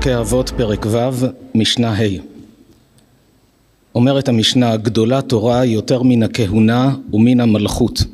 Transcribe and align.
פרקי 0.00 0.16
אבות 0.16 0.52
פרק 0.56 0.86
ו' 0.86 1.26
משנה 1.54 1.92
ה' 1.92 2.04
אומרת 3.94 4.28
המשנה 4.28 4.76
גדולה 4.76 5.22
תורה 5.22 5.64
יותר 5.64 6.02
מן 6.02 6.22
הכהונה 6.22 6.94
ומן 7.12 7.40
המלכות 7.40 8.04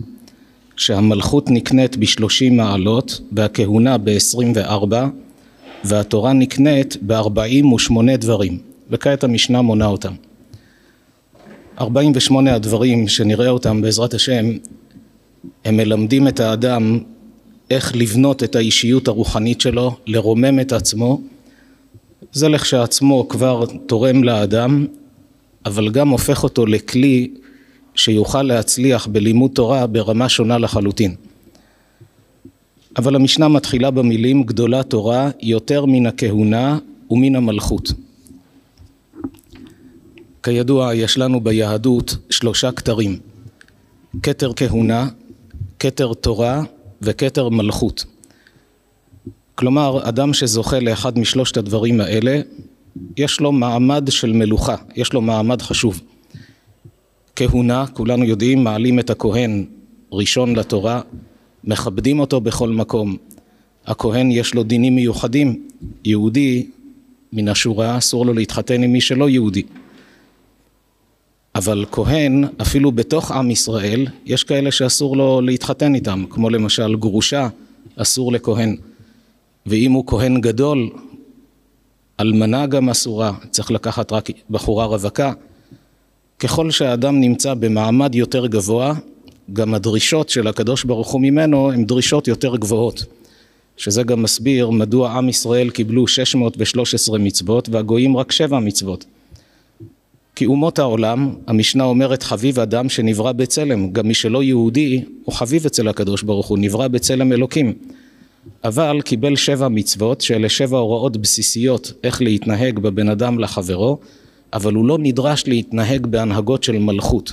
שהמלכות 0.76 1.50
נקנית 1.50 1.96
בשלושים 1.96 2.56
מעלות 2.56 3.20
והכהונה 3.32 3.98
בעשרים 3.98 4.52
וארבע 4.54 5.08
והתורה 5.84 6.32
נקנית 6.32 6.96
בארבעים 7.02 7.72
ושמונה 7.72 8.16
דברים 8.16 8.58
וכעת 8.90 9.24
המשנה 9.24 9.62
מונה 9.62 9.86
אותם. 9.86 10.12
ארבעים 11.80 12.12
ושמונה 12.14 12.54
הדברים 12.54 13.08
שנראה 13.08 13.48
אותם 13.48 13.82
בעזרת 13.82 14.14
השם 14.14 14.44
הם 15.64 15.76
מלמדים 15.76 16.28
את 16.28 16.40
האדם 16.40 16.98
איך 17.70 17.96
לבנות 17.96 18.42
את 18.42 18.56
האישיות 18.56 19.08
הרוחנית 19.08 19.60
שלו, 19.60 19.96
לרומם 20.06 20.60
את 20.60 20.72
עצמו, 20.72 21.20
זה 22.32 22.48
לכשעצמו 22.48 23.28
כבר 23.28 23.64
תורם 23.86 24.24
לאדם, 24.24 24.86
אבל 25.66 25.90
גם 25.90 26.08
הופך 26.08 26.42
אותו 26.42 26.66
לכלי 26.66 27.30
שיוכל 27.94 28.42
להצליח 28.42 29.06
בלימוד 29.06 29.50
תורה 29.54 29.86
ברמה 29.86 30.28
שונה 30.28 30.58
לחלוטין. 30.58 31.14
אבל 32.96 33.16
המשנה 33.16 33.48
מתחילה 33.48 33.90
במילים 33.90 34.42
גדולה 34.42 34.82
תורה 34.82 35.30
יותר 35.40 35.84
מן 35.84 36.06
הכהונה 36.06 36.78
ומן 37.10 37.36
המלכות. 37.36 37.92
כידוע 40.42 40.94
יש 40.94 41.18
לנו 41.18 41.40
ביהדות 41.40 42.16
שלושה 42.30 42.72
כתרים 42.72 43.18
כתר 44.22 44.52
כהונה, 44.56 45.08
כתר 45.78 46.14
תורה 46.14 46.62
וכתר 47.02 47.48
מלכות. 47.48 48.04
כלומר, 49.54 50.08
אדם 50.08 50.34
שזוכה 50.34 50.80
לאחד 50.80 51.18
משלושת 51.18 51.56
הדברים 51.56 52.00
האלה, 52.00 52.40
יש 53.16 53.40
לו 53.40 53.52
מעמד 53.52 54.08
של 54.10 54.32
מלוכה, 54.32 54.76
יש 54.96 55.12
לו 55.12 55.20
מעמד 55.20 55.62
חשוב. 55.62 56.00
כהונה, 57.36 57.86
כולנו 57.86 58.24
יודעים, 58.24 58.64
מעלים 58.64 58.98
את 58.98 59.10
הכהן 59.10 59.64
ראשון 60.12 60.56
לתורה, 60.56 61.00
מכבדים 61.64 62.20
אותו 62.20 62.40
בכל 62.40 62.68
מקום. 62.68 63.16
הכהן 63.86 64.30
יש 64.30 64.54
לו 64.54 64.62
דינים 64.62 64.94
מיוחדים, 64.94 65.68
יהודי 66.04 66.66
מן 67.32 67.48
השורה 67.48 67.98
אסור 67.98 68.26
לו 68.26 68.32
להתחתן 68.32 68.82
עם 68.82 68.92
מי 68.92 69.00
שלא 69.00 69.28
יהודי. 69.28 69.62
אבל 71.54 71.84
כהן, 71.92 72.44
אפילו 72.62 72.92
בתוך 72.92 73.30
עם 73.30 73.50
ישראל, 73.50 74.06
יש 74.26 74.44
כאלה 74.44 74.72
שאסור 74.72 75.16
לו 75.16 75.40
להתחתן 75.40 75.94
איתם, 75.94 76.24
כמו 76.30 76.50
למשל 76.50 76.96
גרושה, 76.96 77.48
אסור 77.96 78.32
לכהן. 78.32 78.76
ואם 79.66 79.92
הוא 79.92 80.04
כהן 80.06 80.40
גדול, 80.40 80.90
אלמנה 82.20 82.66
גם 82.66 82.90
אסורה, 82.90 83.32
צריך 83.50 83.70
לקחת 83.70 84.12
רק 84.12 84.28
בחורה 84.50 84.84
רווקה. 84.84 85.32
ככל 86.38 86.70
שהאדם 86.70 87.20
נמצא 87.20 87.54
במעמד 87.54 88.14
יותר 88.14 88.46
גבוה, 88.46 88.94
גם 89.52 89.74
הדרישות 89.74 90.28
של 90.28 90.46
הקדוש 90.46 90.84
ברוך 90.84 91.10
הוא 91.10 91.20
ממנו 91.20 91.72
הן 91.72 91.84
דרישות 91.84 92.28
יותר 92.28 92.56
גבוהות. 92.56 93.04
שזה 93.76 94.02
גם 94.02 94.22
מסביר 94.22 94.70
מדוע 94.70 95.10
עם 95.10 95.28
ישראל 95.28 95.70
קיבלו 95.70 96.06
613 96.06 97.18
מצוות 97.18 97.68
והגויים 97.68 98.16
רק 98.16 98.32
7 98.32 98.58
מצוות. 98.58 99.04
כי 100.36 100.46
אומות 100.46 100.78
העולם, 100.78 101.34
המשנה 101.46 101.84
אומרת 101.84 102.22
חביב 102.22 102.60
אדם 102.60 102.88
שנברא 102.88 103.32
בצלם, 103.32 103.90
גם 103.90 104.08
מי 104.08 104.14
שלא 104.14 104.42
יהודי 104.42 105.04
הוא 105.24 105.34
חביב 105.34 105.66
אצל 105.66 105.88
הקדוש 105.88 106.22
ברוך 106.22 106.46
הוא, 106.46 106.58
נברא 106.58 106.88
בצלם 106.88 107.32
אלוקים. 107.32 107.72
אבל 108.64 109.00
קיבל 109.04 109.36
שבע 109.36 109.68
מצוות 109.68 110.20
שאלה 110.20 110.48
שבע 110.48 110.78
הוראות 110.78 111.16
בסיסיות 111.16 111.92
איך 112.04 112.22
להתנהג 112.22 112.78
בבן 112.78 113.08
אדם 113.08 113.38
לחברו, 113.38 113.98
אבל 114.52 114.74
הוא 114.74 114.86
לא 114.86 114.98
נדרש 114.98 115.46
להתנהג 115.46 116.06
בהנהגות 116.06 116.62
של 116.62 116.78
מלכות. 116.78 117.32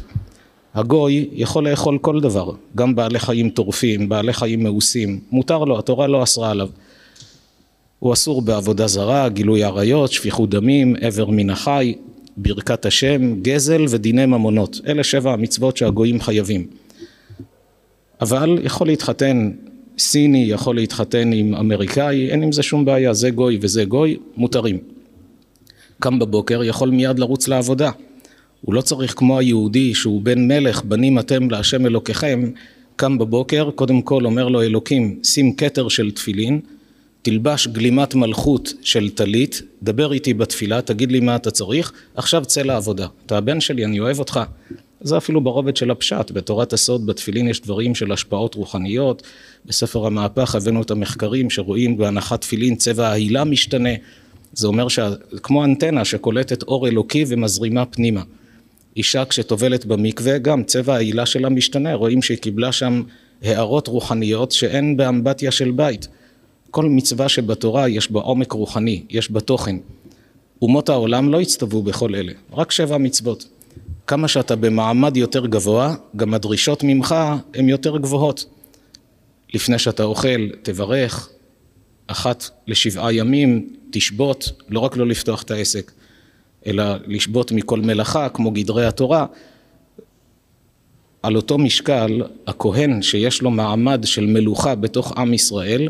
הגוי 0.74 1.30
יכול 1.32 1.70
לאכול 1.70 1.98
כל 2.02 2.20
דבר, 2.22 2.52
גם 2.76 2.96
בעלי 2.96 3.20
חיים 3.20 3.50
טורפים, 3.50 4.10
בעלי 4.10 4.34
חיים 4.34 4.64
מאוסים, 4.64 5.20
מותר 5.32 5.64
לו, 5.64 5.80
התורה 5.80 6.08
לא 6.08 6.24
אסרה 6.24 6.52
עליו. 6.52 6.70
הוא 8.00 8.14
אסור 8.14 8.42
בעבודה 8.42 8.88
זרה, 8.88 9.30
גילוי 9.30 9.64
עריות, 9.64 10.12
שפיכות 10.12 10.50
דמים, 10.50 10.96
עבר 11.02 11.30
מן 11.30 11.50
החי, 11.50 11.96
ברכת 12.38 12.86
השם, 12.86 13.42
גזל 13.42 13.86
ודיני 13.90 14.26
ממונות. 14.26 14.80
אלה 14.88 15.04
שבע 15.04 15.34
המצוות 15.34 15.78
שהגויים 15.78 16.22
חייבים. 16.22 16.68
אבל 18.22 18.60
יכול 18.64 18.88
להתחתן 18.88 19.52
סיני, 20.02 20.46
יכול 20.48 20.76
להתחתן 20.76 21.34
עם 21.34 21.56
אמריקאי, 21.56 22.30
אין 22.30 22.44
עם 22.44 22.52
זה 22.52 22.64
שום 22.64 22.86
בעיה, 22.86 23.14
זה 23.14 23.30
גוי 23.30 23.58
וזה 23.62 23.84
גוי, 23.86 24.18
מותרים. 24.38 24.78
קם 26.00 26.20
בבוקר, 26.20 26.64
יכול 26.64 26.90
מיד 26.90 27.20
לרוץ 27.20 27.48
לעבודה. 27.48 27.92
הוא 28.62 28.74
לא 28.74 28.82
צריך 28.82 29.14
כמו 29.18 29.40
היהודי 29.40 29.94
שהוא 29.96 30.22
בן 30.22 30.48
מלך, 30.48 30.84
בנים 30.84 31.20
אתם 31.20 31.50
להשם 31.50 31.86
אלוקיכם, 31.86 32.52
קם 32.96 33.18
בבוקר, 33.18 33.72
קודם 33.72 34.02
כל 34.02 34.26
אומר 34.26 34.48
לו 34.48 34.62
אלוקים, 34.62 35.20
שים 35.24 35.56
כתר 35.56 35.88
של 35.88 36.12
תפילין, 36.12 36.60
תלבש 37.22 37.68
גלימת 37.68 38.16
מלכות 38.16 38.74
של 38.82 39.10
טלית, 39.10 39.62
דבר 39.84 40.14
איתי 40.14 40.34
בתפילה, 40.34 40.82
תגיד 40.82 41.12
לי 41.12 41.20
מה 41.20 41.36
אתה 41.36 41.52
צריך, 41.52 41.92
עכשיו 42.16 42.46
צא 42.46 42.62
לעבודה. 42.62 43.08
אתה 43.26 43.38
הבן 43.38 43.62
שלי, 43.62 43.86
אני 43.86 44.00
אוהב 44.00 44.20
אותך. 44.20 44.40
זה 45.02 45.18
אפילו 45.18 45.42
ברובד 45.42 45.78
של 45.78 45.92
הפשט, 45.92 46.32
בתורת 46.32 46.74
הסוד, 46.74 47.06
בתפילין 47.06 47.48
יש 47.48 47.62
דברים 47.62 47.96
של 47.96 48.12
השפעות 48.12 48.56
רוחניות, 48.56 49.24
בספר 49.66 50.06
המהפך 50.06 50.56
הבאנו 50.56 50.82
את 50.82 50.92
המחקרים 50.92 51.50
שרואים 51.50 51.98
בהנחת 51.98 52.42
תפילין 52.42 52.76
צבע 52.76 53.08
ההילה 53.08 53.44
משתנה, 53.44 53.90
זה 54.54 54.68
אומר 54.68 54.88
שכמו 54.88 55.66
אנטנה 55.66 56.06
שקולטת 56.06 56.64
אור 56.64 56.88
אלוקי 56.88 57.26
ומזרימה 57.28 57.86
פנימה. 57.86 58.22
אישה 58.98 59.26
כשטובלת 59.26 59.86
במקווה 59.86 60.38
גם 60.38 60.64
צבע 60.64 60.96
ההילה 60.96 61.26
שלה 61.26 61.50
משתנה, 61.50 61.94
רואים 61.94 62.22
שהיא 62.22 62.38
קיבלה 62.38 62.72
שם 62.72 63.04
הערות 63.42 63.88
רוחניות 63.88 64.52
שאין 64.52 64.98
באמבטיה 64.98 65.52
של 65.52 65.72
בית. 65.72 66.08
כל 66.72 66.86
מצווה 66.86 67.30
שבתורה 67.30 67.90
יש 67.90 68.12
בה 68.12 68.20
עומק 68.20 68.52
רוחני, 68.52 69.04
יש 69.10 69.32
בה 69.32 69.40
תוכן. 69.40 69.76
אומות 70.62 70.90
העולם 70.90 71.30
לא 71.30 71.42
הצטוו 71.42 71.84
בכל 71.84 72.16
אלה, 72.16 72.32
רק 72.54 72.72
שבע 72.72 72.98
מצוות. 72.98 73.46
כמה 74.12 74.28
שאתה 74.28 74.56
במעמד 74.56 75.18
יותר 75.18 75.46
גבוה, 75.46 75.96
גם 76.16 76.34
הדרישות 76.34 76.84
ממך 76.84 77.16
הן 77.54 77.70
יותר 77.70 77.98
גבוהות. 77.98 78.46
לפני 79.54 79.80
שאתה 79.80 80.04
אוכל, 80.04 80.50
תברך, 80.62 81.30
אחת 82.08 82.50
לשבעה 82.68 83.14
ימים, 83.14 83.70
תשבות, 83.92 84.52
לא 84.70 84.80
רק 84.80 84.98
לא 84.98 85.08
לפתוח 85.08 85.42
את 85.44 85.52
העסק, 85.52 85.92
אלא 86.66 86.84
לשבות 87.08 87.52
מכל 87.52 87.80
מלאכה, 87.80 88.30
כמו 88.30 88.52
גדרי 88.52 88.86
התורה. 88.86 89.26
על 91.24 91.36
אותו 91.36 91.58
משקל, 91.58 92.22
הכהן 92.48 93.02
שיש 93.02 93.42
לו 93.42 93.52
מעמד 93.52 94.02
של 94.06 94.26
מלוכה 94.26 94.76
בתוך 94.76 95.18
עם 95.18 95.34
ישראל, 95.34 95.90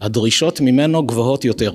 הדרישות 0.00 0.60
ממנו 0.60 1.06
גבוהות 1.06 1.44
יותר. 1.44 1.72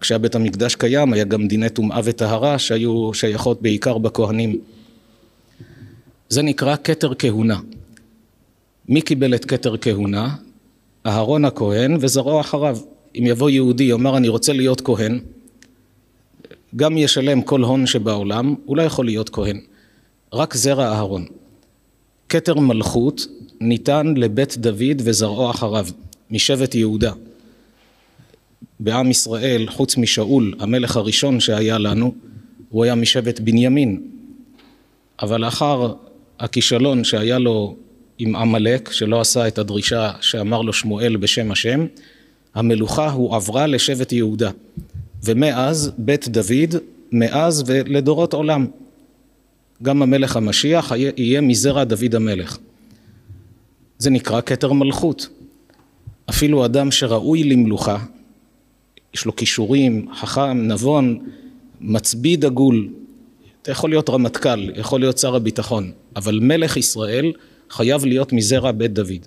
כשהבית 0.00 0.34
המקדש 0.34 0.74
קיים 0.74 1.12
היה 1.12 1.24
גם 1.24 1.48
דיני 1.48 1.70
טומאה 1.70 2.00
וטהרה 2.04 2.58
שהיו 2.58 3.14
שייכות 3.14 3.62
בעיקר 3.62 3.98
בכהנים. 3.98 4.58
זה 6.28 6.42
נקרא 6.42 6.76
כתר 6.84 7.12
כהונה. 7.18 7.60
מי 8.88 9.02
קיבל 9.02 9.34
את 9.34 9.44
כתר 9.44 9.76
כהונה? 9.76 10.36
אהרון 11.06 11.44
הכהן 11.44 11.96
וזרעו 12.00 12.40
אחריו. 12.40 12.78
אם 13.18 13.26
יבוא 13.26 13.50
יהודי 13.50 13.84
יאמר 13.84 14.16
אני 14.16 14.28
רוצה 14.28 14.52
להיות 14.52 14.80
כהן, 14.80 15.20
גם 16.76 16.98
ישלם 16.98 17.42
כל 17.42 17.62
הון 17.62 17.86
שבעולם, 17.86 18.54
הוא 18.64 18.76
לא 18.76 18.82
יכול 18.82 19.04
להיות 19.04 19.30
כהן. 19.30 19.60
רק 20.32 20.54
זרע 20.54 20.86
אהרון. 20.86 21.24
כתר 22.28 22.54
מלכות 22.54 23.26
ניתן 23.60 24.14
לבית 24.16 24.56
דוד 24.56 25.02
וזרעו 25.04 25.50
אחריו, 25.50 25.86
משבט 26.30 26.74
יהודה. 26.74 27.12
בעם 28.80 29.10
ישראל, 29.10 29.66
חוץ 29.70 29.96
משאול, 29.96 30.54
המלך 30.60 30.96
הראשון 30.96 31.40
שהיה 31.40 31.78
לנו, 31.78 32.14
הוא 32.68 32.84
היה 32.84 32.94
משבט 32.94 33.40
בנימין. 33.40 34.02
אבל 35.22 35.40
לאחר 35.40 35.94
הכישלון 36.40 37.04
שהיה 37.04 37.38
לו 37.38 37.76
עם 38.18 38.36
עמלק, 38.36 38.92
שלא 38.92 39.20
עשה 39.20 39.48
את 39.48 39.58
הדרישה 39.58 40.12
שאמר 40.20 40.62
לו 40.62 40.72
שמואל 40.72 41.16
בשם 41.16 41.50
השם, 41.50 41.86
המלוכה 42.54 43.10
הועברה 43.10 43.66
לשבט 43.66 44.12
יהודה. 44.12 44.50
ומאז 45.24 45.92
בית 45.98 46.28
דוד, 46.28 46.74
מאז 47.12 47.64
ולדורות 47.66 48.32
עולם. 48.34 48.66
גם 49.82 50.02
המלך 50.02 50.36
המשיח 50.36 50.92
יהיה 51.16 51.40
מזרע 51.40 51.84
דוד 51.84 52.14
המלך. 52.14 52.58
זה 53.98 54.10
נקרא 54.10 54.40
כתר 54.40 54.72
מלכות. 54.72 55.28
אפילו 56.30 56.64
אדם 56.64 56.90
שראוי 56.90 57.44
למלוכה, 57.44 57.98
יש 59.14 59.24
לו 59.24 59.36
כישורים, 59.36 60.06
חכם, 60.14 60.68
נבון, 60.68 61.18
מצביא 61.80 62.38
דגול, 62.38 62.88
אתה 63.64 63.72
יכול 63.72 63.90
להיות 63.90 64.10
רמטכ"ל, 64.10 64.70
יכול 64.76 65.00
להיות 65.00 65.18
שר 65.18 65.34
הביטחון, 65.34 65.92
אבל 66.16 66.38
מלך 66.42 66.76
ישראל 66.76 67.32
חייב 67.70 68.04
להיות 68.04 68.32
מזרע 68.32 68.72
בית 68.72 68.92
דוד. 68.92 69.26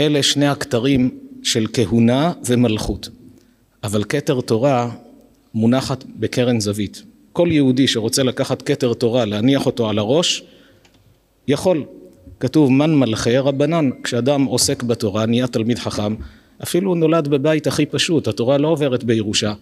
אלה 0.00 0.22
שני 0.22 0.46
הכתרים 0.46 1.18
של 1.42 1.66
כהונה 1.72 2.32
ומלכות. 2.46 3.08
אבל 3.84 4.04
כתר 4.08 4.40
תורה 4.40 4.90
מונחת 5.54 6.04
בקרן 6.16 6.60
זווית. 6.60 7.02
כל 7.32 7.48
יהודי 7.52 7.88
שרוצה 7.88 8.22
לקחת 8.22 8.62
כתר 8.62 8.94
תורה, 8.94 9.24
להניח 9.24 9.66
אותו 9.66 9.88
על 9.90 9.98
הראש, 9.98 10.42
יכול. 11.48 11.84
כתוב 12.40 12.72
מן 12.72 12.94
מלכי 12.94 13.38
רבנן, 13.38 13.90
כשאדם 14.02 14.44
עוסק 14.44 14.82
בתורה, 14.82 15.26
נהיה 15.26 15.46
תלמיד 15.46 15.78
חכם, 15.78 16.14
אפילו 16.62 16.94
נולד 16.94 17.28
בבית 17.28 17.66
הכי 17.66 17.86
פשוט, 17.86 18.28
התורה 18.28 18.58
לא 18.58 18.68
עוברת 18.68 19.04
בירושה. 19.04 19.52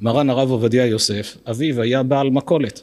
מרן 0.00 0.30
הרב 0.30 0.50
עובדיה 0.50 0.86
יוסף, 0.86 1.36
אביו 1.50 1.80
היה 1.80 2.02
בעל 2.02 2.30
מכולת. 2.30 2.82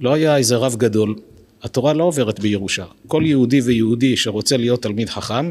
לא 0.00 0.14
היה 0.14 0.36
איזה 0.36 0.56
רב 0.56 0.74
גדול, 0.78 1.14
התורה 1.62 1.92
לא 1.92 2.04
עוברת 2.04 2.40
בירושה. 2.40 2.84
כל 3.06 3.22
יהודי 3.26 3.60
ויהודי 3.60 4.16
שרוצה 4.16 4.56
להיות 4.56 4.82
תלמיד 4.82 5.08
חכם, 5.08 5.50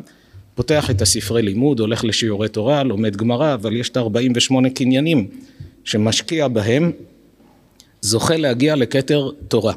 פותח 0.56 0.89
את 0.89 1.01
הספרי 1.01 1.42
לימוד, 1.42 1.80
הולך 1.80 2.06
לשיעורי 2.06 2.50
תורה, 2.50 2.83
לומד 2.83 3.15
גמרא, 3.15 3.53
אבל 3.53 3.75
יש 3.75 3.89
את 3.89 3.98
ה-48 3.98 4.69
קניינים 4.74 5.27
שמשקיע 5.83 6.48
בהם, 6.48 6.91
זוכה 8.01 8.38
להגיע 8.38 8.75
לכתר 8.75 9.30
תורה. 9.48 9.74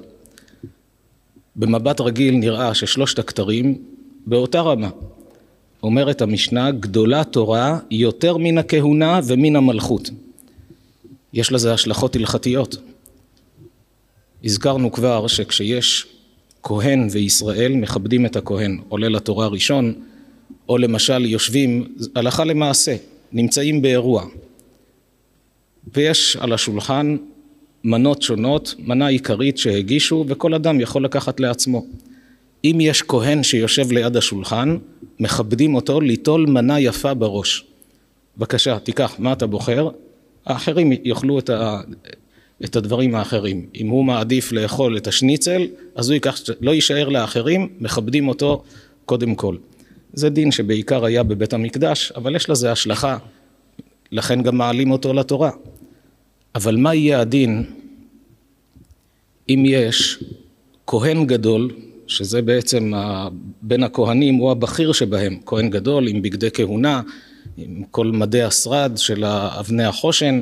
במבט 1.57 2.01
רגיל 2.01 2.35
נראה 2.35 2.75
ששלושת 2.75 3.19
הכתרים 3.19 3.79
באותה 4.27 4.61
רמה. 4.61 4.91
אומרת 5.83 6.23
המשנה, 6.23 6.71
גדולה 6.71 7.25
תורה 7.25 7.79
יותר 7.91 8.37
מן 8.37 8.59
הכהונה 8.59 9.21
ומן 9.27 9.57
המלכות. 9.57 10.11
יש 11.33 11.53
לזה 11.53 11.73
השלכות 11.73 12.17
הלכתיות. 12.17 12.77
הזכרנו 14.45 14.93
כבר 14.93 15.27
שכשיש 15.27 16.07
כהן 16.63 17.09
וישראל 17.11 17.73
מכבדים 17.73 18.27
את 18.27 18.37
הכהן, 18.37 18.79
עולה 18.89 19.09
לתורה 19.09 19.47
ראשון, 19.47 19.95
או 20.69 20.79
למשל 20.79 21.25
יושבים 21.25 21.95
הלכה 22.15 22.45
למעשה, 22.45 22.97
נמצאים 23.33 23.83
באירוע, 23.83 24.25
ויש 25.95 26.37
על 26.41 26.53
השולחן 26.53 27.17
מנות 27.85 28.23
שונות, 28.23 28.75
מנה 28.79 29.07
עיקרית 29.07 29.59
שהגישו 29.59 30.25
וכל 30.29 30.55
אדם 30.55 30.81
יכול 30.81 31.05
לקחת 31.05 31.41
לעצמו. 31.41 31.87
אם 32.65 32.79
יש 32.81 33.03
כהן 33.03 33.43
שיושב 33.43 33.93
ליד 33.93 34.17
השולחן, 34.17 34.77
מכבדים 35.21 35.75
אותו 35.75 36.01
ליטול 36.01 36.47
מנה 36.47 36.81
יפה 36.81 37.15
בראש. 37.15 37.65
בבקשה, 38.37 38.79
תיקח, 38.79 39.15
מה 39.19 39.33
אתה 39.33 39.47
בוחר? 39.47 39.89
האחרים 40.47 40.93
יאכלו 41.05 41.39
את, 41.39 41.51
ה... 41.51 41.81
את 42.65 42.77
הדברים 42.77 43.15
האחרים. 43.15 43.67
אם 43.75 43.89
הוא 43.89 44.05
מעדיף 44.05 44.53
לאכול 44.53 44.97
את 44.97 45.07
השניצל, 45.07 45.67
אז 45.95 46.09
הוא 46.09 46.15
ייקח, 46.15 46.41
לא 46.61 46.71
יישאר 46.71 47.09
לאחרים, 47.09 47.69
מכבדים 47.81 48.29
אותו 48.29 48.63
קודם 49.05 49.35
כל. 49.35 49.57
זה 50.13 50.29
דין 50.29 50.51
שבעיקר 50.51 51.05
היה 51.05 51.23
בבית 51.23 51.53
המקדש, 51.53 52.13
אבל 52.17 52.37
יש 52.37 52.51
לזה 52.51 52.73
השלכה, 52.73 53.19
לכן 54.13 54.43
גם 54.43 54.57
מעלים 54.57 54.91
אותו 54.91 55.13
לתורה. 55.13 55.51
אבל 56.55 56.77
מה 56.77 56.95
יהיה 56.95 57.21
הדין 57.21 57.65
אם 59.49 59.63
יש 59.67 60.19
כהן 60.87 61.27
גדול, 61.27 61.71
שזה 62.09 62.43
בעצם 62.43 62.93
בין 63.63 63.83
הכהנים 63.83 64.35
הוא 64.35 64.51
הבכיר 64.51 64.93
שבהם, 64.93 65.39
כהן 65.47 65.71
גדול 65.71 66.09
עם 66.09 66.23
בגדי 66.23 66.51
כהונה, 66.55 67.01
עם 67.57 67.83
כל 67.91 68.07
מדי 68.07 68.43
השרד 68.43 68.93
של 68.97 69.25
אבני 69.25 69.85
החושן, 69.85 70.41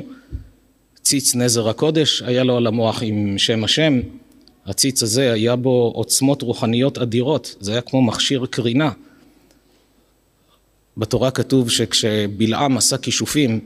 ציץ 1.01 1.35
נזר 1.35 1.69
הקודש, 1.69 2.21
היה 2.21 2.43
לו 2.43 2.57
על 2.57 2.67
המוח 2.67 3.03
עם 3.03 3.37
שם 3.37 3.63
השם, 3.63 3.99
הציץ 4.65 5.03
הזה 5.03 5.33
היה 5.33 5.55
בו 5.55 5.91
עוצמות 5.95 6.41
רוחניות 6.41 6.97
אדירות, 6.97 7.55
זה 7.59 7.71
היה 7.71 7.81
כמו 7.81 8.01
מכשיר 8.01 8.45
קרינה. 8.45 8.91
בתורה 10.97 11.31
כתוב 11.31 11.69
שכשבלעם 11.69 12.77
עשה 12.77 12.97
כישופים 12.97 13.59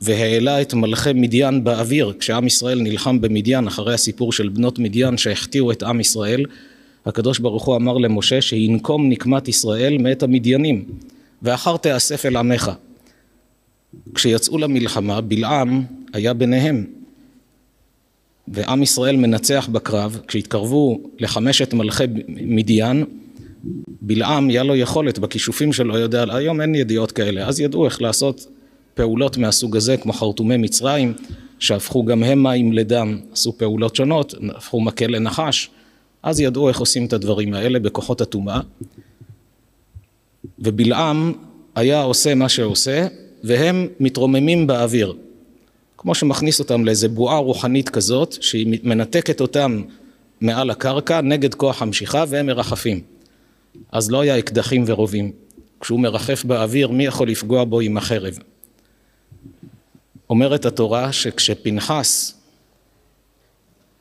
והעלה 0.00 0.62
את 0.62 0.74
מלכי 0.74 1.12
מדיין 1.14 1.64
באוויר, 1.64 2.12
כשעם 2.18 2.46
ישראל 2.46 2.80
נלחם 2.80 3.20
במדיין 3.20 3.66
אחרי 3.66 3.94
הסיפור 3.94 4.32
של 4.32 4.48
בנות 4.48 4.78
מדיין 4.78 5.16
שהחטיאו 5.16 5.72
את 5.72 5.82
עם 5.82 6.00
ישראל, 6.00 6.44
הקדוש 7.06 7.38
ברוך 7.38 7.64
הוא 7.64 7.76
אמר 7.76 7.98
למשה 7.98 8.40
שינקום 8.40 9.08
נקמת 9.08 9.48
ישראל 9.48 9.98
מאת 9.98 10.22
המדיינים 10.22 10.84
ואחר 11.42 11.76
תאסף 11.76 12.26
אל 12.26 12.36
עמך. 12.36 12.70
כשיצאו 14.14 14.58
למלחמה 14.58 15.20
בלעם 15.20 15.84
היה 16.12 16.34
ביניהם. 16.34 16.84
ועם 18.48 18.82
ישראל 18.82 19.16
מנצח 19.16 19.68
בקרב 19.72 20.20
כשהתקרבו 20.28 21.00
לחמשת 21.18 21.74
מלכי 21.74 22.04
מדיין 22.28 23.04
בלעם 24.02 24.48
היה 24.48 24.62
לו 24.62 24.76
יכולת 24.76 25.18
בכישופים 25.18 25.72
שלו 25.72 25.98
יודע 25.98 26.24
היום 26.30 26.60
אין 26.60 26.74
ידיעות 26.74 27.12
כאלה. 27.12 27.48
אז 27.48 27.60
ידעו 27.60 27.84
איך 27.84 28.02
לעשות 28.02 28.46
פעולות 28.94 29.36
מהסוג 29.36 29.76
הזה 29.76 29.96
כמו 29.96 30.12
חרטומי 30.12 30.56
מצרים 30.56 31.14
שהפכו 31.58 32.04
גם 32.04 32.22
הם 32.22 32.42
מים 32.42 32.72
לדם 32.72 33.18
עשו 33.32 33.58
פעולות 33.58 33.96
שונות 33.96 34.34
הפכו 34.56 34.80
מקל 34.80 35.06
לנחש 35.06 35.70
אז 36.22 36.40
ידעו 36.40 36.68
איך 36.68 36.80
עושים 36.80 37.06
את 37.06 37.12
הדברים 37.12 37.54
האלה 37.54 37.78
בכוחות 37.78 38.20
הטומאה. 38.20 38.60
ובלעם 40.58 41.32
היה 41.74 42.02
עושה 42.02 42.34
מה 42.34 42.48
שעושה 42.48 43.06
והם 43.44 43.88
מתרוממים 44.00 44.66
באוויר. 44.66 45.14
כמו 45.98 46.14
שמכניס 46.14 46.58
אותם 46.58 46.84
לאיזה 46.84 47.08
בועה 47.08 47.38
רוחנית 47.38 47.88
כזאת 47.88 48.42
שהיא 48.42 48.78
מנתקת 48.82 49.40
אותם 49.40 49.82
מעל 50.40 50.70
הקרקע 50.70 51.20
נגד 51.20 51.54
כוח 51.54 51.82
המשיכה 51.82 52.24
והם 52.28 52.46
מרחפים. 52.46 53.00
אז 53.92 54.10
לא 54.10 54.20
היה 54.20 54.38
אקדחים 54.38 54.84
ורובים. 54.86 55.32
כשהוא 55.80 56.00
מרחף 56.00 56.44
באוויר 56.44 56.90
מי 56.90 57.06
יכול 57.06 57.28
לפגוע 57.28 57.64
בו 57.64 57.80
עם 57.80 57.96
החרב? 57.96 58.38
אומרת 60.30 60.66
התורה 60.66 61.12
שכשפנחס 61.12 62.37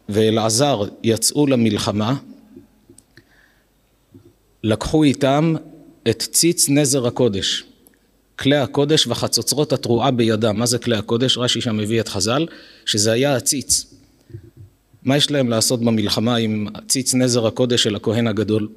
ואלעזר 0.09 0.83
יצאו 1.03 1.47
למלחמה, 1.47 2.15
לקחו 4.63 5.03
איתם 5.03 5.53
את 6.09 6.21
ציץ 6.21 6.69
נזר 6.69 7.07
הקודש, 7.07 7.63
כלי 8.35 8.55
הקודש 8.55 9.07
וחצוצרות 9.07 9.73
התרועה 9.73 10.11
בידם. 10.11 10.59
מה 10.59 10.65
זה 10.65 10.79
כלי 10.79 10.97
הקודש? 10.97 11.37
רש"י 11.37 11.61
שם 11.61 11.77
מביא 11.77 12.01
את 12.01 12.07
חז"ל, 12.07 12.47
שזה 12.85 13.11
היה 13.11 13.35
הציץ. 13.35 13.93
מה 15.03 15.17
יש 15.17 15.31
להם 15.31 15.49
לעשות 15.49 15.79
במלחמה 15.79 16.35
עם 16.35 16.67
ציץ 16.87 17.13
נזר 17.13 17.47
הקודש 17.47 17.83
של 17.83 17.95
הכהן 17.95 18.27
הגדול? 18.27 18.67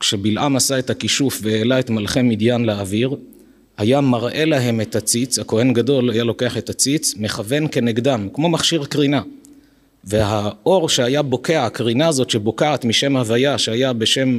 כשבלעם 0.00 0.56
עשה 0.56 0.78
את 0.78 0.90
הכישוף 0.90 1.40
והעלה 1.42 1.80
את 1.80 1.90
מלכי 1.90 2.22
מדיין 2.22 2.64
לאוויר, 2.64 3.16
היה 3.82 4.00
מראה 4.00 4.44
להם 4.44 4.80
את 4.80 4.96
הציץ, 4.96 5.38
הכהן 5.38 5.72
גדול 5.72 6.10
היה 6.10 6.24
לוקח 6.24 6.58
את 6.58 6.70
הציץ, 6.70 7.14
מכוון 7.16 7.66
כנגדם, 7.72 8.28
כמו 8.32 8.48
מכשיר 8.48 8.84
קרינה. 8.84 9.22
והאור 10.04 10.88
שהיה 10.88 11.22
בוקע, 11.22 11.66
הקרינה 11.66 12.08
הזאת 12.08 12.30
שבוקעת 12.30 12.84
משם 12.84 13.16
הוויה, 13.16 13.58
שהיה 13.58 13.92
בשם 13.92 14.38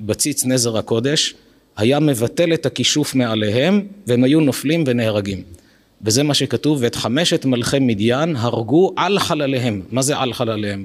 בציץ 0.00 0.44
נזר 0.44 0.78
הקודש, 0.78 1.34
היה 1.76 2.00
מבטל 2.00 2.54
את 2.54 2.66
הכישוף 2.66 3.14
מעליהם, 3.14 3.86
והם 4.06 4.24
היו 4.24 4.40
נופלים 4.40 4.84
ונהרגים. 4.86 5.42
וזה 6.02 6.22
מה 6.22 6.34
שכתוב, 6.34 6.78
ואת 6.80 6.94
חמשת 6.94 7.44
מלכי 7.44 7.78
מדיין 7.80 8.36
הרגו 8.36 8.92
על 8.96 9.18
חלליהם. 9.18 9.82
מה 9.90 10.02
זה 10.02 10.16
על 10.16 10.32
חלליהם? 10.32 10.84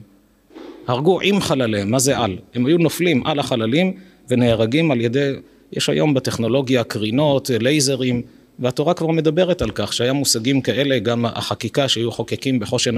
הרגו 0.88 1.22
עם 1.22 1.42
חלליהם, 1.42 1.92
מה 1.92 2.00
זה 2.00 2.18
על? 2.18 2.38
הם 2.56 2.66
היו 2.66 2.78
נופלים 2.78 3.26
על 3.26 3.40
החללים 3.40 3.94
ונהרגים 4.30 4.92
על 4.92 5.02
ידי 5.02 5.32
יש 5.74 5.90
היום 5.90 6.14
בטכנולוגיה 6.14 6.84
קרינות, 6.84 7.50
לייזרים, 7.60 8.22
והתורה 8.60 8.94
כבר 8.94 9.08
מדברת 9.08 9.62
על 9.62 9.72
כך 9.72 9.94
שהיה 9.94 10.14
מושגים 10.14 10.62
כאלה, 10.62 11.00
גם 11.00 11.26
החקיקה 11.26 11.88
שהיו 11.88 12.12
חוקקים 12.12 12.60
בחושן 12.60 12.96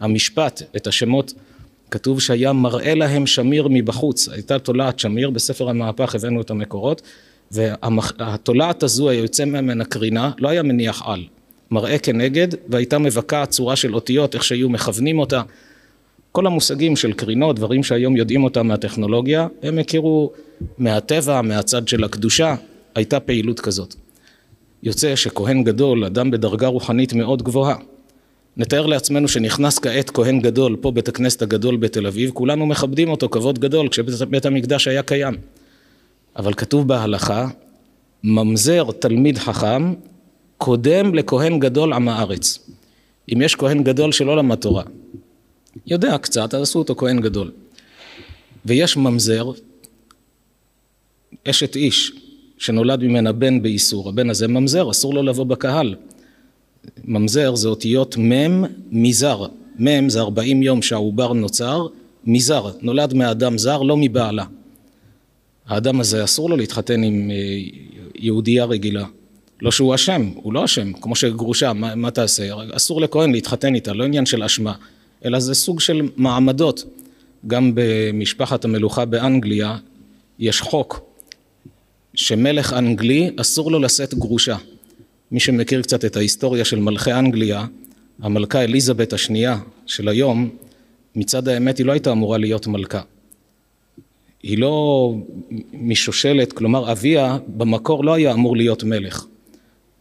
המשפט, 0.00 0.62
את 0.76 0.86
השמות, 0.86 1.32
כתוב 1.90 2.20
שהיה 2.20 2.52
מראה 2.52 2.94
להם 2.94 3.26
שמיר 3.26 3.68
מבחוץ, 3.70 4.28
הייתה 4.28 4.58
תולעת 4.58 4.98
שמיר, 4.98 5.30
בספר 5.30 5.68
המהפך 5.68 6.14
הבאנו 6.14 6.40
את 6.40 6.50
המקורות, 6.50 7.02
והתולעת 7.50 8.82
הזו 8.82 9.08
היה 9.08 9.20
יוצא 9.20 9.44
ממנה 9.44 9.84
קרינה, 9.84 10.30
לא 10.38 10.48
היה 10.48 10.62
מניח 10.62 11.02
על, 11.06 11.24
מראה 11.70 11.98
כנגד, 11.98 12.48
והייתה 12.68 12.98
מבקעת 12.98 13.50
צורה 13.50 13.76
של 13.76 13.94
אותיות, 13.94 14.34
איך 14.34 14.44
שהיו 14.44 14.68
מכוונים 14.68 15.18
אותה. 15.18 15.42
כל 16.32 16.46
המושגים 16.46 16.96
של 16.96 17.12
קרינות, 17.12 17.56
דברים 17.56 17.82
שהיום 17.82 18.16
יודעים 18.16 18.44
אותם 18.44 18.66
מהטכנולוגיה, 18.66 19.48
הם 19.62 19.78
הכירו 19.78 20.32
מהטבע, 20.78 21.42
מהצד 21.42 21.88
של 21.88 22.04
הקדושה, 22.04 22.54
הייתה 22.94 23.20
פעילות 23.20 23.60
כזאת. 23.60 23.94
יוצא 24.82 25.16
שכהן 25.16 25.64
גדול, 25.64 26.04
אדם 26.04 26.30
בדרגה 26.30 26.66
רוחנית 26.66 27.12
מאוד 27.12 27.42
גבוהה. 27.42 27.76
נתאר 28.56 28.86
לעצמנו 28.86 29.28
שנכנס 29.28 29.78
כעת 29.78 30.10
כהן 30.10 30.40
גדול 30.40 30.76
פה 30.80 30.90
בית 30.90 31.08
הכנסת 31.08 31.42
הגדול 31.42 31.76
בתל 31.76 32.06
אביב, 32.06 32.30
כולנו 32.30 32.66
מכבדים 32.66 33.08
אותו 33.08 33.28
כבוד 33.28 33.58
גדול 33.58 33.88
כשבית 33.88 34.46
המקדש 34.46 34.88
היה 34.88 35.02
קיים. 35.02 35.34
אבל 36.36 36.54
כתוב 36.54 36.88
בהלכה, 36.88 37.48
ממזר 38.24 38.90
תלמיד 38.98 39.38
חכם 39.38 39.94
קודם 40.58 41.14
לכהן 41.14 41.58
גדול 41.58 41.92
עם 41.92 42.08
הארץ. 42.08 42.70
אם 43.34 43.42
יש 43.42 43.54
כהן 43.54 43.82
גדול 43.82 44.12
שלא 44.12 44.36
למד 44.36 44.56
תורה, 44.56 44.82
יודע 45.86 46.18
קצת, 46.18 46.54
אז 46.54 46.62
עשו 46.62 46.78
אותו 46.78 46.94
כהן 46.96 47.20
גדול. 47.20 47.50
ויש 48.64 48.96
ממזר, 48.96 49.50
אשת 51.48 51.76
איש, 51.76 52.12
שנולד 52.58 53.02
ממנה 53.02 53.32
בן 53.32 53.62
באיסור, 53.62 54.08
הבן 54.08 54.30
הזה 54.30 54.48
ממזר, 54.48 54.90
אסור 54.90 55.14
לו 55.14 55.22
לבוא 55.22 55.44
בקהל. 55.44 55.94
ממזר 57.04 57.54
זה 57.54 57.68
אותיות 57.68 58.16
מ' 58.18 58.62
מזר, 58.90 59.46
מ' 59.78 60.08
זה 60.08 60.20
40 60.20 60.62
יום 60.62 60.82
שהעובר 60.82 61.32
נוצר, 61.32 61.86
מזר, 62.24 62.70
נולד 62.80 63.14
מאדם 63.14 63.58
זר, 63.58 63.82
לא 63.82 63.96
מבעלה. 63.96 64.44
האדם 65.66 66.00
הזה 66.00 66.24
אסור 66.24 66.50
לו 66.50 66.56
להתחתן 66.56 67.02
עם 67.02 67.30
אה, 67.30 67.36
יהודייה 68.14 68.64
רגילה. 68.64 69.04
לא 69.62 69.70
שהוא 69.70 69.94
אשם, 69.94 70.30
הוא 70.34 70.52
לא 70.52 70.64
אשם, 70.64 70.92
כמו 70.92 71.16
שגרושה, 71.16 71.72
מה, 71.72 71.94
מה 71.94 72.10
תעשה? 72.10 72.48
אסור 72.72 73.00
לכהן 73.00 73.32
להתחתן 73.32 73.74
איתה, 73.74 73.92
לא 73.92 74.04
עניין 74.04 74.26
של 74.26 74.42
אשמה, 74.42 74.74
אלא 75.24 75.40
זה 75.40 75.54
סוג 75.54 75.80
של 75.80 76.08
מעמדות. 76.16 76.84
גם 77.46 77.72
במשפחת 77.74 78.64
המלוכה 78.64 79.04
באנגליה 79.04 79.76
יש 80.38 80.60
חוק 80.60 81.00
שמלך 82.14 82.72
אנגלי 82.72 83.30
אסור 83.36 83.72
לו 83.72 83.78
לשאת 83.78 84.14
גרושה. 84.14 84.56
מי 85.30 85.40
שמכיר 85.40 85.82
קצת 85.82 86.04
את 86.04 86.16
ההיסטוריה 86.16 86.64
של 86.64 86.78
מלכי 86.78 87.12
אנגליה, 87.12 87.66
המלכה 88.22 88.64
אליזבת 88.64 89.12
השנייה 89.12 89.58
של 89.86 90.08
היום, 90.08 90.50
מצד 91.16 91.48
האמת 91.48 91.78
היא 91.78 91.86
לא 91.86 91.92
הייתה 91.92 92.12
אמורה 92.12 92.38
להיות 92.38 92.66
מלכה. 92.66 93.00
היא 94.42 94.58
לא 94.58 95.14
משושלת, 95.72 96.52
כלומר 96.52 96.92
אביה 96.92 97.38
במקור 97.46 98.04
לא 98.04 98.14
היה 98.14 98.32
אמור 98.32 98.56
להיות 98.56 98.84
מלך. 98.84 99.26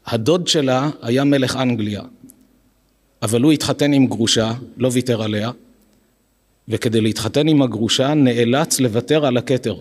הדוד 0.05 0.47
שלה 0.47 0.89
היה 1.01 1.23
מלך 1.23 1.55
אנגליה, 1.55 2.01
אבל 3.21 3.41
הוא 3.41 3.51
התחתן 3.51 3.93
עם 3.93 4.07
גרושה, 4.07 4.53
לא 4.77 4.89
ויתר 4.91 5.21
עליה, 5.21 5.51
וכדי 6.67 7.01
להתחתן 7.01 7.47
עם 7.47 7.61
הגרושה 7.61 8.13
נאלץ 8.13 8.79
לוותר 8.79 9.25
על 9.25 9.37
הכתר. 9.37 9.75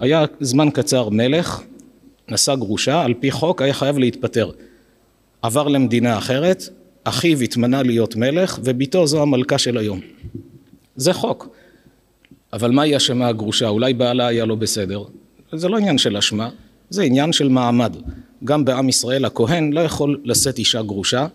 היה 0.00 0.24
זמן 0.40 0.70
קצר 0.70 1.08
מלך, 1.08 1.62
נשא 2.28 2.54
גרושה, 2.54 3.02
על 3.02 3.14
פי 3.14 3.30
חוק 3.30 3.62
היה 3.62 3.74
חייב 3.74 3.98
להתפטר. 3.98 4.50
עבר 5.42 5.68
למדינה 5.68 6.18
אחרת, 6.18 6.62
אחיו 7.04 7.40
התמנה 7.40 7.82
להיות 7.82 8.16
מלך, 8.16 8.58
וביתו 8.64 9.06
זו 9.06 9.22
המלכה 9.22 9.58
של 9.58 9.78
היום. 9.78 10.00
זה 10.96 11.12
חוק. 11.12 11.48
אבל 12.52 12.70
מה 12.70 12.82
היא 12.82 12.96
אשמה 12.96 13.28
הגרושה? 13.28 13.68
אולי 13.68 13.94
בעלה 13.94 14.26
היה 14.26 14.44
לא 14.44 14.54
בסדר? 14.54 15.02
זה 15.52 15.68
לא 15.68 15.76
עניין 15.76 15.98
של 15.98 16.16
אשמה, 16.16 16.48
זה 16.90 17.02
עניין 17.02 17.32
של 17.32 17.48
מעמד. 17.48 17.96
גם 18.44 18.64
בעם 18.64 18.88
ישראל 18.88 19.24
הכהן 19.24 19.72
לא 19.72 19.80
יכול 19.80 20.20
לשאת 20.24 20.58
אישה 20.58 20.82
גרושה, 20.82 21.26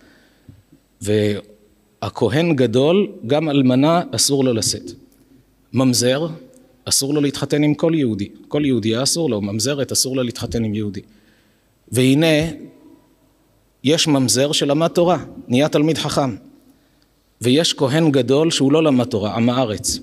והכהן 1.01 2.55
גדול, 2.55 3.07
גם 3.27 3.49
אלמנה 3.49 4.01
אסור 4.11 4.43
לו 4.43 4.53
לשאת. 4.53 4.91
ממזר, 5.73 6.27
אסור 6.85 7.13
לו 7.13 7.21
להתחתן 7.21 7.63
עם 7.63 7.73
כל 7.73 7.91
יהודי. 7.95 8.29
כל 8.47 8.65
יהודי 8.65 9.03
אסור 9.03 9.29
לו, 9.29 9.41
ממזרת 9.41 9.91
אסור 9.91 10.15
לו 10.15 10.23
להתחתן 10.23 10.63
עם 10.63 10.75
יהודי. 10.75 11.01
והנה, 11.91 12.51
יש 13.83 14.07
ממזר 14.07 14.51
שלמד 14.51 14.87
תורה, 14.87 15.17
נהיה 15.47 15.69
תלמיד 15.69 15.97
חכם. 15.97 16.35
ויש 17.41 17.73
כהן 17.73 18.11
גדול 18.11 18.51
שהוא 18.51 18.71
לא 18.71 18.83
למד 18.83 19.05
תורה, 19.05 19.35
עם 19.35 19.49
הארץ. 19.49 19.99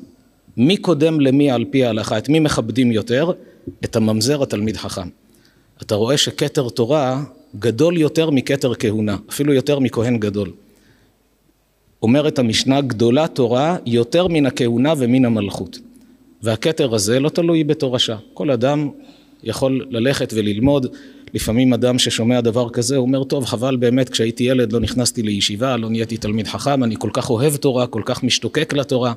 מי 0.57 0.77
קודם 0.77 1.21
למי 1.21 1.51
על 1.51 1.65
פי 1.71 1.85
ההלכה? 1.85 2.19
את 2.19 2.29
מי 2.29 2.41
מכבדים 2.41 2.93
יותר? 2.93 3.33
את 3.85 3.97
הממזר 3.97 4.43
התלמיד 4.43 4.77
חכם. 4.77 5.09
אתה 5.83 5.95
רואה 5.95 6.17
שכתר 6.17 6.69
תורה 6.69 7.23
גדול 7.59 7.99
יותר 7.99 8.31
מכתר 8.31 8.75
כהונה, 8.75 9.17
אפילו 9.31 9.55
יותר 9.55 9.79
מכהן 9.79 10.19
גדול. 10.19 10.51
אומרת 12.05 12.39
המשנה 12.39 12.81
גדולה 12.81 13.29
תורה 13.29 13.77
יותר 13.87 14.27
מן 14.29 14.47
הכהונה 14.47 14.93
ומן 14.99 15.25
המלכות. 15.25 15.79
והכתר 16.43 16.95
הזה 16.95 17.21
לא 17.21 17.29
תלוי 17.29 17.65
בתורשה. 17.65 18.17
כל 18.35 18.51
אדם 18.51 18.91
יכול 19.43 19.87
ללכת 19.91 20.33
וללמוד. 20.37 20.87
לפעמים 21.35 21.73
אדם 21.73 21.99
ששומע 21.99 22.41
דבר 22.41 22.71
כזה 22.71 22.97
אומר 22.97 23.25
טוב 23.25 23.45
חבל 23.45 23.77
באמת 23.77 24.09
כשהייתי 24.09 24.45
ילד 24.45 24.73
לא 24.73 24.81
נכנסתי 24.81 25.23
לישיבה 25.23 25.77
לא 25.77 25.91
נהייתי 25.91 26.17
תלמיד 26.17 26.47
חכם 26.47 26.85
אני 26.85 26.95
כל 26.99 27.11
כך 27.13 27.31
אוהב 27.31 27.57
תורה 27.57 27.87
כל 27.87 28.03
כך 28.05 28.23
משתוקק 28.23 28.73
לתורה 28.73 29.13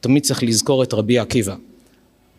תמיד 0.00 0.22
צריך 0.22 0.42
לזכור 0.42 0.82
את 0.82 0.94
רבי 0.94 1.18
עקיבא 1.18 1.54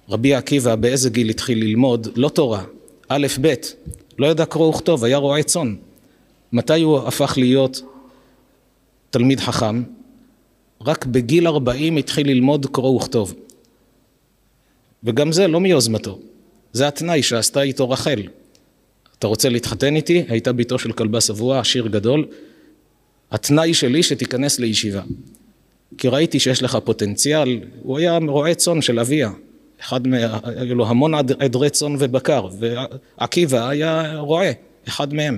רבי 0.09 0.33
עקיבא 0.33 0.75
באיזה 0.75 1.09
גיל 1.09 1.29
התחיל 1.29 1.63
ללמוד 1.63 2.07
לא 2.15 2.29
תורה 2.29 2.63
א' 3.07 3.27
ב' 3.41 3.53
לא 4.19 4.27
ידע 4.27 4.45
קרוא 4.45 4.67
וכתוב 4.67 5.03
היה 5.03 5.17
רועה 5.17 5.43
צאן 5.43 5.75
מתי 6.53 6.81
הוא 6.81 6.97
הפך 6.97 7.33
להיות 7.37 7.81
תלמיד 9.09 9.39
חכם? 9.39 9.83
רק 10.81 11.05
בגיל 11.05 11.47
ארבעים 11.47 11.97
התחיל 11.97 12.29
ללמוד 12.29 12.65
קרוא 12.65 12.95
וכתוב 12.95 13.35
וגם 15.03 15.31
זה 15.31 15.47
לא 15.47 15.59
מיוזמתו 15.59 16.19
זה 16.73 16.87
התנאי 16.87 17.23
שעשתה 17.23 17.61
איתו 17.61 17.89
רחל 17.89 18.21
אתה 19.19 19.27
רוצה 19.27 19.49
להתחתן 19.49 19.95
איתי? 19.95 20.23
הייתה 20.27 20.53
ביתו 20.53 20.79
של 20.79 20.91
כלבה 20.91 21.21
שבוע, 21.21 21.59
עשיר 21.59 21.87
גדול. 21.87 22.25
התנאי 23.31 23.73
שלי 23.73 24.03
שתיכנס 24.03 24.59
לישיבה. 24.59 25.01
כי 25.97 26.07
ראיתי 26.07 26.39
שיש 26.39 26.63
לך 26.63 26.77
פוטנציאל, 26.83 27.59
הוא 27.81 27.97
היה 27.97 28.19
רועה 28.27 28.55
צאן 28.55 28.81
של 28.81 28.99
אביה. 28.99 29.31
אחד 29.81 30.07
מה... 30.07 30.17
היו 30.43 30.75
לו 30.75 30.87
המון 30.87 31.13
עדרי 31.39 31.69
צאן 31.69 31.95
ובקר, 31.99 32.47
ועקיבא 32.59 33.69
היה 33.69 34.17
רועה, 34.17 34.51
אחד 34.87 35.13
מהם. 35.13 35.37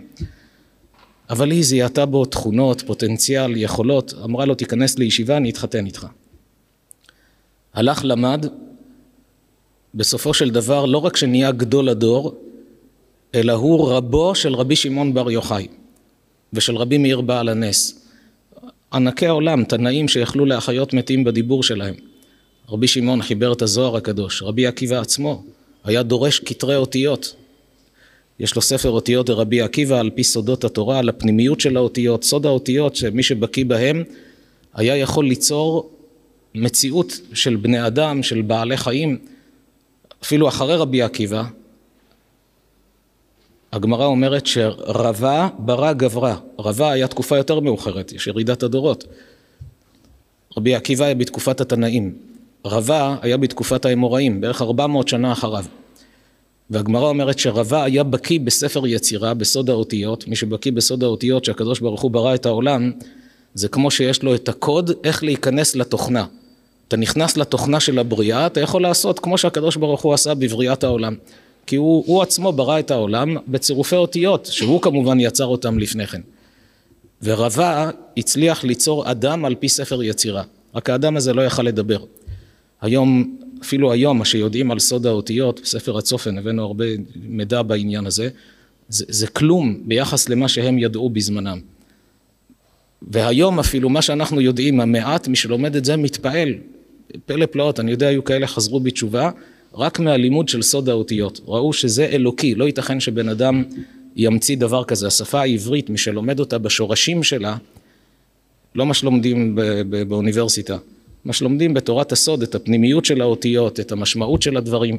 אבל 1.29 1.51
היא 1.51 1.63
זיהתה 1.63 2.05
בו 2.05 2.25
תכונות, 2.25 2.81
פוטנציאל, 2.81 3.57
יכולות, 3.57 4.13
אמרה 4.23 4.45
לו 4.45 4.55
תיכנס 4.55 4.99
לישיבה, 4.99 5.37
אני 5.37 5.49
אתחתן 5.49 5.85
איתך. 5.85 6.07
הלך 7.73 8.01
למד, 8.03 8.45
בסופו 9.95 10.33
של 10.33 10.49
דבר 10.49 10.85
לא 10.85 10.97
רק 10.97 11.17
שנהיה 11.17 11.51
גדול 11.51 11.89
הדור, 11.89 12.35
אלא 13.35 13.53
הוא 13.53 13.91
רבו 13.91 14.35
של 14.35 14.55
רבי 14.55 14.75
שמעון 14.75 15.13
בר 15.13 15.31
יוחאי 15.31 15.67
ושל 16.53 16.75
רבי 16.75 16.97
מאיר 16.97 17.21
בעל 17.21 17.49
הנס. 17.49 18.05
ענקי 18.93 19.27
העולם, 19.27 19.63
תנאים 19.63 20.07
שיכלו 20.07 20.45
להחיות 20.45 20.93
מתים 20.93 21.23
בדיבור 21.23 21.63
שלהם. 21.63 21.95
רבי 22.69 22.87
שמעון 22.87 23.21
חיבר 23.21 23.53
את 23.53 23.61
הזוהר 23.61 23.95
הקדוש, 23.95 24.43
רבי 24.43 24.67
עקיבא 24.67 24.99
עצמו 24.99 25.43
היה 25.83 26.03
דורש 26.03 26.39
כתרי 26.39 26.75
אותיות. 26.75 27.35
יש 28.39 28.55
לו 28.55 28.61
ספר 28.61 28.89
אותיות 28.89 29.29
לרבי 29.29 29.61
עקיבא 29.61 29.99
על 29.99 30.09
פי 30.09 30.23
סודות 30.23 30.63
התורה, 30.63 30.99
על 30.99 31.09
הפנימיות 31.09 31.59
של 31.59 31.77
האותיות, 31.77 32.23
סוד 32.23 32.45
האותיות 32.45 32.95
שמי 32.95 33.23
שבקיא 33.23 33.65
בהם 33.65 34.03
היה 34.73 34.97
יכול 34.97 35.25
ליצור 35.25 35.91
מציאות 36.55 37.19
של 37.33 37.55
בני 37.55 37.87
אדם, 37.87 38.23
של 38.23 38.41
בעלי 38.41 38.77
חיים. 38.77 39.17
אפילו 40.23 40.47
אחרי 40.47 40.75
רבי 40.75 41.01
עקיבא, 41.01 41.43
הגמרא 43.73 44.05
אומרת 44.05 44.45
שרבה 44.45 45.49
ברא 45.59 45.93
גברה, 45.93 46.35
רבה 46.59 46.91
היה 46.91 47.07
תקופה 47.07 47.37
יותר 47.37 47.59
מאוחרת, 47.59 48.11
יש 48.11 48.27
ירידת 48.27 48.63
הדורות. 48.63 49.05
רבי 50.57 50.75
עקיבא 50.75 51.05
היה 51.05 51.15
בתקופת 51.15 51.61
התנאים, 51.61 52.15
רבה 52.65 53.15
היה 53.21 53.37
בתקופת 53.37 53.85
האמוראים, 53.85 54.41
בערך 54.41 54.61
400 54.61 55.07
שנה 55.07 55.31
אחריו. 55.31 55.65
והגמרא 56.69 57.09
אומרת 57.09 57.39
שרבה 57.39 57.83
היה 57.83 58.03
בקיא 58.03 58.39
בספר 58.39 58.87
יצירה, 58.87 59.33
בסוד 59.33 59.69
האותיות, 59.69 60.27
מי 60.27 60.35
שבקיא 60.35 60.71
בסוד 60.71 61.03
האותיות 61.03 61.45
שהקדוש 61.45 61.79
ברוך 61.79 62.01
הוא 62.01 62.11
ברא 62.11 62.35
את 62.35 62.45
העולם, 62.45 62.91
זה 63.53 63.67
כמו 63.67 63.91
שיש 63.91 64.23
לו 64.23 64.35
את 64.35 64.49
הקוד 64.49 64.91
איך 65.03 65.23
להיכנס 65.23 65.75
לתוכנה. 65.75 66.25
אתה 66.87 66.97
נכנס 66.97 67.37
לתוכנה 67.37 67.79
של 67.79 67.99
הבריאה, 67.99 68.45
אתה 68.45 68.59
יכול 68.59 68.81
לעשות 68.81 69.19
כמו 69.19 69.37
שהקדוש 69.37 69.75
ברוך 69.75 70.01
הוא 70.01 70.13
עשה 70.13 70.33
בבריאת 70.33 70.83
העולם. 70.83 71.15
כי 71.65 71.75
הוא, 71.75 72.03
הוא 72.07 72.21
עצמו 72.21 72.51
ברא 72.51 72.79
את 72.79 72.91
העולם 72.91 73.37
בצירופי 73.47 73.95
אותיות, 73.95 74.45
שהוא 74.45 74.81
כמובן 74.81 75.19
יצר 75.19 75.45
אותם 75.45 75.79
לפני 75.79 76.07
כן. 76.07 76.21
ורבה 77.23 77.89
הצליח 78.17 78.63
ליצור 78.63 79.11
אדם 79.11 79.45
על 79.45 79.55
פי 79.55 79.69
ספר 79.69 80.03
יצירה, 80.03 80.43
רק 80.75 80.89
האדם 80.89 81.17
הזה 81.17 81.33
לא 81.33 81.41
יכל 81.41 81.63
לדבר. 81.63 81.99
היום, 82.81 83.37
אפילו 83.61 83.91
היום, 83.91 84.17
מה 84.17 84.25
שיודעים 84.25 84.71
על 84.71 84.79
סוד 84.79 85.05
האותיות, 85.05 85.59
בספר 85.63 85.97
הצופן, 85.97 86.37
הבאנו 86.37 86.63
הרבה 86.63 86.85
מידע 87.15 87.61
בעניין 87.61 88.05
הזה, 88.05 88.29
זה, 88.89 89.05
זה 89.07 89.27
כלום 89.27 89.81
ביחס 89.85 90.29
למה 90.29 90.47
שהם 90.47 90.79
ידעו 90.79 91.09
בזמנם. 91.09 91.59
והיום 93.01 93.59
אפילו 93.59 93.89
מה 93.89 94.01
שאנחנו 94.01 94.41
יודעים, 94.41 94.79
המעט, 94.79 95.27
מי 95.27 95.35
שלומד 95.35 95.75
את 95.75 95.85
זה 95.85 95.97
מתפעל. 95.97 96.53
פלא 97.25 97.45
פלאות, 97.45 97.79
אני 97.79 97.91
יודע, 97.91 98.07
היו 98.07 98.23
כאלה 98.23 98.47
חזרו 98.47 98.79
בתשובה, 98.79 99.31
רק 99.73 99.99
מהלימוד 99.99 100.49
של 100.49 100.61
סוד 100.61 100.89
האותיות. 100.89 101.39
ראו 101.47 101.73
שזה 101.73 102.05
אלוקי, 102.05 102.55
לא 102.55 102.65
ייתכן 102.65 102.99
שבן 102.99 103.29
אדם 103.29 103.63
ימציא 104.15 104.57
דבר 104.57 104.83
כזה. 104.83 105.07
השפה 105.07 105.41
העברית, 105.41 105.89
מי 105.89 105.97
שלומד 105.97 106.39
אותה 106.39 106.57
בשורשים 106.57 107.23
שלה, 107.23 107.57
לא 108.75 108.85
מה 108.85 108.93
שלומדים 108.93 109.57
באוניברסיטה, 110.07 110.77
מה 111.25 111.33
שלומדים 111.33 111.73
בתורת 111.73 112.11
הסוד, 112.11 112.43
את 112.43 112.55
הפנימיות 112.55 113.05
של 113.05 113.21
האותיות, 113.21 113.79
את 113.79 113.91
המשמעות 113.91 114.41
של 114.41 114.57
הדברים. 114.57 114.97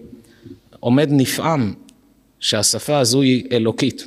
עומד 0.81 1.09
נפעם 1.11 1.75
שהשפה 2.41 2.99
הזו 2.99 3.23
היא 3.23 3.45
אלוקית. 3.53 4.07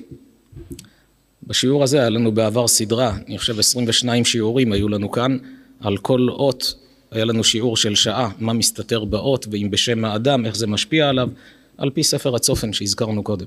בשיעור 1.48 1.84
הזה 1.84 2.00
היה 2.00 2.10
לנו 2.10 2.32
בעבר 2.32 2.68
סדרה, 2.68 3.18
אני 3.28 3.38
חושב 3.38 3.60
22 3.60 4.26
שיעורים 4.26 4.72
היו 4.72 4.90
לנו 4.90 5.12
כאן, 5.12 5.38
על 5.80 5.98
כל 5.98 6.28
אות 6.30 6.76
היה 7.12 7.26
לנו 7.26 7.44
שיעור 7.44 7.78
של 7.78 7.96
שעה, 7.96 8.30
מה 8.40 8.54
מסתתר 8.54 9.06
באות, 9.06 9.48
ואם 9.52 9.68
בשם 9.72 10.06
האדם, 10.06 10.46
איך 10.46 10.56
זה 10.56 10.68
משפיע 10.68 11.10
עליו, 11.10 11.30
על 11.78 11.90
פי 11.90 12.04
ספר 12.04 12.36
הצופן 12.36 12.74
שהזכרנו 12.74 13.24
קודם. 13.24 13.46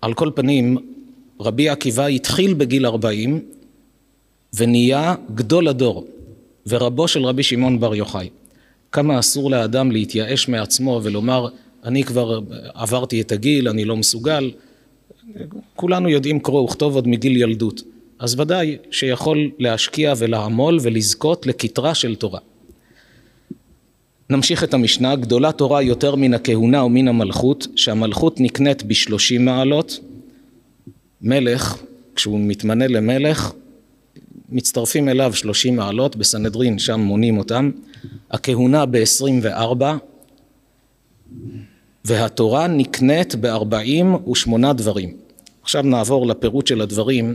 על 0.00 0.14
כל 0.14 0.30
פנים, 0.34 0.78
רבי 1.40 1.68
עקיבא 1.68 2.06
התחיל 2.06 2.54
בגיל 2.54 2.86
40 2.86 3.40
ונהיה 4.54 5.14
גדול 5.34 5.68
הדור 5.68 6.06
ורבו 6.68 7.08
של 7.08 7.24
רבי 7.24 7.42
שמעון 7.42 7.80
בר 7.80 7.94
יוחאי. 7.94 8.28
כמה 8.92 9.18
אסור 9.18 9.50
לאדם 9.50 9.90
להתייאש 9.90 10.48
מעצמו 10.48 11.00
ולומר 11.02 11.48
אני 11.84 12.04
כבר 12.04 12.40
עברתי 12.74 13.20
את 13.20 13.32
הגיל, 13.32 13.68
אני 13.68 13.84
לא 13.84 13.96
מסוגל. 13.96 14.50
כולנו 15.76 16.08
יודעים 16.08 16.40
קרוא 16.40 16.60
וכתוב 16.60 16.94
עוד 16.94 17.08
מגיל 17.08 17.36
ילדות. 17.36 17.82
אז 18.18 18.40
ודאי 18.40 18.76
שיכול 18.90 19.50
להשקיע 19.58 20.12
ולעמול 20.18 20.78
ולזכות 20.82 21.46
לכתרה 21.46 21.94
של 21.94 22.14
תורה. 22.14 22.40
נמשיך 24.30 24.64
את 24.64 24.74
המשנה, 24.74 25.16
גדולה 25.16 25.52
תורה 25.52 25.82
יותר 25.82 26.14
מן 26.14 26.34
הכהונה 26.34 26.84
ומן 26.84 27.08
המלכות, 27.08 27.66
שהמלכות 27.76 28.40
נקנית 28.40 28.82
בשלושים 28.82 29.44
מעלות. 29.44 30.00
מלך, 31.22 31.76
כשהוא 32.14 32.40
מתמנה 32.40 32.86
למלך, 32.86 33.52
מצטרפים 34.48 35.08
אליו 35.08 35.34
שלושים 35.34 35.76
מעלות, 35.76 36.16
בסנהדרין 36.16 36.78
שם 36.78 37.00
מונים 37.00 37.38
אותם, 37.38 37.70
הכהונה 38.30 38.86
ב-24 38.86 39.82
והתורה 42.04 42.66
נקנית 42.66 43.34
בארבעים 43.34 44.28
ושמונה 44.30 44.72
דברים. 44.72 45.16
עכשיו 45.62 45.82
נעבור 45.82 46.26
לפירוט 46.26 46.66
של 46.66 46.80
הדברים, 46.80 47.34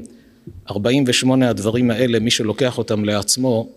ארבעים 0.69 1.03
ושמונה 1.07 1.49
הדברים 1.49 1.91
האלה, 1.91 2.19
מי 2.19 2.31
שלוקח 2.31 2.77
אותם 2.77 3.05
לעצמו, 3.05 3.69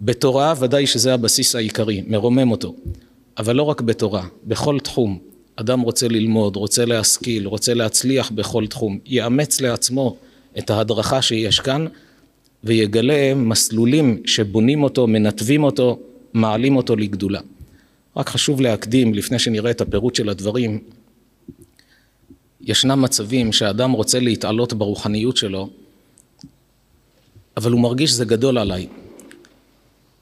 בתורה 0.00 0.54
ודאי 0.58 0.86
שזה 0.86 1.14
הבסיס 1.14 1.54
העיקרי, 1.54 2.02
מרומם 2.06 2.50
אותו, 2.50 2.74
אבל 3.38 3.56
לא 3.56 3.62
רק 3.62 3.80
בתורה, 3.80 4.26
בכל 4.44 4.78
תחום. 4.80 5.18
אדם 5.56 5.80
רוצה 5.80 6.08
ללמוד, 6.08 6.56
רוצה 6.56 6.84
להשכיל, 6.84 7.46
רוצה 7.46 7.74
להצליח 7.74 8.30
בכל 8.30 8.66
תחום, 8.66 8.98
יאמץ 9.06 9.60
לעצמו 9.60 10.16
את 10.58 10.70
ההדרכה 10.70 11.22
שיש 11.22 11.60
כאן 11.60 11.86
ויגלה 12.64 13.34
מסלולים 13.34 14.22
שבונים 14.24 14.82
אותו, 14.82 15.06
מנתבים 15.06 15.64
אותו, 15.64 15.98
מעלים 16.32 16.76
אותו 16.76 16.96
לגדולה. 16.96 17.40
רק 18.16 18.28
חשוב 18.28 18.60
להקדים, 18.60 19.14
לפני 19.14 19.38
שנראה 19.38 19.70
את 19.70 19.80
הפירוט 19.80 20.14
של 20.14 20.28
הדברים, 20.28 20.78
ישנם 22.60 23.02
מצבים 23.02 23.52
שאדם 23.52 23.92
רוצה 23.92 24.20
להתעלות 24.20 24.72
ברוחניות 24.72 25.36
שלו, 25.36 25.70
אבל 27.56 27.72
הוא 27.72 27.80
מרגיש 27.80 28.10
שזה 28.10 28.24
גדול 28.24 28.58
עליי. 28.58 28.86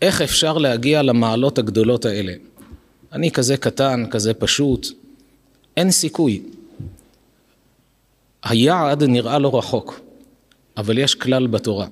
איך 0.02 0.22
אפשר 0.22 0.58
להגיע 0.58 1.02
למעלות 1.02 1.58
הגדולות 1.58 2.04
האלה? 2.04 2.32
אני 3.12 3.30
כזה 3.30 3.56
קטן, 3.56 4.04
כזה 4.10 4.34
פשוט, 4.34 4.86
אין 5.76 5.90
סיכוי. 5.90 6.42
היעד 8.42 9.02
נראה 9.02 9.38
לא 9.38 9.58
רחוק, 9.58 10.00
אבל 10.76 10.98
יש 10.98 11.14
כלל 11.14 11.46
בתורה. 11.46 11.86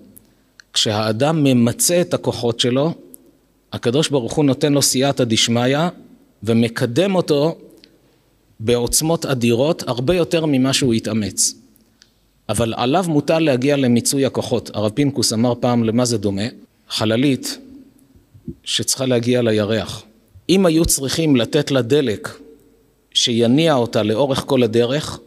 כשהאדם 0.72 1.44
ממצה 1.44 2.00
את 2.00 2.14
הכוחות 2.14 2.60
שלו, 2.60 2.94
הקדוש 3.72 4.08
ברוך 4.08 4.32
הוא 4.32 4.44
נותן 4.44 4.72
לו 4.72 4.82
סייעתא 4.82 5.24
דשמיא 5.24 5.78
ומקדם 6.42 7.14
אותו 7.14 7.58
בעוצמות 8.60 9.26
אדירות 9.26 9.82
הרבה 9.86 10.14
יותר 10.14 10.46
ממה 10.46 10.72
שהוא 10.72 10.94
התאמץ. 10.94 11.54
אבל 12.48 12.74
עליו 12.76 13.04
מוטל 13.08 13.38
להגיע 13.38 13.76
למיצוי 13.76 14.26
הכוחות. 14.26 14.70
הרב 14.74 14.90
פינקוס 14.90 15.32
אמר 15.32 15.54
פעם 15.60 15.84
למה 15.84 16.04
זה 16.04 16.18
דומה? 16.18 16.42
חללית 16.88 17.58
שצריכה 18.64 19.06
להגיע 19.06 19.42
לירח. 19.42 20.02
אם 20.48 20.66
היו 20.66 20.84
צריכים 20.84 21.36
לתת 21.36 21.70
לה 21.70 21.82
דלק 21.82 22.38
שיניע 23.14 23.74
אותה 23.74 24.02
לאורך 24.02 24.44
כל 24.46 24.62
הדרך, 24.62 25.18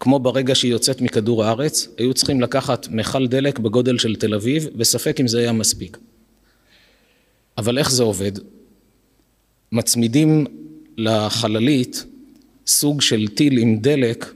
כמו 0.00 0.18
ברגע 0.18 0.54
שהיא 0.54 0.72
יוצאת 0.72 1.00
מכדור 1.00 1.44
הארץ, 1.44 1.88
היו 1.98 2.14
צריכים 2.14 2.40
לקחת 2.40 2.88
מכל 2.90 3.26
דלק 3.26 3.58
בגודל 3.58 3.98
של 3.98 4.16
תל 4.16 4.34
אביב, 4.34 4.68
וספק 4.76 5.20
אם 5.20 5.28
זה 5.28 5.38
היה 5.38 5.52
מספיק. 5.52 5.98
אבל 7.58 7.78
איך 7.78 7.90
זה 7.90 8.02
עובד? 8.02 8.32
מצמידים 9.72 10.46
לחללית 10.96 12.04
סוג 12.66 13.00
של 13.00 13.28
טיל 13.28 13.58
עם 13.58 13.78
דלק 13.78 14.32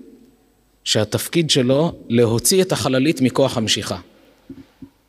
שהתפקיד 0.84 1.50
שלו 1.50 1.92
להוציא 2.08 2.62
את 2.62 2.72
החללית 2.72 3.20
מכוח 3.20 3.56
המשיכה. 3.56 3.98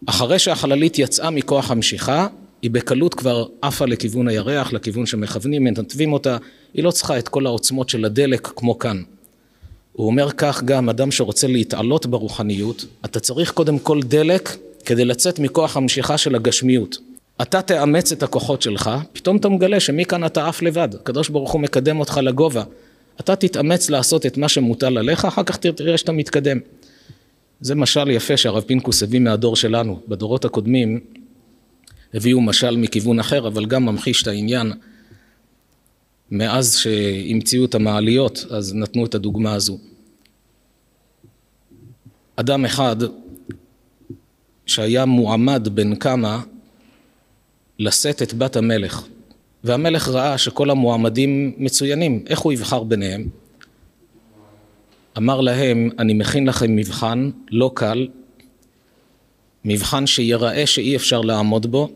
אחרי 0.06 0.40
שהחללית 0.40 1.00
יצאה 1.00 1.30
מכוח 1.30 1.72
המשיכה, 1.72 2.28
היא 2.62 2.72
בקלות 2.72 3.14
כבר 3.14 3.48
עפה 3.62 3.86
לכיוון 3.86 4.28
הירח, 4.28 4.74
לכיוון 4.74 5.06
שמכוונים, 5.06 5.64
מנתבים 5.64 6.14
אותה, 6.14 6.38
היא 6.74 6.84
לא 6.84 6.92
צריכה 6.92 7.20
את 7.20 7.28
כל 7.28 7.46
העוצמות 7.46 7.90
של 7.90 8.06
הדלק 8.06 8.48
כמו 8.56 8.80
כאן. 8.80 9.02
הוא 9.94 10.08
אומר 10.08 10.32
כך 10.32 10.64
גם 10.64 10.90
אדם 10.90 11.12
שרוצה 11.12 11.48
להתעלות 11.48 12.06
ברוחניות, 12.06 12.86
אתה 13.06 13.20
צריך 13.20 13.52
קודם 13.52 13.80
כל 13.80 14.00
דלק 14.04 14.58
כדי 14.86 15.06
לצאת 15.06 15.40
מכוח 15.40 15.78
המשיכה 15.78 16.18
של 16.18 16.36
הגשמיות. 16.36 16.98
אתה 17.42 17.62
תאמץ 17.62 18.12
את 18.12 18.24
הכוחות 18.24 18.62
שלך, 18.62 18.92
פתאום 19.14 19.38
אתה 19.38 19.50
מגלה 19.50 19.80
שמכאן 19.80 20.26
אתה 20.26 20.48
עף 20.48 20.62
לבד, 20.62 20.90
הקדוש 20.96 21.30
ברוך 21.30 21.52
הוא 21.52 21.62
מקדם 21.62 22.00
אותך 22.00 22.20
לגובה. 22.24 22.64
אתה 23.20 23.36
תתאמץ 23.36 23.90
לעשות 23.90 24.26
את 24.26 24.38
מה 24.38 24.50
שמוטל 24.50 24.98
עליך, 24.98 25.26
אחר 25.26 25.44
כך 25.44 25.58
תראה 25.58 25.98
שאתה 25.98 26.12
מתקדם. 26.12 26.58
זה 27.62 27.76
משל 27.76 28.10
יפה 28.10 28.38
שהרב 28.38 28.64
פינקוס 28.64 29.04
הביא 29.04 29.20
מהדור 29.20 29.56
שלנו. 29.56 30.00
בדורות 30.08 30.46
הקודמים 30.46 31.00
הביאו 32.14 32.42
משל 32.42 32.78
מכיוון 32.78 33.20
אחר, 33.20 33.48
אבל 33.48 33.66
גם 33.66 33.86
ממחיש 33.86 34.22
את 34.22 34.28
העניין. 34.28 34.72
מאז 36.32 36.78
שהמציאו 36.78 37.66
את 37.66 37.76
המעליות, 37.76 38.46
אז 38.50 38.74
נתנו 38.76 39.06
את 39.06 39.16
הדוגמה 39.16 39.54
הזו. 39.54 39.78
אדם 42.36 42.66
אחד 42.66 42.96
שהיה 44.66 45.06
מועמד 45.06 45.68
בין 45.74 45.96
כמה 45.96 46.42
לשאת 47.80 48.22
את 48.22 48.34
בת 48.34 48.56
המלך, 48.56 49.08
והמלך 49.64 50.08
ראה 50.08 50.38
שכל 50.38 50.70
המועמדים 50.70 51.54
מצוינים, 51.58 52.24
איך 52.28 52.40
הוא 52.40 52.54
יבחר 52.54 52.84
ביניהם? 52.84 53.30
אמר 55.18 55.42
להם, 55.42 55.90
אני 56.00 56.14
מכין 56.14 56.48
לכם 56.48 56.76
מבחן 56.76 57.30
לא 57.52 57.72
קל, 57.74 58.08
מבחן 59.66 60.08
שיראה 60.08 60.66
שאי 60.66 60.96
אפשר 60.96 61.22
לעמוד 61.22 61.72
בו, 61.72 61.90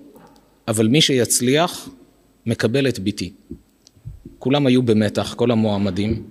אבל 0.68 0.88
מי 0.88 1.02
שיצליח 1.02 1.90
מקבל 2.46 2.88
את 2.88 3.00
ביתי. 3.00 3.34
כולם 4.46 4.68
היו 4.68 4.84
במתח, 4.84 5.34
כל 5.38 5.52
המועמדים. 5.52 6.24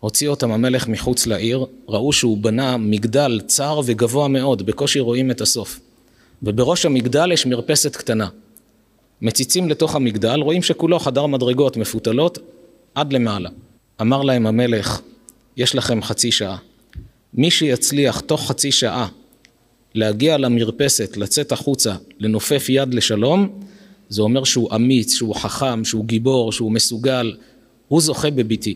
הוציא 0.00 0.28
אותם 0.28 0.52
המלך 0.52 0.88
מחוץ 0.88 1.26
לעיר, 1.26 1.66
ראו 1.88 2.12
שהוא 2.12 2.38
בנה 2.38 2.76
מגדל 2.76 3.40
צר 3.46 3.80
וגבוה 3.84 4.28
מאוד, 4.28 4.66
בקושי 4.66 5.00
רואים 5.00 5.30
את 5.30 5.40
הסוף. 5.40 5.80
ובראש 6.42 6.86
המגדל 6.86 7.32
יש 7.32 7.46
מרפסת 7.46 7.96
קטנה. 7.96 8.28
מציצים 9.22 9.68
לתוך 9.68 9.94
המגדל, 9.94 10.40
רואים 10.40 10.62
שכולו 10.62 10.98
חדר 10.98 11.26
מדרגות 11.26 11.76
מפותלות 11.76 12.38
עד 12.94 13.12
למעלה. 13.12 13.50
אמר 14.00 14.22
להם 14.22 14.46
המלך, 14.46 15.00
יש 15.56 15.74
לכם 15.74 16.02
חצי 16.02 16.32
שעה. 16.32 16.56
מי 17.34 17.50
שיצליח 17.50 18.20
תוך 18.20 18.48
חצי 18.48 18.72
שעה 18.72 19.08
להגיע 19.94 20.36
למרפסת, 20.36 21.16
לצאת 21.16 21.52
החוצה, 21.52 21.94
לנופף 22.18 22.66
יד 22.68 22.94
לשלום, 22.94 23.60
זה 24.08 24.22
אומר 24.22 24.44
שהוא 24.44 24.74
אמיץ, 24.74 25.14
שהוא 25.14 25.34
חכם, 25.34 25.84
שהוא 25.84 26.04
גיבור, 26.04 26.52
שהוא 26.52 26.72
מסוגל, 26.72 27.36
הוא 27.88 28.00
זוכה 28.00 28.30
בביתי. 28.30 28.74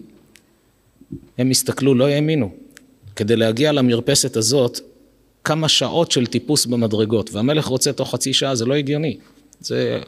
הם 1.39 1.51
הסתכלו, 1.51 1.95
לא 1.95 2.09
האמינו. 2.09 2.51
כדי 3.17 3.37
להגיע 3.37 3.73
למרפסת 3.73 4.37
הזאת, 4.37 4.81
כמה 5.45 5.69
שעות 5.69 6.11
של 6.11 6.27
טיפוס 6.27 6.67
במדרגות, 6.67 7.31
והמלך 7.33 7.67
רוצה 7.67 7.93
תוך 7.93 8.11
חצי 8.11 8.33
שעה, 8.33 8.55
זה 8.55 8.65
לא 8.65 8.75
הגיוני. 8.75 9.19
זה 9.61 10.01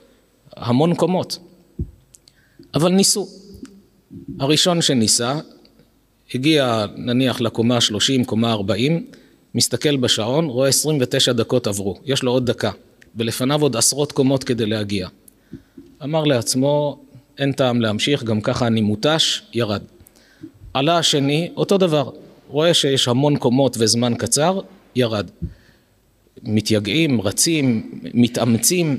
המון 0.56 0.94
קומות. 0.94 1.38
אבל 2.74 2.92
ניסו. 2.92 3.28
הראשון 4.38 4.82
שניסה, 4.82 5.40
הגיע 6.34 6.86
נניח 6.96 7.40
לקומה 7.40 7.80
30, 7.80 8.24
קומה 8.24 8.52
40, 8.52 9.06
מסתכל 9.54 9.96
בשעון, 9.96 10.44
רואה 10.44 10.68
29 10.68 11.32
דקות 11.32 11.66
עברו, 11.66 11.98
יש 12.04 12.22
לו 12.22 12.32
עוד 12.32 12.46
דקה, 12.46 12.70
ולפניו 13.16 13.62
עוד 13.62 13.76
עשרות 13.76 14.12
קומות 14.12 14.44
כדי 14.44 14.66
להגיע. 14.66 15.08
אמר 16.04 16.24
לעצמו, 16.24 17.00
אין 17.38 17.52
טעם 17.52 17.80
להמשיך, 17.80 18.24
גם 18.24 18.40
ככה 18.40 18.66
אני 18.66 18.80
מותש, 18.80 19.42
ירד. 19.52 19.82
עלה 20.74 20.98
השני, 20.98 21.50
אותו 21.56 21.78
דבר, 21.78 22.10
רואה 22.48 22.74
שיש 22.74 23.08
המון 23.08 23.36
קומות 23.36 23.76
וזמן 23.80 24.14
קצר, 24.18 24.60
ירד. 24.96 25.30
מתייגעים, 26.42 27.20
רצים, 27.20 27.90
מתאמצים, 28.14 28.98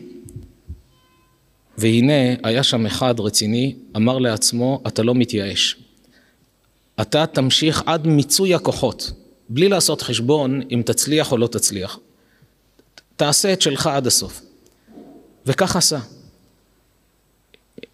והנה 1.78 2.34
היה 2.44 2.64
שם 2.64 2.86
אחד 2.86 3.20
רציני, 3.20 3.76
אמר 3.96 4.18
לעצמו, 4.18 4.82
אתה 4.88 5.04
לא 5.04 5.16
מתייאש. 5.16 5.76
אתה 7.02 7.26
תמשיך 7.26 7.84
עד 7.86 8.08
מיצוי 8.08 8.54
הכוחות, 8.56 9.12
בלי 9.50 9.70
לעשות 9.70 10.02
חשבון 10.02 10.62
אם 10.72 10.82
תצליח 10.86 11.32
או 11.32 11.38
לא 11.38 11.48
תצליח. 11.48 12.00
תעשה 13.22 13.54
את 13.54 13.62
שלך 13.62 13.88
עד 13.88 14.08
הסוף. 14.08 14.42
וכך 15.46 15.76
עשה. 15.76 16.00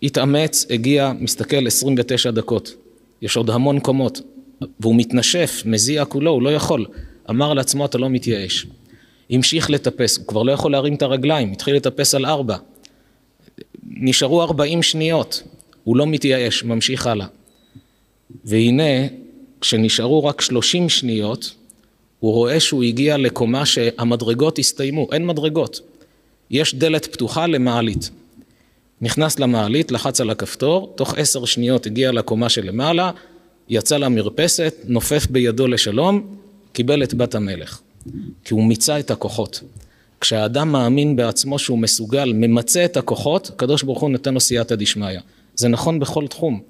התאמץ, 0.03 0.65
הגיע, 0.69 1.11
מסתכל 1.19 1.67
29 1.67 2.31
דקות. 2.31 2.73
יש 3.21 3.37
עוד 3.37 3.49
המון 3.49 3.79
קומות. 3.79 4.21
והוא 4.79 4.95
מתנשף, 4.95 5.61
מזיע 5.65 6.05
כולו, 6.05 6.31
הוא 6.31 6.41
לא 6.41 6.49
יכול. 6.49 6.85
אמר 7.29 7.53
לעצמו, 7.53 7.85
אתה 7.85 7.97
לא 7.97 8.09
מתייאש. 8.09 8.67
המשיך 9.29 9.69
לטפס, 9.69 10.17
הוא 10.17 10.27
כבר 10.27 10.43
לא 10.43 10.51
יכול 10.51 10.71
להרים 10.71 10.93
את 10.93 11.01
הרגליים, 11.01 11.51
התחיל 11.51 11.75
לטפס 11.75 12.15
על 12.15 12.25
ארבע. 12.25 12.57
נשארו 13.83 14.41
ארבעים 14.41 14.83
שניות, 14.83 15.43
הוא 15.83 15.97
לא 15.97 16.07
מתייאש, 16.07 16.63
ממשיך 16.63 17.07
הלאה. 17.07 17.27
והנה, 18.45 19.07
כשנשארו 19.61 20.25
רק 20.25 20.41
שלושים 20.41 20.89
שניות, 20.89 21.55
הוא 22.19 22.33
רואה 22.33 22.59
שהוא 22.59 22.83
הגיע 22.83 23.17
לקומה 23.17 23.65
שהמדרגות 23.65 24.59
הסתיימו, 24.59 25.07
אין 25.11 25.27
מדרגות. 25.27 25.81
יש 26.51 26.75
דלת 26.75 27.05
פתוחה 27.05 27.47
למעלית. 27.47 28.09
נכנס 29.01 29.39
למעלית, 29.39 29.91
לחץ 29.91 30.21
על 30.21 30.29
הכפתור, 30.29 30.93
תוך 30.95 31.13
עשר 31.17 31.45
שניות 31.45 31.85
הגיע 31.85 32.11
לקומה 32.11 32.49
שלמעלה, 32.49 33.11
יצא 33.69 33.97
למרפסת, 33.97 34.75
נופף 34.85 35.27
בידו 35.29 35.67
לשלום, 35.67 36.35
קיבל 36.73 37.03
את 37.03 37.13
בת 37.13 37.35
המלך. 37.35 37.81
כי 38.43 38.53
הוא 38.53 38.63
מיצה 38.63 38.99
את 38.99 39.11
הכוחות. 39.11 39.61
כשהאדם 40.21 40.71
מאמין 40.71 41.15
בעצמו 41.15 41.59
שהוא 41.59 41.79
מסוגל, 41.79 42.33
ממצה 42.33 42.85
את 42.85 42.97
הכוחות, 42.97 43.49
הקדוש 43.49 43.83
ברוך 43.83 44.01
הוא 44.01 44.09
נותן 44.09 44.33
לו 44.33 44.39
סייעתא 44.39 44.75
דשמיא. 44.75 45.19
זה 45.55 45.67
נכון 45.67 45.99
בכל 45.99 46.27
תחום, 46.27 46.61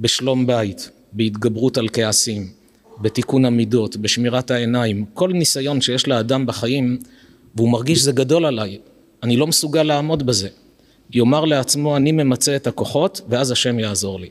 בשלום 0.00 0.46
בית, 0.46 0.90
בהתגברות 1.12 1.78
על 1.78 1.88
כעסים, 1.92 2.50
בתיקון 3.00 3.44
המידות, 3.44 3.96
בשמירת 3.96 4.50
העיניים, 4.50 5.04
כל 5.14 5.32
ניסיון 5.32 5.80
שיש 5.80 6.08
לאדם 6.08 6.46
בחיים 6.46 6.98
והוא 7.54 7.70
מרגיש 7.72 7.98
שזה 7.98 8.12
גדול 8.12 8.44
עליי, 8.44 8.78
אני 9.22 9.36
לא 9.36 9.46
מסוגל 9.46 9.82
לעמוד 9.82 10.26
בזה. 10.26 10.48
יאמר 11.10 11.44
לעצמו 11.44 11.96
אני 11.96 12.12
ממצה 12.12 12.56
את 12.56 12.66
הכוחות 12.66 13.20
ואז 13.28 13.50
השם 13.50 13.78
יעזור 13.78 14.20
לי. 14.20 14.28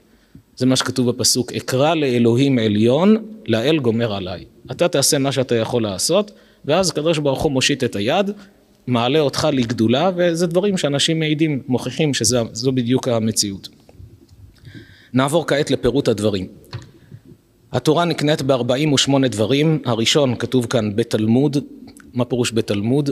זה 0.58 0.66
מה 0.66 0.76
שכתוב 0.76 1.10
בפסוק, 1.10 1.54
אקרא 1.54 1.94
לאלוהים 1.94 2.60
עליון, 2.60 3.26
לאל 3.48 3.80
גומר 3.80 4.14
עליי. 4.14 4.46
אתה 4.72 4.88
תעשה 4.88 5.18
מה 5.18 5.32
שאתה 5.32 5.56
יכול 5.56 5.84
לעשות, 5.84 6.32
ואז 6.66 6.90
הקדוש 6.90 7.18
ברוך 7.18 7.42
הוא 7.42 7.52
מושיט 7.52 7.84
את 7.84 7.96
היד, 7.96 8.32
מעלה 8.88 9.20
אותך 9.20 9.48
לגדולה, 9.54 10.12
וזה 10.16 10.48
דברים 10.48 10.78
שאנשים 10.78 11.20
מעידים, 11.20 11.62
מוכיחים 11.68 12.14
שזו 12.14 12.72
בדיוק 12.72 13.08
המציאות. 13.08 13.70
נעבור 15.14 15.48
כעת 15.48 15.72
לפירוט 15.72 16.08
הדברים. 16.08 16.48
התורה 17.76 18.06
נקנית 18.06 18.42
ב-48 18.42 19.28
דברים, 19.30 19.82
הראשון 19.86 20.36
כתוב 20.36 20.66
כאן 20.66 20.96
בתלמוד, 20.96 21.58
מה 22.14 22.26
פירוש 22.26 22.52
בתלמוד? 22.54 23.10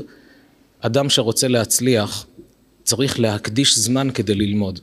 אדם 0.82 1.10
שרוצה 1.10 1.48
להצליח 1.48 2.26
צריך 2.84 3.20
להקדיש 3.20 3.80
זמן 3.80 4.08
כדי 4.14 4.36
ללמוד. 4.36 4.80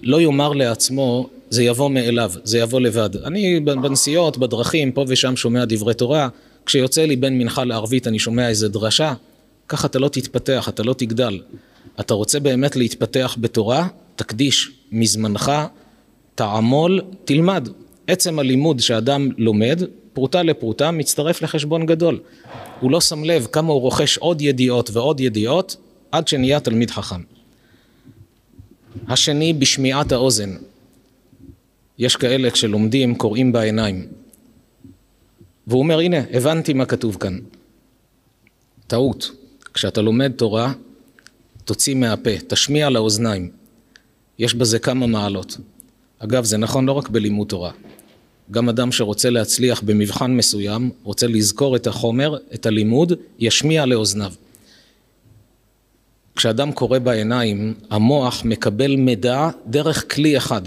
לא 0.00 0.20
יאמר 0.20 0.52
לעצמו 0.52 1.28
זה 1.50 1.62
יבוא 1.62 1.90
מאליו, 1.90 2.32
זה 2.44 2.58
יבוא 2.58 2.80
לבד. 2.80 3.16
אני 3.16 3.60
בנסיעות, 3.60 4.38
בדרכים, 4.38 4.92
פה 4.92 5.04
ושם 5.08 5.36
שומע 5.36 5.64
דברי 5.64 5.94
תורה, 5.94 6.28
כשיוצא 6.66 7.04
לי 7.04 7.16
בין 7.16 7.38
מנחה 7.38 7.64
לערבית 7.64 8.06
אני 8.06 8.18
שומע 8.18 8.48
איזה 8.48 8.68
דרשה, 8.68 9.14
ככה 9.68 9.86
אתה 9.86 9.98
לא 9.98 10.08
תתפתח, 10.08 10.68
אתה 10.68 10.82
לא 10.82 10.94
תגדל. 10.94 11.40
אתה 12.00 12.14
רוצה 12.14 12.40
באמת 12.40 12.76
להתפתח 12.76 13.36
בתורה, 13.40 13.88
תקדיש 14.16 14.70
מזמנך, 14.92 15.52
תעמול, 16.34 17.00
תלמד. 17.24 17.68
עצם 18.08 18.38
הלימוד 18.38 18.80
שאדם 18.80 19.28
לומד, 19.38 19.82
פרוטה 20.12 20.42
לפרוטה, 20.42 20.90
מצטרף 20.90 21.42
לחשבון 21.42 21.86
גדול. 21.86 22.20
הוא 22.80 22.90
לא 22.90 23.00
שם 23.00 23.24
לב 23.24 23.46
כמה 23.52 23.72
הוא 23.72 23.80
רוכש 23.80 24.18
עוד 24.18 24.40
ידיעות 24.40 24.90
ועוד 24.92 25.20
ידיעות, 25.20 25.76
עד 26.12 26.28
שנהיה 26.28 26.60
תלמיד 26.60 26.90
חכם. 26.90 27.20
השני, 29.08 29.52
בשמיעת 29.52 30.12
האוזן. 30.12 30.56
יש 31.98 32.16
כאלה 32.16 32.50
כשלומדים 32.50 33.14
קוראים 33.14 33.52
בעיניים. 33.52 34.06
והוא 35.66 35.78
אומר 35.82 35.98
הנה 35.98 36.18
הבנתי 36.32 36.72
מה 36.72 36.84
כתוב 36.84 37.16
כאן. 37.20 37.38
טעות. 38.86 39.30
כשאתה 39.74 40.02
לומד 40.02 40.32
תורה 40.32 40.72
תוציא 41.64 41.94
מהפה, 41.94 42.30
תשמיע 42.48 42.90
לאוזניים. 42.90 43.50
יש 44.38 44.54
בזה 44.54 44.78
כמה 44.78 45.06
מעלות. 45.06 45.56
אגב 46.18 46.44
זה 46.44 46.56
נכון 46.56 46.86
לא 46.86 46.92
רק 46.92 47.08
בלימוד 47.08 47.48
תורה. 47.48 47.70
גם 48.50 48.68
אדם 48.68 48.92
שרוצה 48.92 49.30
להצליח 49.30 49.80
במבחן 49.80 50.30
מסוים, 50.30 50.90
רוצה 51.02 51.26
לזכור 51.26 51.76
את 51.76 51.86
החומר, 51.86 52.36
את 52.54 52.66
הלימוד, 52.66 53.12
ישמיע 53.38 53.86
לאוזניו. 53.86 54.32
כשאדם 56.36 56.72
קורא 56.72 56.98
בעיניים, 56.98 57.74
המוח 57.90 58.44
מקבל 58.44 58.96
מידע 58.96 59.48
דרך 59.66 60.14
כלי 60.14 60.36
אחד. 60.36 60.62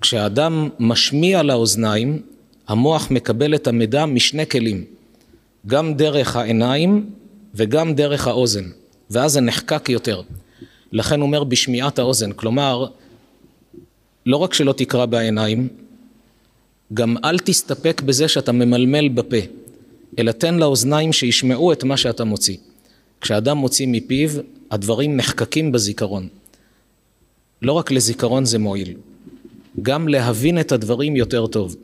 כשאדם 0.00 0.68
משמיע 0.78 1.42
לאוזניים, 1.42 2.22
המוח 2.68 3.10
מקבל 3.10 3.54
את 3.54 3.66
המידע 3.66 4.06
משני 4.06 4.46
כלים, 4.46 4.84
גם 5.66 5.94
דרך 5.94 6.36
העיניים 6.36 7.10
וגם 7.54 7.94
דרך 7.94 8.26
האוזן, 8.26 8.64
ואז 9.10 9.32
זה 9.32 9.40
נחקק 9.40 9.88
יותר. 9.88 10.22
לכן 10.92 11.20
אומר 11.20 11.44
בשמיעת 11.44 11.98
האוזן, 11.98 12.32
כלומר, 12.32 12.86
לא 14.26 14.36
רק 14.36 14.54
שלא 14.54 14.72
תקרא 14.72 15.06
בעיניים, 15.06 15.68
גם 16.94 17.16
אל 17.24 17.38
תסתפק 17.38 18.02
בזה 18.04 18.28
שאתה 18.28 18.52
ממלמל 18.52 19.08
בפה, 19.08 19.36
אלא 20.18 20.32
תן 20.32 20.54
לאוזניים 20.54 21.12
שישמעו 21.12 21.72
את 21.72 21.84
מה 21.84 21.96
שאתה 21.96 22.24
מוציא. 22.24 22.56
כשאדם 23.20 23.58
מוציא 23.58 23.86
מפיו, 23.88 24.30
הדברים 24.70 25.16
נחקקים 25.16 25.72
בזיכרון. 25.72 26.28
לא 27.62 27.72
רק 27.72 27.90
לזיכרון 27.90 28.44
זה 28.44 28.58
מועיל, 28.58 28.94
גם 29.82 30.08
להבין 30.08 30.60
את 30.60 30.72
הדברים 30.72 31.16
יותר 31.16 31.46
טוב. 31.46 31.76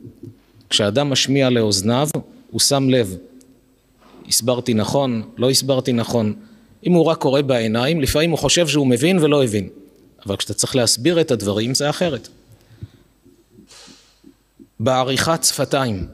כשאדם 0.69 1.09
משמיע 1.09 1.49
לאוזניו, 1.49 2.09
הוא 2.51 2.59
שם 2.59 2.89
לב. 2.89 3.17
הסברתי 4.27 4.73
נכון, 4.73 5.21
לא 5.37 5.49
הסברתי 5.49 5.93
נכון. 5.93 6.33
אם 6.87 6.93
הוא 6.93 7.05
רק 7.05 7.17
קורא 7.17 7.41
בעיניים, 7.41 8.01
לפעמים 8.01 8.31
הוא 8.31 8.39
חושב 8.39 8.67
שהוא 8.67 8.87
מבין 8.87 9.19
ולא 9.19 9.43
הבין. 9.43 9.69
אבל 10.25 10.35
כשאתה 10.35 10.53
צריך 10.53 10.75
להסביר 10.75 11.21
את 11.21 11.31
הדברים, 11.31 11.75
זה 11.75 11.89
אחרת. 11.89 12.27
בעריכת 14.79 15.43
שפתיים. 15.43 16.07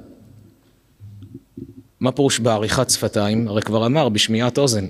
מה 1.99 2.11
פירוש 2.11 2.39
בעריכת 2.39 2.89
שפתיים? 2.89 3.47
הרי 3.47 3.61
כבר 3.61 3.85
אמר, 3.85 4.09
בשמיעת 4.09 4.57
אוזן. 4.57 4.87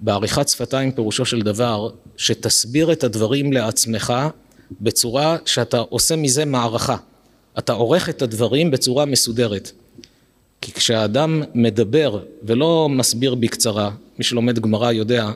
בעריכת 0.00 0.48
שפתיים 0.48 0.92
פירושו 0.92 1.24
של 1.24 1.42
דבר 1.42 1.90
שתסביר 2.16 2.92
את 2.92 3.04
הדברים 3.04 3.52
לעצמך 3.52 4.12
בצורה 4.80 5.36
שאתה 5.44 5.78
עושה 5.78 6.16
מזה 6.16 6.44
מערכה. 6.44 6.96
אתה 7.58 7.72
עורך 7.72 8.08
את 8.08 8.22
הדברים 8.22 8.70
בצורה 8.70 9.04
מסודרת. 9.04 9.72
כי 10.60 10.72
כשאדם 10.72 11.42
מדבר 11.54 12.22
ולא 12.42 12.88
מסביר 12.88 13.34
בקצרה, 13.34 13.90
מי 14.18 14.24
שלומד 14.24 14.58
גמרא 14.58 14.92
יודע, 14.92 15.30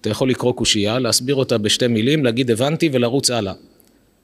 אתה 0.00 0.10
יכול 0.10 0.30
לקרוא 0.30 0.52
קושייה, 0.52 0.98
להסביר 0.98 1.34
אותה 1.34 1.58
בשתי 1.58 1.86
מילים, 1.86 2.24
להגיד 2.24 2.50
הבנתי 2.50 2.90
ולרוץ 2.92 3.30
הלאה. 3.30 3.52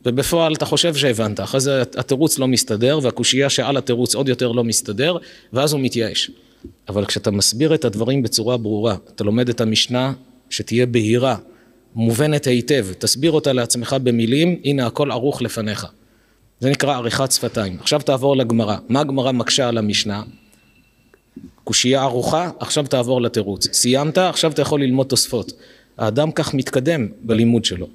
ובפועל 0.06 0.54
אתה 0.54 0.64
חושב 0.64 0.94
שהבנת, 0.94 1.40
אחרי 1.40 1.60
זה 1.60 1.82
התירוץ 1.82 2.38
לא 2.38 2.48
מסתדר 2.48 2.98
והקושייה 3.02 3.50
שעל 3.50 3.76
התירוץ 3.76 4.14
עוד 4.14 4.28
יותר 4.28 4.52
לא 4.52 4.64
מסתדר 4.64 5.16
ואז 5.52 5.72
הוא 5.72 5.80
מתייאש. 5.80 6.30
אבל 6.88 7.04
כשאתה 7.04 7.30
מסביר 7.30 7.74
את 7.74 7.84
הדברים 7.84 8.22
בצורה 8.22 8.56
ברורה, 8.56 8.96
אתה 9.14 9.24
לומד 9.24 9.48
את 9.48 9.60
המשנה 9.60 10.12
שתהיה 10.50 10.86
בהירה, 10.86 11.36
מובנת 11.94 12.46
היטב, 12.46 12.86
תסביר 12.98 13.32
אותה 13.32 13.52
לעצמך 13.52 13.96
במילים, 14.02 14.60
הנה 14.64 14.86
הכל 14.86 15.10
ערוך 15.10 15.42
לפניך. 15.42 15.86
זה 16.60 16.70
נקרא 16.70 16.96
עריכת 16.96 17.32
שפתיים. 17.32 17.76
עכשיו 17.80 18.00
תעבור 18.00 18.36
לגמרא. 18.36 18.76
מה 18.88 19.00
הגמרא 19.00 19.32
מקשה 19.32 19.68
על 19.68 19.78
המשנה? 19.78 20.22
קושייה 21.64 22.02
ערוכה, 22.02 22.50
עכשיו 22.58 22.86
תעבור 22.86 23.22
לתירוץ. 23.22 23.68
סיימת, 23.72 24.18
עכשיו 24.18 24.52
אתה 24.52 24.62
יכול 24.62 24.82
ללמוד 24.82 25.06
תוספות. 25.06 25.52
האדם 25.98 26.32
כך 26.32 26.54
מתקדם 26.54 27.08
בלימוד 27.22 27.64
שלו. 27.64 27.88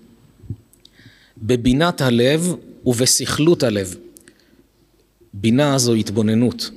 בבינת 1.38 2.02
הלב 2.02 2.56
ובסכלות 2.86 3.64
הלב. 3.64 3.96
בינה 5.34 5.78
זו 5.78 5.94
התבוננות. 5.94 6.70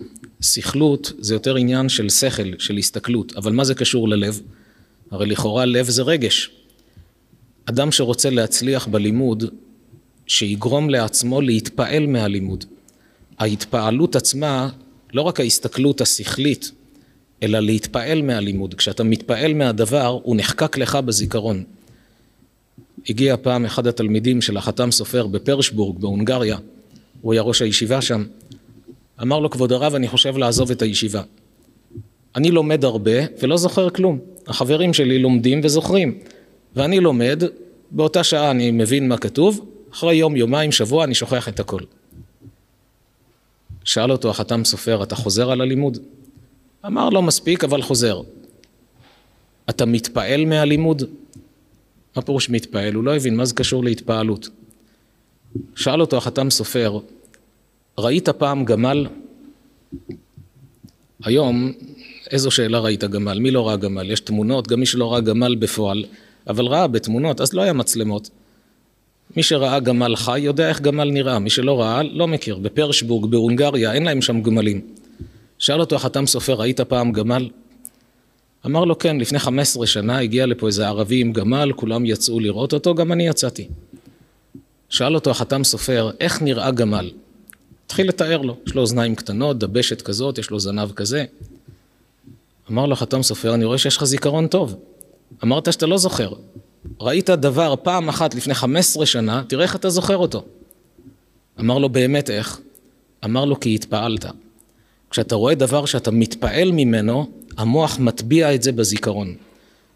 סכלות 0.42 1.12
זה 1.19 1.35
יותר 1.35 1.57
עניין 1.57 1.88
של 1.88 2.09
שכל, 2.09 2.59
של 2.59 2.77
הסתכלות. 2.77 3.37
אבל 3.37 3.53
מה 3.53 3.64
זה 3.64 3.75
קשור 3.75 4.09
ללב? 4.09 4.40
הרי 5.11 5.27
לכאורה 5.27 5.64
לב 5.64 5.87
זה 5.87 6.03
רגש. 6.03 6.51
אדם 7.64 7.92
שרוצה 7.92 8.31
להצליח 8.31 8.87
בלימוד, 8.87 9.45
שיגרום 10.27 10.90
לעצמו 10.90 11.40
להתפעל 11.40 12.07
מהלימוד. 12.07 12.64
ההתפעלות 13.38 14.16
עצמה, 14.16 14.69
לא 15.12 15.23
רק 15.23 15.40
ההסתכלות 15.40 16.01
השכלית, 16.01 16.73
אלא 17.42 17.61
להתפעל 17.61 18.23
מהלימוד. 18.23 18.75
כשאתה 18.75 19.05
מתפעל 19.05 19.55
מהדבר, 19.55 20.21
הוא 20.23 20.37
נחקק 20.37 20.79
לך 20.79 20.97
בזיכרון. 20.97 21.64
הגיע 23.09 23.37
פעם 23.43 23.65
אחד 23.65 23.87
התלמידים 23.87 24.43
של 24.43 24.57
החתם 24.57 24.91
סופר 24.91 25.27
בפרשבורג 25.27 25.99
בהונגריה, 25.99 26.59
הוא 27.21 27.33
היה 27.33 27.43
ראש 27.43 27.63
הישיבה 27.63 28.03
שם, 28.03 28.25
אמר 29.23 29.39
לו 29.39 29.51
כבוד 29.51 29.73
הרב 29.73 29.95
אני 29.95 30.09
חושב 30.09 30.37
לעזוב 30.37 30.71
את 30.71 30.83
הישיבה. 30.83 31.23
אני 32.37 32.51
לומד 32.51 32.85
הרבה 32.85 33.13
ולא 33.43 33.57
זוכר 33.57 33.91
כלום, 33.91 34.19
החברים 34.47 34.95
שלי 34.95 35.19
לומדים 35.19 35.61
וזוכרים 35.65 36.19
ואני 36.77 37.01
לומד, 37.01 37.43
באותה 37.91 38.25
שעה 38.25 38.51
אני 38.51 38.71
מבין 38.71 39.09
מה 39.09 39.19
כתוב, 39.19 39.67
אחרי 39.93 40.15
יום, 40.15 40.37
יומיים, 40.37 40.73
שבוע 40.73 41.05
אני 41.05 41.15
שוכח 41.15 41.49
את 41.49 41.61
הכל. 41.61 41.81
שאל 43.85 44.13
אותו 44.13 44.31
החתם 44.31 44.65
סופר, 44.65 45.03
אתה 45.03 45.17
חוזר 45.17 45.51
על 45.51 45.61
הלימוד? 45.61 45.99
אמר 46.87 47.09
לא 47.09 47.23
מספיק, 47.23 47.65
אבל 47.65 47.83
חוזר. 47.83 48.21
אתה 49.71 49.87
מתפעל 49.87 50.45
מהלימוד? 50.45 51.03
מה 52.17 52.23
פירוש 52.23 52.51
מתפעל? 52.51 52.95
הוא 52.95 53.05
לא 53.05 53.17
הבין 53.17 53.37
מה 53.37 53.45
זה 53.45 53.55
קשור 53.55 53.85
להתפעלות. 53.85 54.49
שאל 55.77 56.01
אותו 56.01 56.17
החתם 56.17 56.51
סופר, 56.51 56.99
ראית 57.99 58.29
פעם 58.29 58.65
גמל? 58.65 59.07
היום, 61.25 61.73
איזו 62.31 62.51
שאלה 62.51 62.79
ראית 62.79 63.05
גמל? 63.05 63.39
מי 63.39 63.51
לא 63.51 63.69
ראה 63.69 63.77
גמל? 63.77 64.11
יש 64.11 64.21
תמונות, 64.21 64.69
גם 64.69 64.81
מי 64.81 64.87
שלא 64.87 65.13
ראה 65.13 65.21
גמל 65.21 65.55
בפועל, 65.55 66.05
אבל 66.49 66.67
ראה 66.67 66.87
בתמונות, 66.87 67.41
אז 67.41 67.53
לא 67.53 67.63
היה 67.63 67.73
מצלמות. 67.73 68.31
מי 69.37 69.43
שראה 69.43 69.81
גמל 69.81 70.17
חי 70.17 70.41
יודע 70.41 70.69
איך 70.69 70.81
גמל 70.81 71.11
נראה, 71.11 71.39
מי 71.39 71.51
שלא 71.51 71.81
ראה 71.81 72.03
לא 72.03 72.29
מכיר. 72.29 72.59
בפרשבורג, 72.59 73.31
בהונגריה, 73.31 73.93
אין 73.93 74.05
להם 74.05 74.23
שם 74.23 74.43
גמלים. 74.43 74.81
שאל 75.59 75.81
אותו 75.81 75.97
החתם 75.97 76.27
סופר, 76.27 76.55
ראית 76.55 76.81
פעם 76.81 77.13
גמל? 77.13 77.49
אמר 78.67 78.85
לו 78.85 78.99
כן, 78.99 79.17
לפני 79.17 79.39
15 79.39 79.87
שנה 79.87 80.19
הגיע 80.19 80.47
לפה 80.47 80.67
איזה 80.67 80.87
ערבי 80.87 81.21
עם 81.21 81.33
גמל, 81.33 81.73
כולם 81.77 82.07
יצאו 82.07 82.41
לראות 82.41 82.73
אותו, 82.73 82.95
גם 82.95 83.13
אני 83.13 83.29
יצאתי. 83.29 83.69
שאל 84.89 85.15
אותו 85.15 85.31
החתם 85.31 85.65
סופר, 85.65 86.11
איך 86.21 86.43
נראה 86.43 86.71
גמל? 86.71 87.11
התחיל 87.87 88.09
לתאר 88.09 88.43
לו, 88.43 88.57
יש 88.67 88.75
לו 88.75 88.81
אוזניים 88.81 89.15
קטנות, 89.15 89.59
דבשת 89.59 90.03
כזאת, 90.03 90.39
יש 90.39 90.51
לו 90.51 90.61
זנב 90.61 90.93
כזה. 90.93 91.25
אמר 92.71 92.87
לו 92.87 92.93
החתם 92.93 93.23
סופר, 93.23 93.55
אני 93.55 93.65
רואה 93.65 93.79
שיש 93.79 93.97
לך 93.97 94.05
זיכרון 94.05 94.47
טוב. 94.47 94.77
אמרת 95.45 95.73
שאתה 95.73 95.87
לא 95.87 95.99
זוכר. 95.99 96.33
ראית 97.01 97.31
דבר 97.31 97.75
פעם 97.83 98.09
אחת 98.09 98.35
לפני 98.35 98.55
15 98.55 99.07
שנה, 99.07 99.43
תראה 99.49 99.63
איך 99.63 99.77
אתה 99.77 99.91
זוכר 99.91 100.17
אותו. 100.17 100.45
אמר 101.61 101.79
לו, 101.79 101.89
באמת 101.89 102.31
איך? 102.31 102.61
אמר 103.25 103.45
לו, 103.45 103.61
כי 103.61 103.75
התפעלת. 103.75 104.25
כשאתה 105.11 105.35
רואה 105.35 105.55
דבר 105.55 105.85
שאתה 105.85 106.11
מתפעל 106.11 106.73
ממנו, 106.73 107.27
המוח 107.57 107.99
מטביע 107.99 108.55
את 108.55 108.62
זה 108.62 108.73
בזיכרון. 108.73 109.35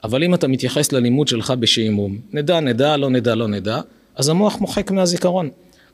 אבל 0.05 0.25
אם 0.25 0.35
אתה 0.35 0.49
מתייחס 0.49 0.93
ללימוד 0.93 1.29
שלך 1.29 1.51
בשעמום, 1.61 2.19
נדע, 2.33 2.61
נדע, 2.61 2.97
לא 2.97 3.11
נדע, 3.11 3.35
לא 3.35 3.49
נדע, 3.49 3.81
אז 4.17 4.29
המוח 4.29 4.61
מוחק 4.61 4.91
מהזיכרון. 4.91 5.51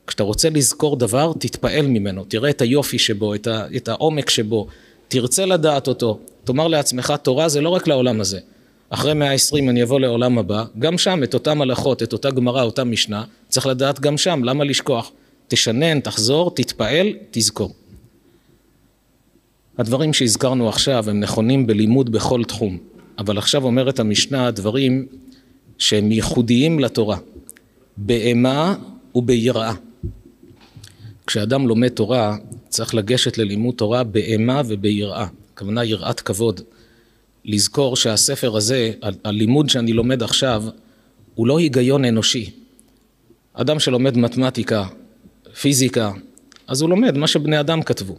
כשאתה 0.07 0.23
רוצה 0.23 0.49
לזכור 0.49 0.95
דבר, 0.95 1.33
תתפעל 1.39 1.87
ממנו, 1.87 2.23
תראה 2.27 2.49
את 2.49 2.61
היופי 2.61 2.99
שבו, 2.99 3.35
את, 3.35 3.47
ה, 3.47 3.65
את 3.75 3.87
העומק 3.87 4.29
שבו, 4.29 4.67
תרצה 5.07 5.45
לדעת 5.45 5.87
אותו. 5.87 6.19
תאמר 6.43 6.67
לעצמך, 6.67 7.13
תורה 7.21 7.49
זה 7.49 7.61
לא 7.61 7.69
רק 7.69 7.87
לעולם 7.87 8.21
הזה. 8.21 8.39
אחרי 8.89 9.13
מאה 9.13 9.31
עשרים 9.31 9.69
אני 9.69 9.83
אבוא 9.83 9.99
לעולם 9.99 10.37
הבא, 10.37 10.63
גם 10.79 10.97
שם 10.97 11.23
את 11.23 11.33
אותם 11.33 11.61
הלכות, 11.61 12.03
את 12.03 12.13
אותה 12.13 12.31
גמרא, 12.31 12.63
אותה 12.63 12.83
משנה, 12.83 13.23
צריך 13.47 13.67
לדעת 13.67 13.99
גם 13.99 14.17
שם, 14.17 14.43
למה 14.43 14.63
לשכוח? 14.63 15.11
תשנן, 15.47 15.99
תחזור, 15.99 16.51
תתפעל, 16.55 17.07
תזכור. 17.31 17.73
הדברים 19.77 20.13
שהזכרנו 20.13 20.69
עכשיו 20.69 21.09
הם 21.09 21.19
נכונים 21.19 21.67
בלימוד 21.67 22.11
בכל 22.11 22.43
תחום, 22.43 22.77
אבל 23.17 23.37
עכשיו 23.37 23.63
אומרת 23.63 23.99
המשנה 23.99 24.51
דברים 24.51 25.07
שהם 25.77 26.11
ייחודיים 26.11 26.79
לתורה, 26.79 27.17
באימה 27.97 28.75
וביראה. 29.15 29.73
כשאדם 31.27 31.67
לומד 31.67 31.87
תורה, 31.87 32.37
צריך 32.69 32.95
לגשת 32.95 33.37
ללימוד 33.37 33.75
תורה 33.75 34.03
באימה 34.03 34.61
וביראה, 34.67 35.27
הכוונה 35.53 35.83
יראת 35.83 36.19
כבוד. 36.19 36.61
לזכור 37.45 37.95
שהספר 37.95 38.57
הזה, 38.57 38.91
הלימוד 39.25 39.69
שאני 39.69 39.93
לומד 39.93 40.23
עכשיו, 40.23 40.63
הוא 41.35 41.47
לא 41.47 41.59
היגיון 41.59 42.05
אנושי. 42.05 42.51
אדם 43.53 43.79
שלומד 43.79 44.17
מתמטיקה, 44.17 44.85
פיזיקה, 45.61 46.11
אז 46.67 46.81
הוא 46.81 46.89
לומד 46.89 47.17
מה 47.17 47.27
שבני 47.27 47.59
אדם 47.59 47.81
כתבו. 47.81 48.17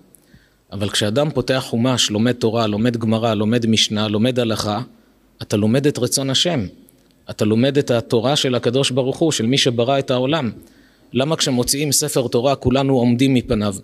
אבל 0.72 0.90
כשאדם 0.90 1.30
פותח 1.30 1.64
חומש, 1.68 2.10
לומד 2.10 2.32
תורה, 2.32 2.66
לומד 2.66 2.96
גמרא, 2.96 3.34
לומד 3.34 3.66
משנה, 3.66 4.08
לומד 4.08 4.38
הלכה, 4.38 4.80
אתה 5.42 5.56
לומד 5.56 5.86
את 5.86 5.98
רצון 5.98 6.30
השם. 6.30 6.66
אתה 7.30 7.44
לומד 7.44 7.78
את 7.78 7.90
התורה 7.90 8.36
של 8.36 8.54
הקדוש 8.54 8.90
ברוך 8.90 9.18
הוא, 9.18 9.32
של 9.32 9.46
מי 9.46 9.58
שברא 9.58 9.98
את 9.98 10.10
העולם. 10.10 10.50
למה 11.12 11.36
כשמוציאים 11.36 11.92
ספר 11.92 12.28
תורה 12.28 12.56
כולנו 12.56 12.96
עומדים 12.96 13.34
מפניו? 13.34 13.74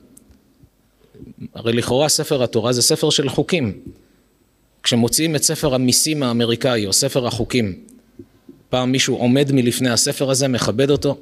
הרי 1.54 1.72
לכאורה 1.72 2.08
ספר 2.08 2.42
התורה 2.42 2.72
זה 2.72 2.82
ספר 2.82 3.10
של 3.10 3.28
חוקים. 3.28 3.72
כשמוציאים 4.82 5.36
את 5.36 5.42
ספר 5.42 5.74
המיסים 5.74 6.22
האמריקאי 6.22 6.86
או 6.86 6.92
ספר 6.92 7.26
החוקים, 7.26 7.78
פעם 8.68 8.92
מישהו 8.92 9.16
עומד 9.16 9.52
מלפני 9.52 9.90
הספר 9.90 10.30
הזה, 10.30 10.48
מכבד 10.48 10.90
אותו? 10.90 11.16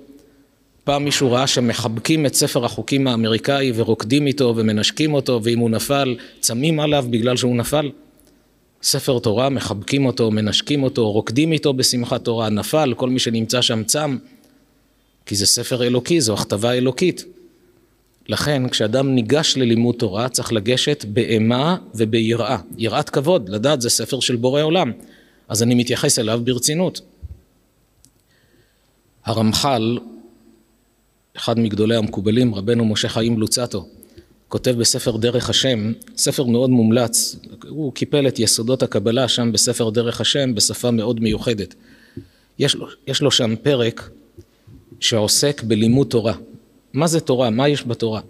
פעם 0.85 1.05
מישהו 1.05 1.33
ראה 1.33 1.47
שמחבקים 1.47 2.27
את 2.27 2.35
ספר 2.35 2.65
החוקים 2.65 3.07
האמריקאי 3.07 3.73
ורוקדים 3.75 4.27
איתו 4.27 4.55
ומנשקים 4.57 5.15
אותו 5.15 5.41
ואם 5.43 5.59
הוא 5.59 5.71
נפל 5.71 6.17
צמים 6.41 6.81
עליו 6.81 7.07
בגלל 7.11 7.37
שהוא 7.37 7.57
נפל? 7.57 7.91
ספר 8.83 9.19
תורה, 9.19 9.49
מחבקים 9.49 10.07
אותו, 10.07 10.31
מנשקים 10.31 10.83
אותו, 10.83 11.13
רוקדים 11.13 11.53
איתו 11.53 11.73
בשמחת 11.73 12.25
תורה, 12.25 12.49
נפל, 12.49 12.95
כל 12.97 13.09
מי 13.09 13.19
שנמצא 13.19 13.63
שם 13.63 13.85
צם, 13.85 14.17
כי 15.27 15.35
זה 15.35 15.47
ספר 15.47 15.83
אלוקי, 15.83 16.21
זו 16.21 16.35
הכתבה 16.35 16.73
אלוקית. 16.73 17.25
לכן 18.29 18.69
כשאדם 18.69 19.15
ניגש 19.15 19.57
ללימוד 19.57 19.95
תורה 19.95 20.29
צריך 20.29 20.53
לגשת 20.53 21.05
באימה 21.09 21.77
וביראה, 21.95 22.57
יראת 22.79 23.11
כבוד, 23.11 23.49
לדעת 23.49 23.81
זה 23.81 23.91
ספר 23.91 24.21
של 24.21 24.37
בורא 24.37 24.63
עולם, 24.63 24.93
אז 25.49 25.63
אני 25.63 25.75
מתייחס 25.75 26.19
אליו 26.19 26.41
ברצינות. 26.45 27.01
הרמח"ל, 29.25 29.99
אחד 31.37 31.59
מגדולי 31.59 31.97
המקובלים, 31.97 32.55
רבנו 32.55 32.85
משה 32.85 33.09
חיים 33.09 33.39
לוצטו, 33.39 33.89
כותב 34.49 34.71
בספר 34.71 35.17
דרך 35.17 35.51
השם, 35.51 35.93
ספר 36.17 36.45
מאוד 36.45 36.71
מומלץ, 36.71 37.37
הוא 37.69 37.93
קיפל 37.93 38.29
את 38.29 38.39
יסודות 38.39 38.83
הקבלה 38.83 39.29
שם 39.29 39.53
בספר 39.53 39.91
דרך 39.91 40.21
השם 40.21 40.55
בשפה 40.55 40.91
מאוד 40.91 41.21
מיוחדת. 41.21 41.75
יש 42.59 42.75
לו, 42.75 42.87
יש 43.07 43.23
לו 43.23 43.31
שם 43.31 43.55
פרק 43.63 44.11
שעוסק 45.01 45.63
בלימוד 45.63 46.07
תורה. 46.07 46.35
מה 46.93 47.07
זה 47.07 47.21
תורה? 47.21 47.51
מה 47.51 47.69
יש 47.69 47.87
בתורה? 47.87 48.21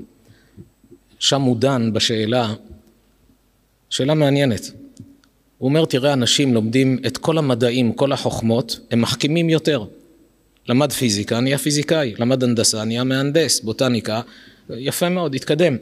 שם 1.19 1.43
הוא 1.43 1.57
דן 1.57 1.93
בשאלה, 1.93 2.55
שאלה 3.91 4.15
מעניינת. 4.15 4.71
הוא 5.59 5.69
אומר, 5.69 5.85
תראה, 5.85 6.13
אנשים 6.13 6.55
לומדים 6.55 6.99
את 7.07 7.19
כל 7.19 7.39
המדעים, 7.39 7.93
כל 7.93 8.13
החוכמות, 8.13 8.81
הם 8.91 9.01
מחכימים 9.01 9.51
יותר. 9.51 9.85
למד 10.69 10.93
פיזיקה, 10.93 11.41
נהיה 11.41 11.59
פיזיקאי, 11.59 12.15
למד 12.19 12.45
הנדסה, 12.45 12.85
נהיה 12.85 13.05
מהנדס, 13.05 13.61
בוטניקה, 13.61 14.21
יפה 14.71 15.09
מאוד, 15.09 15.35
התקדם. 15.35 15.77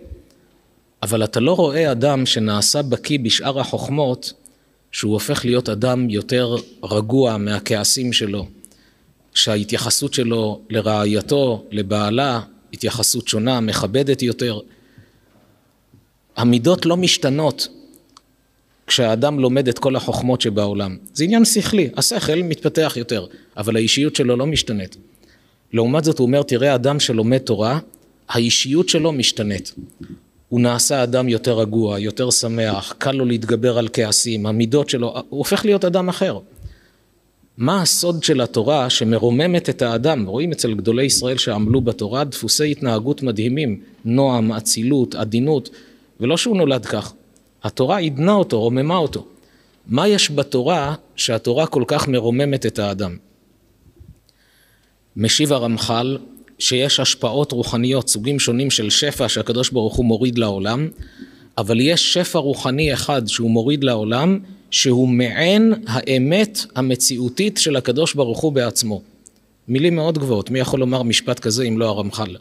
אבל 1.03 1.25
אתה 1.25 1.41
לא 1.41 1.53
רואה 1.53 1.93
אדם 1.93 2.27
שנעשה 2.27 2.83
בקיא 2.83 3.19
בשאר 3.23 3.61
החוכמות, 3.61 4.33
שהוא 4.93 5.13
הופך 5.13 5.45
להיות 5.45 5.69
אדם 5.69 6.11
יותר 6.11 6.57
רגוע 6.83 7.37
מהכעסים 7.37 8.13
שלו, 8.13 8.47
שההתייחסות 9.35 10.15
שלו 10.15 10.61
לרעייתו, 10.71 11.65
לבעלה, 11.71 12.41
התייחסות 12.73 13.29
שונה, 13.29 13.61
מכבדת 13.61 14.23
יותר. 14.23 14.61
המידות 16.37 16.87
לא 16.87 16.97
משתנות 16.97 17.69
כשהאדם 18.91 19.39
לומד 19.39 19.69
את 19.69 19.79
כל 19.79 19.97
החוכמות 19.97 20.41
שבעולם. 20.41 20.97
זה 21.15 21.25
עניין 21.25 21.45
שכלי, 21.45 21.89
השכל 21.97 22.43
מתפתח 22.43 22.93
יותר, 22.97 23.27
אבל 23.57 23.77
האישיות 23.77 24.17
שלו 24.17 24.37
לא 24.37 24.47
משתנית. 24.47 24.97
לעומת 25.73 26.05
זאת 26.05 26.19
הוא 26.19 26.27
אומר, 26.27 26.43
תראה 26.43 26.75
אדם 26.75 27.01
שלומד 27.01 27.39
תורה, 27.39 27.79
האישיות 28.29 28.89
שלו 28.89 29.13
משתנית. 29.13 29.75
הוא 30.49 30.61
נעשה 30.61 31.03
אדם 31.03 31.29
יותר 31.29 31.59
רגוע, 31.59 31.99
יותר 31.99 32.31
שמח, 32.31 32.95
קל 32.99 33.13
לו 33.13 33.25
להתגבר 33.25 33.79
על 33.79 33.89
כעסים, 33.93 34.47
המידות 34.47 34.89
שלו, 34.89 35.15
הוא 35.29 35.39
הופך 35.39 35.65
להיות 35.65 35.85
אדם 35.85 36.09
אחר. 36.09 36.39
מה 37.59 37.83
הסוד 37.83 38.23
של 38.23 38.41
התורה 38.41 38.91
שמרוממת 38.91 39.69
את 39.71 39.83
האדם? 39.83 40.27
רואים 40.27 40.53
אצל 40.53 40.75
גדולי 40.75 41.05
ישראל 41.05 41.37
שעמלו 41.37 41.81
בתורה 41.81 42.25
דפוסי 42.25 42.71
התנהגות 42.71 43.23
מדהימים, 43.23 43.81
נועם, 44.05 44.53
אצילות, 44.53 45.15
עדינות, 45.15 45.71
ולא 46.21 46.37
שהוא 46.37 46.57
נולד 46.57 46.87
כך. 46.87 47.13
התורה 47.63 47.99
עידנה 47.99 48.33
אותו, 48.33 48.61
רוממה 48.61 48.97
אותו. 48.97 49.27
מה 49.87 50.09
יש 50.09 50.31
בתורה 50.31 50.95
שהתורה 51.17 51.67
כל 51.67 51.85
כך 51.87 52.09
מרוממת 52.09 52.67
את 52.67 52.79
האדם? 52.79 53.17
משיב 55.17 55.53
הרמח"ל 55.53 56.19
שיש 56.59 57.01
השפעות 57.01 57.53
רוחניות, 57.53 58.09
סוגים 58.09 58.39
שונים 58.39 58.71
של 58.71 58.91
שפע 58.91 59.29
שהקדוש 59.29 59.71
ברוך 59.71 59.95
הוא 59.95 60.07
מוריד 60.07 60.39
לעולם, 60.39 60.89
אבל 61.59 61.81
יש 61.81 62.13
שפע 62.13 62.39
רוחני 62.39 62.93
אחד 62.93 63.27
שהוא 63.27 63.51
מוריד 63.51 63.85
לעולם, 63.85 64.39
שהוא 64.71 65.09
מעין 65.09 65.75
האמת 65.87 66.59
המציאותית 66.77 67.57
של 67.59 67.77
הקדוש 67.77 68.15
ברוך 68.15 68.41
הוא 68.41 68.53
בעצמו. 68.53 69.03
מילים 69.69 69.97
מאוד 69.97 70.19
גבוהות, 70.19 70.51
מי 70.51 70.59
יכול 70.59 70.81
לומר 70.81 71.03
משפט 71.03 71.39
כזה 71.41 71.65
אם 71.65 71.79
לא 71.79 71.89
הרמח"ל? 71.89 72.37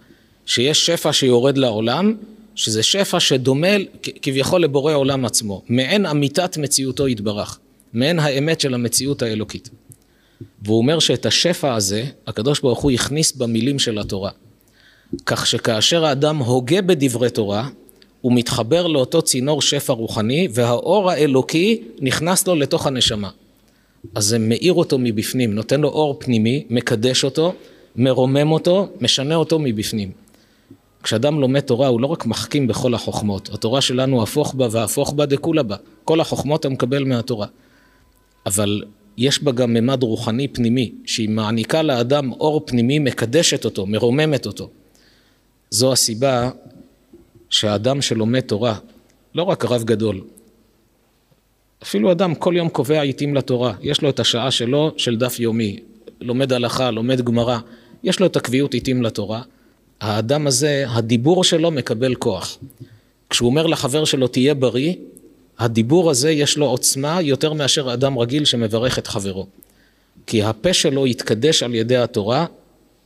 שיש 0.45 0.86
שפע 0.86 1.13
שיורד 1.13 1.58
לעולם, 1.58 2.15
שזה 2.60 2.84
שפע 2.84 3.19
שדומה 3.19 3.67
כביכול 4.22 4.63
לבורא 4.63 4.93
עולם 4.93 5.26
עצמו, 5.26 5.62
מעין 5.69 6.06
אמיתת 6.06 6.58
מציאותו 6.58 7.08
יתברך, 7.08 7.60
מעין 7.93 8.19
האמת 8.19 8.62
של 8.62 8.74
המציאות 8.74 9.22
האלוקית. 9.22 9.69
והוא 10.62 10.78
אומר 10.78 11.00
שאת 11.00 11.26
השפע 11.26 11.74
הזה, 11.76 12.06
הקדוש 12.28 12.60
ברוך 12.60 12.80
הוא 12.80 12.91
הכניס 12.91 13.32
במילים 13.32 13.80
של 13.80 14.00
התורה. 14.00 14.32
כך 15.26 15.48
שכאשר 15.48 16.06
האדם 16.06 16.38
הוגה 16.38 16.82
בדברי 16.82 17.30
תורה, 17.30 17.69
הוא 18.22 18.34
מתחבר 18.34 18.88
לאותו 18.88 19.22
צינור 19.22 19.62
שפע 19.62 19.93
רוחני 19.93 20.48
והאור 20.52 21.12
האלוקי 21.12 21.82
נכנס 22.02 22.48
לו 22.48 22.56
לתוך 22.56 22.88
הנשמה. 22.88 23.30
אז 24.15 24.26
זה 24.26 24.39
מאיר 24.39 24.74
אותו 24.74 24.98
מבפנים, 25.00 25.56
נותן 25.56 25.82
לו 25.82 25.89
אור 25.89 26.15
פנימי, 26.19 26.65
מקדש 26.69 27.24
אותו, 27.24 27.54
מרומם 27.95 28.52
אותו, 28.52 28.88
משנה 29.02 29.36
אותו 29.36 29.60
מבפנים. 29.60 30.12
כשאדם 31.04 31.40
לומד 31.40 31.60
תורה 31.60 31.88
הוא 31.88 32.02
לא 32.02 32.08
רק 32.08 32.26
מחכים 32.26 32.68
בכל 32.68 32.94
החוכמות, 32.94 33.50
התורה 33.54 33.82
שלנו 33.82 34.24
הפוך 34.24 34.54
בה 34.54 34.68
והפוך 34.72 35.14
בה 35.14 35.26
דכולה 35.26 35.64
בה, 35.64 35.76
כל 36.06 36.22
החוכמות 36.22 36.60
אתה 36.60 36.70
מקבל 36.70 37.04
מהתורה. 37.04 37.48
אבל 38.46 38.84
יש 39.18 39.44
בה 39.44 39.52
גם 39.52 39.74
ממד 39.74 40.04
רוחני 40.04 40.48
פנימי, 40.48 40.92
שהיא 41.06 41.30
מעניקה 41.30 41.82
לאדם 41.82 42.32
אור 42.32 42.62
פנימי, 42.66 43.00
מקדשת 43.00 43.66
אותו, 43.66 43.86
מרוממת 43.86 44.46
אותו. 44.46 44.70
זו 45.70 45.92
הסיבה 45.92 46.50
שהאדם 47.50 48.02
שלומד 48.02 48.40
תורה, 48.40 48.76
לא 49.36 49.44
רק 49.44 49.66
רב 49.66 49.84
גדול, 49.84 50.22
אפילו 51.84 52.12
אדם 52.12 52.36
כל 52.36 52.54
יום 52.58 52.70
קובע 52.70 53.02
עיתים 53.02 53.36
לתורה, 53.36 53.74
יש 53.82 54.02
לו 54.02 54.10
את 54.10 54.20
השעה 54.20 54.52
שלו 54.52 54.92
של 54.98 55.18
דף 55.18 55.40
יומי, 55.40 55.80
לומד 56.22 56.54
הלכה, 56.54 56.92
לומד 56.92 57.22
גמרא, 57.22 57.58
יש 58.04 58.20
לו 58.20 58.26
את 58.26 58.36
הקביעות 58.36 58.74
עיתים 58.74 59.04
לתורה, 59.04 59.42
האדם 60.02 60.48
הזה, 60.48 60.86
הדיבור 60.88 61.44
שלו 61.44 61.72
מקבל 61.72 62.16
כוח. 62.16 62.58
כשהוא 63.30 63.50
אומר 63.50 63.68
לחבר 63.68 64.06
שלו 64.06 64.28
תהיה 64.28 64.54
בריא, 64.54 64.94
הדיבור 65.60 66.10
הזה 66.10 66.32
יש 66.32 66.58
לו 66.58 66.66
עוצמה 66.66 67.22
יותר 67.22 67.54
מאשר 67.54 67.94
אדם 67.94 68.20
רגיל 68.20 68.46
שמברך 68.46 69.00
את 69.00 69.08
חברו. 69.08 69.48
כי 70.28 70.44
הפה 70.44 70.74
שלו 70.74 71.06
התקדש 71.06 71.64
על 71.64 71.76
ידי 71.76 71.98
התורה, 71.98 72.46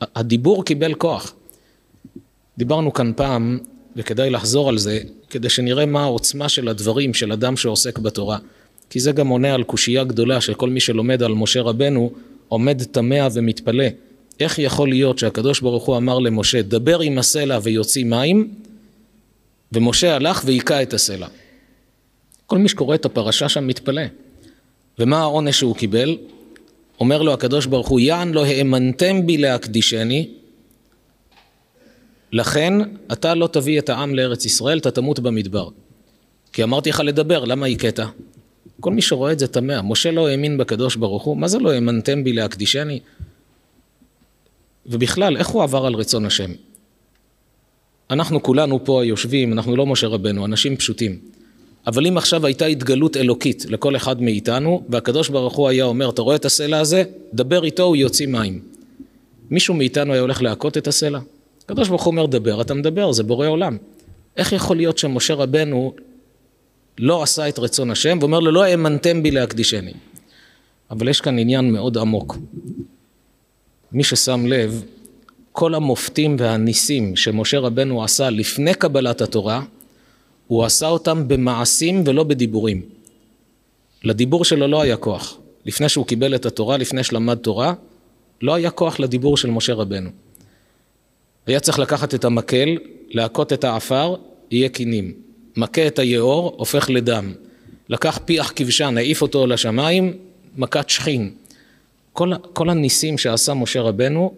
הדיבור 0.02 0.66
קיבל 0.66 0.94
כוח. 0.94 1.34
דיברנו 2.58 2.94
כאן 2.94 3.12
פעם, 3.16 3.60
וכדאי 3.96 4.30
לחזור 4.30 4.70
על 4.70 4.78
זה, 4.78 5.00
כדי 5.30 5.50
שנראה 5.50 5.86
מה 5.86 6.04
העוצמה 6.04 6.50
של 6.50 6.68
הדברים 6.68 7.14
של 7.14 7.32
אדם 7.32 7.58
שעוסק 7.58 8.00
בתורה. 8.00 8.38
כי 8.90 9.00
זה 9.00 9.12
גם 9.12 9.28
עונה 9.28 9.54
על 9.54 9.64
קושייה 9.64 10.04
גדולה 10.04 10.42
של 10.42 10.54
כל 10.54 10.70
מי 10.70 10.80
שלומד 10.80 11.24
על 11.24 11.34
משה 11.34 11.62
רבנו, 11.62 12.12
עומד 12.48 12.84
תמה 12.84 13.28
ומתפלא. 13.34 13.86
איך 14.40 14.60
יכול 14.60 14.90
להיות 14.90 15.20
שהקדוש 15.20 15.60
ברוך 15.60 15.86
הוא 15.86 15.98
אמר 15.98 16.20
למשה, 16.20 16.62
דבר 16.62 17.00
עם 17.00 17.18
הסלע 17.18 17.60
ויוציא 17.64 18.06
מים, 18.06 18.54
ומשה 19.72 20.16
הלך 20.16 20.44
והיכה 20.46 20.82
את 20.82 20.94
הסלע. 20.94 21.28
כל 22.46 22.58
מי 22.58 22.70
שקורא 22.70 22.96
את 22.96 23.06
הפרשה 23.06 23.50
שם 23.50 23.68
מתפלא. 23.68 24.02
ומה 25.00 25.20
העונש 25.20 25.60
שהוא 25.60 25.76
קיבל? 25.76 26.18
אומר 27.00 27.22
לו 27.22 27.34
הקדוש 27.34 27.66
ברוך 27.66 27.88
הוא, 27.88 28.00
יען 28.00 28.34
לא 28.34 28.46
האמנתם 28.46 29.26
בי 29.26 29.38
להקדישני, 29.38 30.30
לכן 32.32 32.74
אתה 33.12 33.36
לא 33.36 33.48
תביא 33.48 33.80
את 33.80 33.90
העם 33.90 34.16
לארץ 34.16 34.46
ישראל, 34.46 34.78
אתה 34.78 34.92
תמות 34.92 35.20
במדבר. 35.20 35.70
כי 36.54 36.64
אמרתי 36.64 36.90
לך 36.90 37.00
לדבר, 37.00 37.46
למה 37.46 37.66
הכית? 37.66 38.00
כל 38.80 38.92
מי 38.92 39.02
שרואה 39.02 39.32
את 39.32 39.40
זה 39.40 39.48
תמה. 39.48 39.82
משה 39.82 40.12
לא 40.12 40.28
האמין 40.28 40.58
בקדוש 40.58 40.96
ברוך 40.96 41.24
הוא, 41.24 41.38
מה 41.38 41.48
זה 41.48 41.60
לא 41.60 41.72
האמנתם 41.72 42.24
בי 42.24 42.34
להקדישני? 42.34 43.00
ובכלל, 44.86 45.38
איך 45.38 45.48
הוא 45.48 45.64
עבר 45.64 45.86
על 45.86 45.94
רצון 45.94 46.26
השם? 46.26 46.52
אנחנו 48.10 48.44
כולנו 48.44 48.86
פה 48.86 49.02
היושבים, 49.02 49.54
אנחנו 49.54 49.76
לא 49.76 49.86
משה 49.86 50.08
רבנו, 50.08 50.46
אנשים 50.46 50.76
פשוטים. 50.76 51.20
אבל 51.88 52.08
אם 52.08 52.18
עכשיו 52.18 52.46
הייתה 52.46 52.66
התגלות 52.66 53.18
אלוקית 53.18 53.66
לכל 53.70 53.96
אחד 53.96 54.22
מאיתנו, 54.22 54.84
והקדוש 54.90 55.30
ברוך 55.30 55.56
הוא 55.56 55.70
היה 55.70 55.86
אומר, 55.86 56.10
אתה 56.10 56.22
רואה 56.22 56.36
את 56.36 56.46
הסלע 56.46 56.80
הזה? 56.80 57.04
דבר 57.34 57.64
איתו, 57.64 57.84
הוא 57.84 57.96
יוציא 57.96 58.28
מים. 58.28 58.62
מישהו 59.50 59.74
מאיתנו 59.74 60.14
היה 60.14 60.22
הולך 60.22 60.42
להכות 60.42 60.78
את 60.78 60.88
הסלע? 60.88 61.20
הקדוש 61.66 61.90
ברוך 61.90 62.04
הוא 62.04 62.12
אומר, 62.12 62.26
דבר, 62.26 62.62
אתה 62.62 62.74
מדבר, 62.74 63.12
זה 63.12 63.24
בורא 63.24 63.48
עולם. 63.48 63.78
איך 64.38 64.54
יכול 64.54 64.78
להיות 64.78 64.98
שמשה 64.98 65.34
רבנו 65.34 65.94
לא 66.98 67.24
עשה 67.24 67.50
את 67.50 67.60
רצון 67.60 67.92
השם, 67.92 68.18
ואומר 68.22 68.40
לו, 68.40 68.52
לא 68.52 68.64
האמנתם 68.64 69.24
בי 69.24 69.32
להקדישני. 69.32 69.94
אבל 70.92 71.08
יש 71.08 71.22
כאן 71.22 71.40
עניין 71.40 71.72
מאוד 71.72 71.98
עמוק. 71.98 72.38
מי 73.94 74.04
ששם 74.04 74.46
לב, 74.46 74.84
כל 75.52 75.76
המופתים 75.76 76.36
והניסים 76.40 77.16
שמשה 77.16 77.60
רבנו 77.60 78.04
עשה 78.04 78.30
לפני 78.30 78.74
קבלת 78.74 79.22
התורה, 79.22 79.62
הוא 80.48 80.64
עשה 80.64 80.88
אותם 80.88 81.28
במעשים 81.28 82.04
ולא 82.06 82.24
בדיבורים. 82.24 82.82
לדיבור 84.04 84.46
שלו 84.46 84.68
לא 84.68 84.82
היה 84.82 84.98
כוח. 84.98 85.38
לפני 85.66 85.90
שהוא 85.90 86.06
קיבל 86.06 86.36
את 86.36 86.46
התורה, 86.46 86.78
לפני 86.78 87.04
שלמד 87.04 87.38
תורה, 87.38 87.74
לא 88.42 88.54
היה 88.54 88.70
כוח 88.70 89.00
לדיבור 89.00 89.38
של 89.38 89.52
משה 89.52 89.74
רבנו. 89.74 90.10
היה 91.48 91.60
צריך 91.60 91.80
לקחת 91.80 92.16
את 92.16 92.26
המקל, 92.26 92.78
להכות 93.10 93.54
את 93.54 93.64
העפר, 93.64 94.16
יהיה 94.52 94.70
קינים. 94.70 95.14
מכה 95.58 95.88
את 95.88 96.00
היאור, 96.00 96.56
הופך 96.58 96.90
לדם. 96.90 97.34
לקח 97.90 98.20
פיח 98.26 98.52
כבשן, 98.56 98.98
העיף 98.98 99.22
אותו 99.22 99.48
לשמיים, 99.48 100.14
מכת 100.58 100.90
שכין. 100.90 101.32
כל, 102.14 102.32
כל 102.54 102.70
הניסים 102.70 103.18
שעשה 103.18 103.54
משה 103.54 103.82
רבנו 103.82 104.34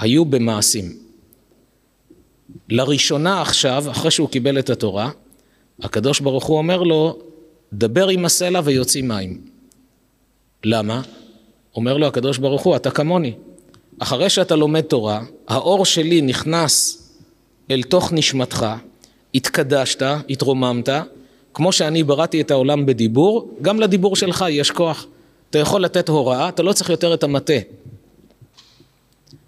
היו 0.00 0.24
במעשים. 0.24 0.96
לראשונה 2.68 3.42
עכשיו, 3.42 3.84
אחרי 3.90 4.10
שהוא 4.10 4.28
קיבל 4.28 4.58
את 4.58 4.70
התורה, 4.70 5.10
הקדוש 5.82 6.20
ברוך 6.20 6.44
הוא 6.44 6.58
אומר 6.58 6.82
לו, 6.82 7.18
דבר 7.72 8.08
עם 8.08 8.24
הסלע 8.24 8.60
ויוציא 8.64 9.02
מים. 9.02 9.40
למה? 10.64 11.02
אומר 11.76 11.96
לו 11.96 12.06
הקדוש 12.06 12.38
ברוך 12.38 12.62
הוא, 12.62 12.76
אתה 12.76 12.90
כמוני. 12.90 13.32
אחרי 13.98 14.30
שאתה 14.30 14.56
לומד 14.56 14.80
תורה, 14.80 15.22
האור 15.48 15.84
שלי 15.84 16.20
נכנס 16.20 17.02
אל 17.70 17.82
תוך 17.82 18.12
נשמתך, 18.12 18.66
התקדשת, 19.34 20.02
התרוממת, 20.30 20.88
כמו 21.54 21.72
שאני 21.72 22.02
בראתי 22.02 22.40
את 22.40 22.50
העולם 22.50 22.86
בדיבור, 22.86 23.50
גם 23.62 23.80
לדיבור 23.80 24.16
שלך 24.16 24.44
יש 24.50 24.70
כוח. 24.70 25.06
אתה 25.56 25.62
יכול 25.62 25.84
לתת 25.84 26.08
הוראה, 26.08 26.48
אתה 26.48 26.62
לא 26.62 26.72
צריך 26.72 26.90
יותר 26.90 27.14
את 27.14 27.22
המטה. 27.22 27.54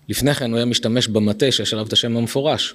לפני 0.09 0.35
כן 0.35 0.51
הוא 0.51 0.57
היה 0.57 0.65
משתמש 0.65 1.09
במטה 1.09 1.53
שיש 1.53 1.73
עליו 1.73 1.87
את 1.87 1.93
השם 1.93 2.17
המפורש. 2.17 2.75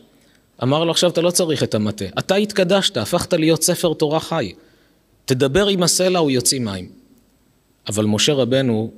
אמר 0.63 0.83
לו 0.83 0.91
עכשיו 0.91 1.09
אתה 1.09 1.21
לא 1.21 1.31
צריך 1.31 1.63
את 1.63 1.75
המטה, 1.75 2.05
אתה 2.19 2.35
התקדשת, 2.35 2.97
הפכת 2.97 3.33
להיות 3.33 3.63
ספר 3.63 3.93
תורה 3.93 4.19
חי. 4.19 4.53
תדבר 5.25 5.67
עם 5.67 5.83
הסלע, 5.83 6.19
הוא 6.19 6.31
יוציא 6.31 6.59
מים. 6.59 6.89
אבל 7.87 8.05
משה 8.05 8.33
רבנו, 8.33 8.91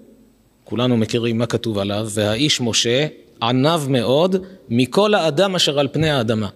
כולנו 0.64 0.98
מכירים 0.98 1.38
מה 1.38 1.46
כתוב 1.46 1.78
עליו, 1.78 2.08
והאיש 2.10 2.62
משה 2.62 3.08
ענב 3.42 3.88
מאוד 3.90 4.36
מכל 4.70 5.14
האדם 5.14 5.56
אשר 5.56 5.80
על 5.80 5.88
פני 5.92 6.10
האדמה. 6.10 6.50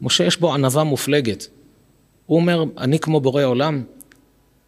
משה 0.00 0.24
יש 0.24 0.36
בו 0.36 0.54
ענווה 0.54 0.84
מופלגת. 0.84 1.48
הוא 2.26 2.38
אומר, 2.38 2.64
אני 2.78 2.98
כמו 2.98 3.20
בורא 3.20 3.44
עולם, 3.44 3.84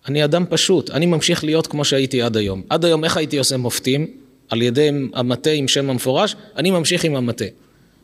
אני 0.09 0.25
אדם 0.25 0.45
פשוט, 0.51 0.91
אני 0.91 1.07
ממשיך 1.07 1.45
להיות 1.45 1.67
כמו 1.67 1.85
שהייתי 1.85 2.23
עד 2.23 2.37
היום. 2.37 2.63
עד 2.69 2.85
היום 2.85 3.05
איך 3.05 3.17
הייתי 3.17 3.39
עושה 3.39 3.57
מופתים? 3.57 4.07
על 4.49 4.63
ידי 4.63 4.91
המטה 5.15 5.51
עם 5.51 5.69
שם 5.69 5.91
המפורש, 5.91 6.37
אני 6.57 6.71
ממשיך 6.71 7.05
עם 7.05 7.17
המטה. 7.17 7.45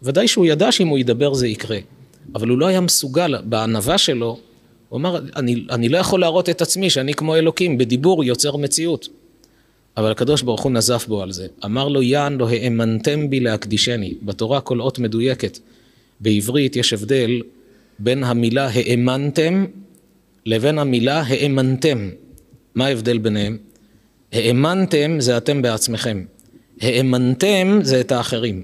ודאי 0.03 0.29
שהוא 0.29 0.47
ידע 0.47 0.73
שאם 0.73 0.89
הוא 0.89 0.99
ידבר 0.99 1.35
זה 1.35 1.49
יקרה, 1.49 1.79
אבל 2.35 2.49
הוא 2.49 2.59
לא 2.59 2.67
היה 2.67 2.81
מסוגל, 2.81 3.35
בענווה 3.45 3.99
שלו, 3.99 4.39
הוא 4.89 4.99
אמר, 4.99 5.21
אני, 5.37 5.65
אני 5.71 5.89
לא 5.89 5.99
יכול 5.99 6.21
להראות 6.21 6.49
את 6.49 6.63
עצמי 6.63 6.91
שאני 6.91 7.15
כמו 7.15 7.37
אלוקים, 7.37 7.79
בדיבור 7.79 8.25
יוצר 8.25 8.57
מציאות. 8.57 9.09
אבל 9.97 10.11
הקדוש 10.11 10.43
ברוך 10.43 10.63
הוא 10.63 10.73
נזף 10.73 11.05
בו 11.09 11.23
על 11.23 11.33
זה. 11.33 11.47
אמר 11.65 11.89
לו, 11.89 12.03
יען 12.03 12.39
לא 12.39 12.49
האמנתם 12.49 13.31
בי 13.31 13.40
להקדישני. 13.40 14.15
בתורה 14.23 14.61
כל 14.61 14.81
אות 14.81 14.98
מדויקת. 14.98 15.59
בעברית 16.21 16.77
יש 16.77 16.92
הבדל 16.92 17.42
בין 17.98 18.25
המילה 18.25 18.69
האמנתם 18.73 19.65
לבין 20.47 20.79
המילה 20.79 21.23
האמנתם. 21.27 22.11
מה 22.75 22.87
ההבדל 22.87 23.19
ביניהם? 23.19 23.59
האמנתם 24.33 25.17
זה 25.21 25.37
אתם 25.37 25.63
בעצמכם. 25.63 26.25
האמנתם 26.81 27.79
זה 27.83 28.01
את 28.01 28.13
האחרים. 28.13 28.63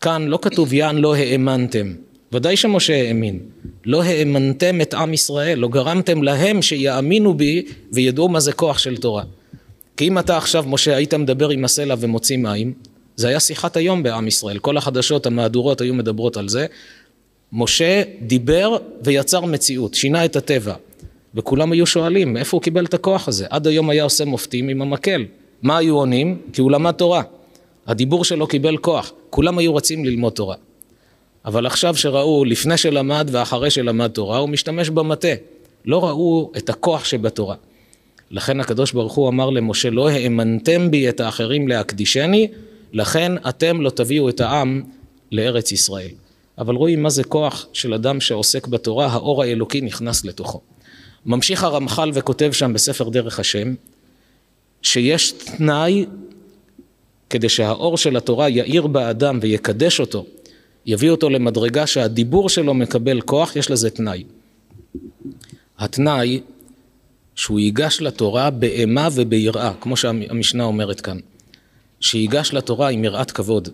כאן 0.00 0.26
לא 0.26 0.38
כתוב 0.42 0.72
יען 0.72 0.98
לא 0.98 1.14
האמנתם. 1.14 1.92
ודאי 2.32 2.56
שמשה 2.56 2.94
האמין. 2.94 3.38
לא 3.84 4.02
האמנתם 4.02 4.80
את 4.80 4.94
עם 4.94 5.14
ישראל, 5.14 5.58
לא 5.58 5.68
גרמתם 5.68 6.22
להם 6.22 6.62
שיאמינו 6.62 7.34
בי 7.34 7.62
וידעו 7.92 8.28
מה 8.28 8.40
זה 8.40 8.52
כוח 8.52 8.78
של 8.78 8.96
תורה. 8.96 9.24
כי 9.96 10.08
אם 10.08 10.18
אתה 10.18 10.36
עכשיו, 10.36 10.64
משה, 10.68 10.96
היית 10.96 11.14
מדבר 11.14 11.48
עם 11.48 11.64
הסלע 11.64 11.94
ומוציא 11.98 12.36
מים, 12.36 12.72
זה 13.16 13.28
היה 13.28 13.40
שיחת 13.40 13.76
היום 13.76 14.02
בעם 14.02 14.28
ישראל. 14.28 14.58
כל 14.58 14.76
החדשות, 14.76 15.26
המהדורות 15.26 15.80
היו 15.80 15.94
מדברות 15.94 16.36
על 16.36 16.48
זה. 16.48 16.66
משה 17.52 18.02
דיבר 18.22 18.76
ויצר 19.04 19.40
מציאות, 19.40 19.94
שינה 19.94 20.24
את 20.24 20.36
הטבע. 20.36 20.74
וכולם 21.34 21.72
היו 21.72 21.86
שואלים, 21.86 22.32
מאיפה 22.32 22.56
הוא 22.56 22.62
קיבל 22.62 22.84
את 22.84 22.94
הכוח 22.94 23.28
הזה? 23.28 23.46
עד 23.50 23.66
היום 23.66 23.90
היה 23.90 24.04
עושה 24.04 24.24
מופתים 24.24 24.68
עם 24.68 24.82
המקל. 24.82 25.24
מה 25.62 25.76
היו 25.76 25.96
עונים? 25.96 26.38
כי 26.52 26.60
הוא 26.60 26.70
למד 26.70 26.92
תורה. 26.92 27.22
הדיבור 27.86 28.24
שלו 28.24 28.46
קיבל 28.46 28.76
כוח. 28.76 29.12
כולם 29.30 29.58
היו 29.58 29.74
רצים 29.74 30.04
ללמוד 30.04 30.32
תורה. 30.32 30.56
אבל 31.44 31.66
עכשיו 31.66 31.96
שראו, 31.96 32.44
לפני 32.44 32.76
שלמד 32.76 33.28
ואחרי 33.32 33.70
שלמד 33.70 34.10
תורה, 34.10 34.38
הוא 34.38 34.48
משתמש 34.48 34.90
במטה. 34.90 35.34
לא 35.84 36.04
ראו 36.04 36.52
את 36.56 36.70
הכוח 36.70 37.04
שבתורה. 37.04 37.56
לכן 38.30 38.60
הקדוש 38.60 38.92
ברוך 38.92 39.14
הוא 39.14 39.28
אמר 39.28 39.50
למשה, 39.50 39.90
לא 39.90 40.08
האמנתם 40.08 40.90
בי 40.90 41.08
את 41.08 41.20
האחרים 41.20 41.68
להקדישני, 41.68 42.48
לכן 42.92 43.32
אתם 43.48 43.80
לא 43.80 43.90
תביאו 43.90 44.28
את 44.28 44.40
העם 44.40 44.82
לארץ 45.32 45.72
ישראל. 45.72 46.10
אבל 46.60 46.74
רואים 46.74 47.02
מה 47.02 47.10
זה 47.10 47.24
כוח 47.24 47.66
של 47.72 47.94
אדם 47.94 48.20
שעוסק 48.20 48.66
בתורה, 48.66 49.06
האור 49.06 49.42
האלוקי 49.42 49.80
נכנס 49.80 50.24
לתוכו. 50.24 50.60
ממשיך 51.26 51.64
הרמח"ל 51.64 52.10
וכותב 52.14 52.52
שם 52.52 52.72
בספר 52.72 53.08
דרך 53.08 53.40
השם, 53.40 53.74
שיש 54.82 55.32
תנאי 55.32 56.06
כדי 57.30 57.48
שהאור 57.48 57.96
של 57.96 58.16
התורה 58.16 58.48
יאיר 58.48 58.86
באדם 58.86 59.38
ויקדש 59.42 60.00
אותו, 60.00 60.26
יביא 60.86 61.10
אותו 61.10 61.30
למדרגה 61.30 61.86
שהדיבור 61.86 62.48
שלו 62.48 62.74
מקבל 62.74 63.20
כוח, 63.20 63.56
יש 63.56 63.70
לזה 63.70 63.90
תנאי. 63.90 64.24
התנאי 65.78 66.40
שהוא 67.34 67.60
ייגש 67.60 68.00
לתורה 68.00 68.50
באימה 68.50 69.08
וביראה, 69.14 69.72
כמו 69.80 69.96
שהמשנה 69.96 70.64
אומרת 70.64 71.00
כאן. 71.00 71.18
שיגש 72.00 72.54
לתורה 72.54 72.88
עם 72.88 73.04
יראת 73.04 73.30
כבוד, 73.30 73.68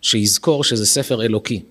שיזכור 0.00 0.64
שזה 0.64 0.86
ספר 0.86 1.22
אלוקי. 1.22 1.62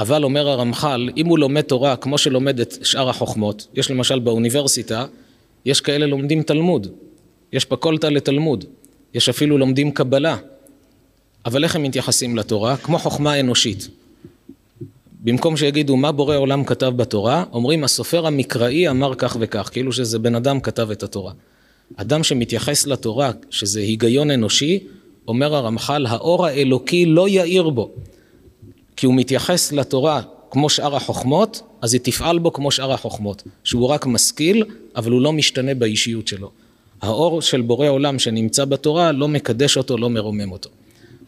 אבל 0.00 0.24
אומר 0.24 0.48
הרמח"ל, 0.48 1.08
אם 1.16 1.26
הוא 1.26 1.38
לומד 1.38 1.60
תורה 1.60 1.96
כמו 1.96 2.18
שלומד 2.18 2.60
את 2.60 2.74
שאר 2.82 3.08
החוכמות, 3.08 3.66
יש 3.74 3.90
למשל 3.90 4.18
באוניברסיטה, 4.18 5.06
יש 5.64 5.80
כאלה 5.80 6.06
לומדים 6.06 6.42
תלמוד, 6.42 6.86
יש 7.52 7.64
פקולטה 7.64 8.10
לתלמוד, 8.10 8.64
יש 9.14 9.28
אפילו 9.28 9.58
לומדים 9.58 9.90
קבלה, 9.90 10.36
אבל 11.44 11.64
איך 11.64 11.76
הם 11.76 11.82
מתייחסים 11.82 12.36
לתורה? 12.36 12.76
כמו 12.76 12.98
חוכמה 12.98 13.40
אנושית. 13.40 13.88
במקום 15.20 15.56
שיגידו 15.56 15.96
מה 15.96 16.12
בורא 16.12 16.36
עולם 16.36 16.64
כתב 16.64 16.92
בתורה, 16.96 17.44
אומרים 17.52 17.84
הסופר 17.84 18.26
המקראי 18.26 18.88
אמר 18.88 19.14
כך 19.14 19.36
וכך, 19.40 19.68
כאילו 19.72 19.92
שזה 19.92 20.18
בן 20.18 20.34
אדם 20.34 20.60
כתב 20.60 20.90
את 20.90 21.02
התורה. 21.02 21.32
אדם 21.96 22.22
שמתייחס 22.22 22.86
לתורה, 22.86 23.30
שזה 23.50 23.80
היגיון 23.80 24.30
אנושי, 24.30 24.78
אומר 25.28 25.54
הרמח"ל, 25.54 26.06
האור 26.06 26.46
האלוקי 26.46 27.06
לא 27.06 27.28
יאיר 27.28 27.70
בו. 27.70 27.90
כי 28.96 29.06
הוא 29.06 29.14
מתייחס 29.14 29.72
לתורה 29.72 30.22
כמו 30.50 30.70
שאר 30.70 30.96
החוכמות, 30.96 31.62
אז 31.82 31.94
היא 31.94 32.00
תפעל 32.00 32.38
בו 32.38 32.52
כמו 32.52 32.70
שאר 32.70 32.92
החוכמות. 32.92 33.42
שהוא 33.64 33.88
רק 33.88 34.06
משכיל, 34.06 34.64
אבל 34.96 35.10
הוא 35.10 35.20
לא 35.20 35.32
משתנה 35.32 35.74
באישיות 35.74 36.28
שלו. 36.28 36.50
האור 37.02 37.42
של 37.42 37.60
בורא 37.60 37.88
עולם 37.88 38.18
שנמצא 38.18 38.64
בתורה 38.64 39.12
לא 39.12 39.28
מקדש 39.28 39.76
אותו, 39.76 39.98
לא 39.98 40.10
מרומם 40.10 40.52
אותו. 40.52 40.70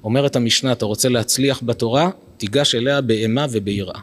אומרת 0.05 0.37
המשנה, 0.37 0.73
אתה 0.73 0.85
רוצה 0.85 1.09
להצליח 1.09 1.61
בתורה, 1.63 2.11
תיגש 2.37 2.75
אליה 2.75 3.01
באימה 3.01 3.47
וביראה. 3.51 4.01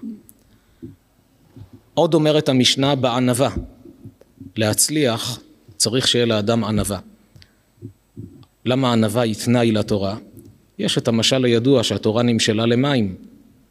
עוד 1.94 2.14
אומרת 2.14 2.50
המשנה 2.50 2.96
בענווה, 2.96 3.50
להצליח 4.56 5.40
צריך 5.78 6.08
שיהיה 6.08 6.26
לאדם 6.26 6.64
ענווה. 6.64 7.00
למה 8.66 8.94
ענווה 8.94 9.22
היא 9.22 9.36
תנאי 9.36 9.72
לתורה? 9.72 10.18
יש 10.80 10.98
את 10.98 11.08
המשל 11.08 11.46
הידוע 11.46 11.84
שהתורה 11.84 12.24
נמשלה 12.24 12.66
למים, 12.66 13.16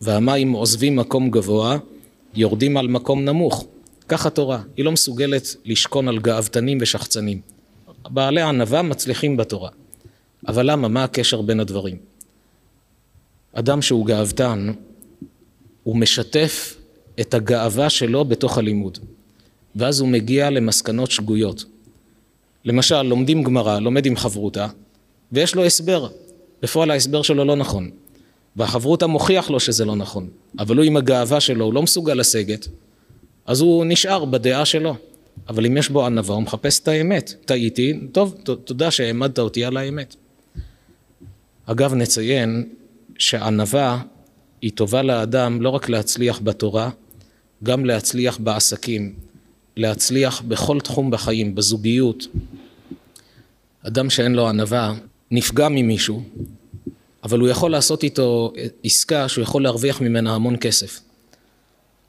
והמים 0.00 0.52
עוזבים 0.52 0.96
מקום 0.96 1.30
גבוה, 1.30 1.78
יורדים 2.34 2.76
על 2.76 2.88
מקום 2.88 3.24
נמוך. 3.24 3.66
כך 4.08 4.26
התורה, 4.26 4.62
היא 4.76 4.84
לא 4.84 4.92
מסוגלת 4.92 5.56
לשכון 5.64 6.08
על 6.08 6.18
גאוותנים 6.18 6.78
ושחצנים. 6.80 7.40
בעלי 8.10 8.40
ענווה 8.40 8.82
מצליחים 8.82 9.36
בתורה. 9.36 9.70
אבל 10.48 10.70
למה? 10.70 10.88
מה 10.88 11.04
הקשר 11.04 11.42
בין 11.42 11.60
הדברים? 11.60 11.96
אדם 13.52 13.82
שהוא 13.82 14.06
גאוותן, 14.06 14.72
הוא 15.82 15.96
משתף 15.96 16.76
את 17.20 17.34
הגאווה 17.34 17.90
שלו 17.90 18.24
בתוך 18.24 18.58
הלימוד, 18.58 18.98
ואז 19.76 20.00
הוא 20.00 20.08
מגיע 20.08 20.50
למסקנות 20.50 21.10
שגויות. 21.10 21.64
למשל, 22.64 23.02
לומדים 23.02 23.42
גמרא, 23.42 23.78
לומד 23.78 24.06
עם 24.06 24.16
חברותה, 24.16 24.66
ויש 25.32 25.54
לו 25.54 25.64
הסבר. 25.64 26.08
בפועל 26.62 26.90
ההסבר 26.90 27.22
שלו 27.22 27.44
לא 27.44 27.56
נכון. 27.56 27.90
והחברותא 28.58 29.04
מוכיח 29.04 29.50
לו 29.50 29.60
שזה 29.60 29.84
לא 29.84 29.96
נכון. 29.96 30.28
אבל 30.58 30.76
הוא 30.76 30.84
עם 30.84 30.96
הגאווה 30.96 31.40
שלו, 31.40 31.64
הוא 31.64 31.74
לא 31.74 31.82
מסוגל 31.82 32.14
לסגת, 32.14 32.68
אז 33.46 33.60
הוא 33.60 33.84
נשאר 33.84 34.24
בדעה 34.24 34.64
שלו. 34.64 34.94
אבל 35.48 35.66
אם 35.66 35.76
יש 35.76 35.88
בו 35.88 36.06
ענווה, 36.06 36.34
הוא 36.34 36.42
מחפש 36.42 36.80
את 36.80 36.88
האמת. 36.88 37.34
טעיתי, 37.44 38.00
טוב, 38.12 38.36
תודה 38.64 38.90
שהעמדת 38.90 39.38
אותי 39.38 39.64
על 39.64 39.76
האמת. 39.76 40.16
אגב, 41.66 41.94
נציין 41.94 42.68
שענווה 43.18 44.02
היא 44.62 44.72
טובה 44.74 45.02
לאדם 45.02 45.62
לא 45.62 45.68
רק 45.68 45.88
להצליח 45.88 46.40
בתורה, 46.44 46.90
גם 47.62 47.84
להצליח 47.84 48.38
בעסקים, 48.38 49.14
להצליח 49.76 50.40
בכל 50.40 50.80
תחום 50.80 51.10
בחיים, 51.10 51.54
בזוגיות. 51.54 52.26
אדם 53.82 54.10
שאין 54.10 54.34
לו 54.34 54.48
ענווה 54.48 54.94
נפגע 55.30 55.68
ממישהו, 55.68 56.22
אבל 57.24 57.38
הוא 57.40 57.48
יכול 57.48 57.70
לעשות 57.70 58.02
איתו 58.02 58.52
עסקה 58.84 59.28
שהוא 59.28 59.42
יכול 59.42 59.62
להרוויח 59.62 60.00
ממנה 60.00 60.34
המון 60.34 60.56
כסף. 60.60 61.00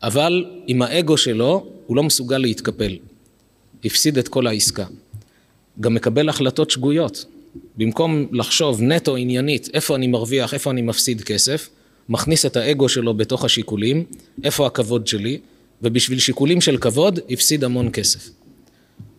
אבל 0.04 0.46
עם 0.68 0.82
האגו 0.82 1.18
שלו 1.18 1.66
הוא 1.88 1.98
לא 1.98 2.04
מסוגל 2.04 2.38
להתקפל. 2.38 2.98
הפסיד 3.86 4.18
את 4.18 4.28
כל 4.28 4.48
העסקה. 4.48 4.86
גם 5.82 5.94
מקבל 5.94 6.30
החלטות 6.30 6.70
שגויות. 6.70 7.26
במקום 7.78 8.28
לחשוב 8.32 8.82
נטו 8.82 9.16
עניינית 9.16 9.70
איפה 9.74 9.96
אני 9.96 10.08
מרוויח, 10.08 10.54
איפה 10.54 10.72
אני 10.72 10.82
מפסיד 10.82 11.22
כסף, 11.22 11.70
מכניס 12.10 12.46
את 12.46 12.58
האגו 12.58 12.90
שלו 12.90 13.14
בתוך 13.14 13.46
השיקולים, 13.46 14.04
איפה 14.44 14.68
הכבוד 14.68 15.08
שלי, 15.08 15.40
ובשביל 15.82 16.20
שיקולים 16.20 16.62
של 16.62 16.78
כבוד 16.78 17.20
הפסיד 17.30 17.64
המון 17.64 17.90
כסף. 17.94 18.30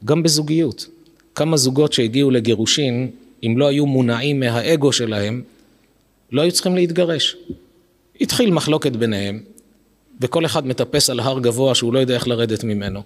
גם 0.04 0.22
בזוגיות. 0.22 0.86
כמה 1.34 1.56
זוגות 1.56 1.92
שהגיעו 1.92 2.30
לגירושין, 2.30 3.10
אם 3.46 3.58
לא 3.58 3.68
היו 3.68 3.86
מונעים 3.86 4.40
מהאגו 4.40 4.92
שלהם, 4.92 5.42
לא 6.32 6.42
היו 6.42 6.52
צריכים 6.52 6.74
להתגרש. 6.74 7.36
התחיל 8.20 8.50
מחלוקת 8.50 8.92
ביניהם, 8.92 9.42
וכל 10.20 10.46
אחד 10.46 10.66
מטפס 10.66 11.10
על 11.10 11.20
הר 11.20 11.40
גבוה 11.40 11.74
שהוא 11.74 11.94
לא 11.94 11.98
יודע 11.98 12.14
איך 12.14 12.28
לרדת 12.28 12.64
ממנו. 12.64 13.02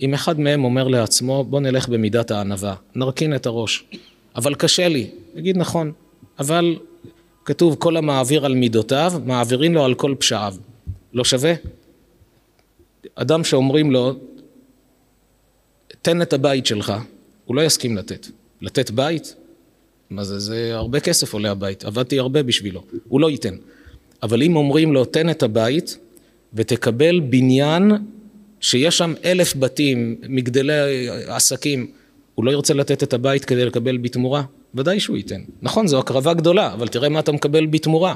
אם 0.00 0.14
אחד 0.14 0.40
מהם 0.40 0.64
אומר 0.64 0.88
לעצמו, 0.88 1.44
בוא 1.44 1.60
נלך 1.60 1.88
במידת 1.88 2.30
הענווה, 2.30 2.74
נרכין 2.94 3.34
את 3.34 3.46
הראש. 3.46 3.84
אבל 4.36 4.54
קשה 4.54 4.88
לי. 4.88 5.10
יגיד 5.34 5.56
נכון, 5.56 5.92
אבל 6.38 6.76
כתוב 7.44 7.76
כל 7.78 7.96
המעביר 7.96 8.46
על 8.46 8.54
מידותיו, 8.54 9.12
מעבירים 9.24 9.74
לו 9.74 9.84
על 9.84 9.94
כל 9.94 10.14
פשעיו. 10.18 10.54
לא 11.12 11.24
שווה? 11.24 11.52
אדם 13.14 13.44
שאומרים 13.44 13.90
לו, 13.90 14.14
תן 16.02 16.22
את 16.22 16.32
הבית 16.32 16.66
שלך, 16.66 16.92
הוא 17.44 17.56
לא 17.56 17.62
יסכים 17.62 17.96
לתת. 17.96 18.26
לתת 18.60 18.90
בית? 18.90 19.34
מה 20.12 20.24
זה, 20.24 20.38
זה 20.38 20.70
הרבה 20.74 21.00
כסף 21.00 21.32
עולה 21.32 21.50
הבית, 21.50 21.84
עבדתי 21.84 22.18
הרבה 22.18 22.42
בשבילו, 22.42 22.82
הוא 23.08 23.20
לא 23.20 23.30
ייתן. 23.30 23.54
אבל 24.22 24.42
אם 24.42 24.56
אומרים 24.56 24.92
לו, 24.92 25.04
תן 25.04 25.30
את 25.30 25.42
הבית 25.42 25.98
ותקבל 26.54 27.20
בניין 27.20 27.92
שיש 28.60 28.98
שם 28.98 29.14
אלף 29.24 29.56
בתים, 29.56 30.16
מגדלי 30.28 31.08
עסקים, 31.26 31.90
הוא 32.34 32.44
לא 32.44 32.50
ירצה 32.50 32.74
לתת 32.74 33.02
את 33.02 33.12
הבית 33.12 33.44
כדי 33.44 33.64
לקבל 33.64 33.98
בתמורה? 33.98 34.42
ודאי 34.74 35.00
שהוא 35.00 35.16
ייתן. 35.16 35.40
נכון, 35.62 35.86
זו 35.86 35.98
הקרבה 35.98 36.34
גדולה, 36.34 36.72
אבל 36.72 36.88
תראה 36.88 37.08
מה 37.08 37.20
אתה 37.20 37.32
מקבל 37.32 37.66
בתמורה. 37.66 38.14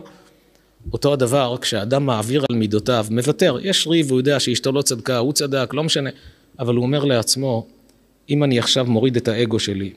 אותו 0.93 1.13
הדבר, 1.13 1.57
כשאדם 1.61 2.07
מעביר 2.07 2.45
על 2.51 2.57
מידותיו, 2.57 3.07
מוותר, 3.11 3.57
יש 3.63 3.87
ריב, 3.87 4.11
הוא 4.11 4.21
יודע 4.21 4.41
שאשתו 4.41 4.73
לא 4.73 4.83
צדקה, 4.83 5.19
הוא 5.19 5.33
צדק, 5.33 5.75
לא 5.75 5.85
משנה, 5.85 6.11
אבל 6.59 6.75
הוא 6.75 6.83
אומר 6.83 7.05
לעצמו, 7.05 7.67
אם 8.31 8.45
אני 8.45 8.59
עכשיו 8.59 8.85
מוריד 8.85 9.17
את 9.17 9.29
האגו 9.29 9.59
שלי 9.59 9.91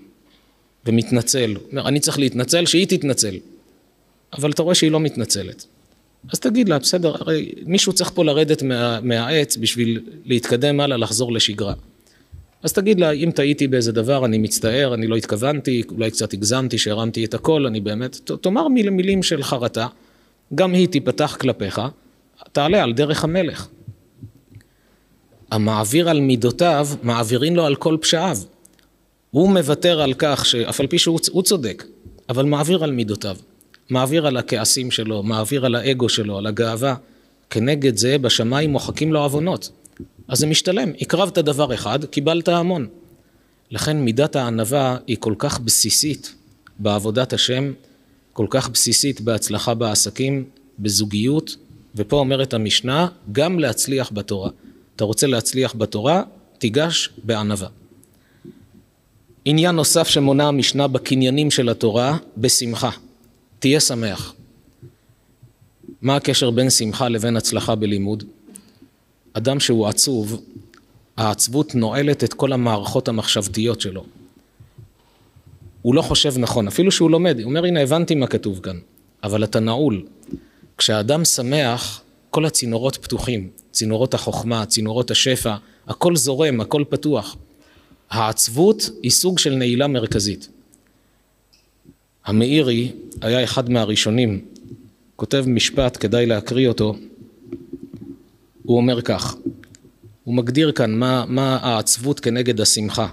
ומתנצל, 0.85 1.55
אומר, 1.71 1.87
אני 1.87 1.99
צריך 1.99 2.19
להתנצל, 2.19 2.65
שהיא 2.65 2.87
תתנצל. 2.87 3.35
אבל 4.33 4.51
אתה 4.51 4.61
רואה 4.63 4.75
שהיא 4.75 4.91
לא 4.91 4.99
מתנצלת. 4.99 5.65
אז 6.31 6.39
תגיד 6.39 6.69
לה, 6.69 6.79
בסדר, 6.79 7.15
הרי 7.19 7.51
מישהו 7.65 7.93
צריך 7.93 8.11
פה 8.13 8.25
לרדת 8.25 8.63
מה, 8.63 8.99
מהעץ 9.01 9.57
בשביל 9.57 10.01
להתקדם 10.25 10.79
הלאה, 10.79 10.97
לחזור 10.97 11.31
לשגרה. 11.31 11.73
אז 12.63 12.73
תגיד 12.73 12.99
לה, 12.99 13.11
אם 13.11 13.31
טעיתי 13.35 13.67
באיזה 13.67 13.91
דבר, 13.91 14.25
אני 14.25 14.37
מצטער, 14.37 14.93
אני 14.93 15.07
לא 15.07 15.15
התכוונתי, 15.15 15.83
אולי 15.91 16.11
קצת 16.11 16.33
הגזמתי, 16.33 16.77
שהרמתי 16.77 17.25
את 17.25 17.33
הכל, 17.33 17.65
אני 17.65 17.79
באמת, 17.79 18.31
תאמר 18.41 18.67
מיל, 18.67 18.89
מילים 18.89 19.23
של 19.23 19.43
חרטה, 19.43 19.87
גם 20.55 20.73
היא 20.73 20.87
תיפתח 20.87 21.37
כלפיך, 21.39 21.81
תעלה 22.51 22.83
על 22.83 22.93
דרך 22.93 23.23
המלך. 23.23 23.67
המעביר 25.51 26.09
על 26.09 26.19
מידותיו, 26.19 26.87
מעבירים 27.03 27.55
לו 27.55 27.65
על 27.65 27.75
כל 27.75 27.97
פשעיו. 28.01 28.37
הוא 29.31 29.49
מוותר 29.49 30.01
על 30.01 30.13
כך 30.17 30.45
שאף 30.45 30.79
על 30.79 30.87
פי 30.87 30.97
שהוא 30.97 31.43
צודק, 31.43 31.83
אבל 32.29 32.45
מעביר 32.45 32.83
על 32.83 32.91
מידותיו. 32.91 33.37
מעביר 33.89 34.27
על 34.27 34.37
הכעסים 34.37 34.91
שלו, 34.91 35.23
מעביר 35.23 35.65
על 35.65 35.75
האגו 35.75 36.09
שלו, 36.09 36.37
על 36.37 36.47
הגאווה. 36.47 36.95
כנגד 37.49 37.97
זה 37.97 38.17
בשמיים 38.17 38.71
מוחקים 38.71 39.13
לו 39.13 39.19
עוונות. 39.19 39.71
אז 40.27 40.39
זה 40.39 40.47
משתלם, 40.47 40.91
הקרבת 41.01 41.37
דבר 41.37 41.73
אחד, 41.73 42.05
קיבלת 42.05 42.47
המון. 42.47 42.87
לכן 43.71 43.97
מידת 43.97 44.35
הענווה 44.35 44.97
היא 45.07 45.17
כל 45.19 45.33
כך 45.37 45.59
בסיסית 45.59 46.35
בעבודת 46.79 47.33
השם, 47.33 47.71
כל 48.33 48.47
כך 48.49 48.69
בסיסית 48.69 49.21
בהצלחה 49.21 49.73
בעסקים, 49.73 50.45
בזוגיות, 50.79 51.55
ופה 51.95 52.15
אומרת 52.15 52.53
המשנה, 52.53 53.07
גם 53.31 53.59
להצליח 53.59 54.11
בתורה. 54.13 54.49
אתה 54.95 55.03
רוצה 55.03 55.27
להצליח 55.27 55.75
בתורה, 55.75 56.23
תיגש 56.57 57.09
בענווה. 57.23 57.67
עניין 59.49 59.75
נוסף 59.75 60.07
שמונה 60.07 60.47
המשנה 60.47 60.87
בקניינים 60.87 61.51
של 61.51 61.69
התורה, 61.69 62.17
בשמחה. 62.37 62.89
תהיה 63.59 63.79
שמח. 63.79 64.33
מה 66.01 66.15
הקשר 66.15 66.51
בין 66.51 66.69
שמחה 66.69 67.09
לבין 67.09 67.37
הצלחה 67.37 67.75
בלימוד? 67.75 68.23
אדם 69.33 69.59
שהוא 69.59 69.87
עצוב, 69.87 70.41
העצבות 71.17 71.75
נועלת 71.75 72.23
את 72.23 72.33
כל 72.33 72.53
המערכות 72.53 73.07
המחשבתיות 73.07 73.81
שלו. 73.81 74.03
הוא 75.81 75.95
לא 75.95 76.01
חושב 76.01 76.37
נכון, 76.37 76.67
אפילו 76.67 76.91
שהוא 76.91 77.11
לומד, 77.11 77.39
הוא 77.39 77.49
אומר 77.49 77.65
הנה 77.65 77.81
הבנתי 77.81 78.15
מה 78.15 78.27
כתוב 78.27 78.59
כאן, 78.59 78.79
אבל 79.23 79.43
אתה 79.43 79.59
נעול. 79.59 80.05
כשאדם 80.77 81.25
שמח, 81.25 82.01
כל 82.29 82.45
הצינורות 82.45 82.97
פתוחים, 82.97 83.49
צינורות 83.71 84.13
החוכמה, 84.13 84.65
צינורות 84.65 85.11
השפע, 85.11 85.55
הכל 85.87 86.15
זורם, 86.15 86.61
הכל 86.61 86.83
פתוח. 86.89 87.35
העצבות 88.09 88.89
היא 89.03 89.11
סוג 89.11 89.39
של 89.39 89.55
נעילה 89.55 89.87
מרכזית. 89.87 90.49
המאירי 92.25 92.91
היה 93.21 93.43
אחד 93.43 93.69
מהראשונים, 93.69 94.45
כותב 95.15 95.43
משפט, 95.47 95.97
כדאי 95.99 96.25
להקריא 96.25 96.67
אותו, 96.67 96.95
הוא 98.63 98.77
אומר 98.77 99.01
כך, 99.01 99.35
הוא 100.23 100.35
מגדיר 100.35 100.71
כאן 100.71 100.91
מה, 100.91 101.25
מה 101.27 101.57
העצבות 101.61 102.19
כנגד 102.19 102.61
השמחה. 102.61 103.07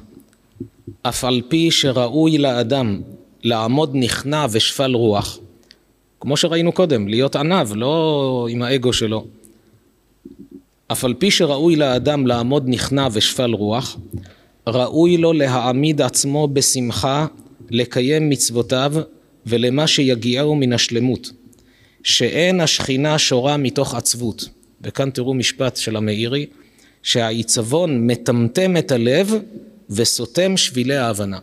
אף 1.02 1.24
על 1.24 1.42
פי 1.48 1.70
שראוי 1.70 2.38
לאדם 2.38 3.00
לעמוד 3.42 3.90
נכנע 3.94 4.46
ושפל 4.50 4.94
רוח, 4.94 5.38
כמו 6.20 6.36
שראינו 6.36 6.72
קודם, 6.72 7.08
להיות 7.08 7.36
עניו, 7.36 7.68
לא 7.74 8.46
עם 8.50 8.62
האגו 8.62 8.92
שלו. 8.92 9.26
אף 10.88 11.04
על 11.04 11.14
פי 11.14 11.30
שראוי 11.30 11.76
לאדם 11.76 12.26
לעמוד 12.26 12.64
נכנע 12.66 13.08
ושפל 13.12 13.54
רוח, 13.54 13.96
ראוי 14.68 15.16
לו 15.16 15.32
להעמיד 15.32 16.00
עצמו 16.00 16.48
בשמחה 16.48 17.26
לקיים 17.70 18.28
מצוותיו 18.28 18.92
ולמה 19.46 19.86
שיגיעהו 19.86 20.54
מן 20.56 20.72
השלמות, 20.72 21.30
שאין 22.02 22.60
השכינה 22.60 23.18
שורה 23.18 23.56
מתוך 23.56 23.94
עצבות. 23.94 24.48
וכאן 24.80 25.10
תראו 25.10 25.34
משפט 25.34 25.76
של 25.76 25.96
המאירי, 25.96 26.46
שהעיצבון 27.02 28.06
מטמטם 28.06 28.76
את 28.76 28.92
הלב 28.92 29.34
וסותם 29.90 30.56
שבילי 30.56 30.96
ההבנה. 30.96 31.38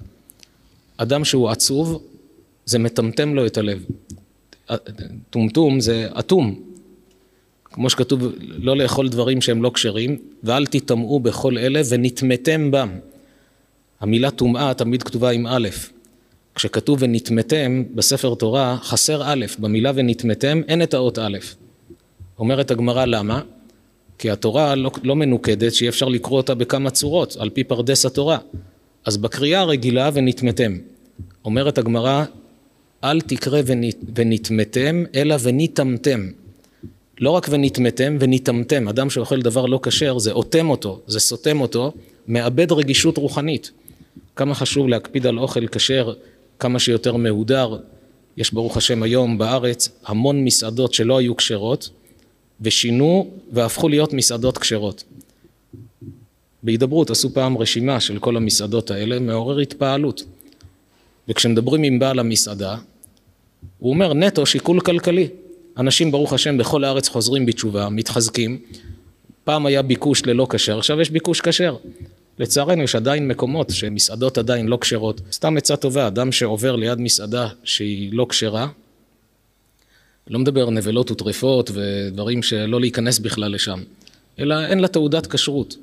אדם 0.97 1.25
שהוא 1.25 1.49
עצוב, 1.49 2.03
זה 2.65 2.79
מטמטם 2.79 3.33
לו 3.33 3.45
את 3.45 3.57
הלב. 3.57 3.85
טומטום 5.29 5.79
זה 5.79 6.07
אטום. 6.19 6.59
כמו 7.63 7.89
שכתוב, 7.89 8.23
לא 8.39 8.77
לאכול 8.77 9.09
דברים 9.09 9.41
שהם 9.41 9.63
לא 9.63 9.71
כשרים, 9.73 10.17
ואל 10.43 10.65
תטמאו 10.65 11.19
בכל 11.19 11.57
אלה 11.57 11.81
ונטמאתם 11.89 12.71
בם. 12.71 12.89
המילה 14.03 14.31
טומאה 14.31 14.73
תמיד 14.73 15.03
כתובה 15.03 15.29
עם 15.29 15.47
א'. 15.47 15.67
כשכתוב 16.55 16.97
ונטמאתם 17.01 17.83
בספר 17.95 18.35
תורה, 18.35 18.77
חסר 18.81 19.21
א', 19.25 19.45
במילה 19.59 19.91
ונטמאתם 19.95 20.61
אין 20.67 20.83
את 20.83 20.93
האות 20.93 21.19
א'. 21.19 21.37
אומרת 22.39 22.71
הגמרא 22.71 23.05
למה? 23.05 23.41
כי 24.17 24.29
התורה 24.29 24.75
לא, 24.75 24.91
לא 25.03 25.15
מנוקדת 25.15 25.73
שאי 25.73 25.89
אפשר 25.89 26.07
לקרוא 26.07 26.37
אותה 26.37 26.55
בכמה 26.55 26.89
צורות, 26.89 27.35
על 27.39 27.49
פי 27.49 27.63
פרדס 27.63 28.05
התורה. 28.05 28.37
אז 29.05 29.17
בקריאה 29.17 29.59
הרגילה 29.59 30.09
ונטמאתם. 30.13 30.77
אומרת 31.45 31.77
הגמרא, 31.77 32.23
אל 33.03 33.21
תקרא 33.21 33.61
ונטמאתם, 34.15 35.03
אלא 35.15 35.35
וניטמתם. 35.41 36.27
לא 37.19 37.29
רק 37.29 37.47
ונטמאתם, 37.49 38.17
וניטמתם. 38.19 38.87
אדם 38.87 39.09
שאוכל 39.09 39.41
דבר 39.41 39.65
לא 39.65 39.79
כשר, 39.83 40.17
זה 40.17 40.31
אוטם 40.31 40.69
אותו, 40.69 41.01
זה 41.07 41.19
סותם 41.19 41.61
אותו, 41.61 41.93
מאבד 42.27 42.71
רגישות 42.71 43.17
רוחנית. 43.17 43.71
כמה 44.35 44.55
חשוב 44.55 44.87
להקפיד 44.87 45.27
על 45.27 45.39
אוכל 45.39 45.67
כשר, 45.67 46.13
כמה 46.59 46.79
שיותר 46.79 47.15
מהודר. 47.15 47.77
יש 48.37 48.53
ברוך 48.53 48.77
השם 48.77 49.03
היום 49.03 49.37
בארץ 49.37 49.89
המון 50.05 50.43
מסעדות 50.43 50.93
שלא 50.93 51.17
היו 51.17 51.35
כשרות, 51.35 51.89
ושינו 52.61 53.31
והפכו 53.51 53.89
להיות 53.89 54.13
מסעדות 54.13 54.57
כשרות. 54.57 55.03
בהידברות 56.63 57.09
עשו 57.09 57.33
פעם 57.33 57.57
רשימה 57.57 57.99
של 57.99 58.19
כל 58.19 58.37
המסעדות 58.37 58.91
האלה, 58.91 59.19
מעורר 59.19 59.59
התפעלות. 59.59 60.23
וכשמדברים 61.29 61.83
עם 61.83 61.99
בעל 61.99 62.19
המסעדה, 62.19 62.77
הוא 63.79 63.89
אומר 63.89 64.13
נטו 64.13 64.45
שיקול 64.45 64.79
כלכלי. 64.79 65.27
אנשים 65.77 66.11
ברוך 66.11 66.33
השם 66.33 66.57
בכל 66.57 66.83
הארץ 66.83 67.07
חוזרים 67.07 67.45
בתשובה, 67.45 67.89
מתחזקים. 67.89 68.59
פעם 69.43 69.65
היה 69.65 69.81
ביקוש 69.81 70.25
ללא 70.25 70.47
כשר, 70.49 70.77
עכשיו 70.77 71.01
יש 71.01 71.09
ביקוש 71.09 71.41
כשר. 71.41 71.75
לצערנו 72.39 72.83
יש 72.83 72.95
עדיין 72.95 73.27
מקומות 73.27 73.69
שמסעדות 73.69 74.37
עדיין 74.37 74.67
לא 74.67 74.77
כשרות. 74.81 75.21
סתם 75.31 75.57
עצה 75.57 75.75
טובה, 75.75 76.07
אדם 76.07 76.31
שעובר 76.31 76.75
ליד 76.75 76.99
מסעדה 76.99 77.47
שהיא 77.63 78.09
לא 78.13 78.25
כשרה, 78.29 78.67
לא 80.27 80.39
מדבר 80.39 80.69
נבלות 80.69 81.11
וטרפות 81.11 81.71
ודברים 81.73 82.43
שלא 82.43 82.81
להיכנס 82.81 83.19
בכלל 83.19 83.51
לשם, 83.51 83.83
אלא 84.39 84.65
אין 84.65 84.79
לה 84.79 84.87
תעודת 84.87 85.27
כשרות. 85.27 85.75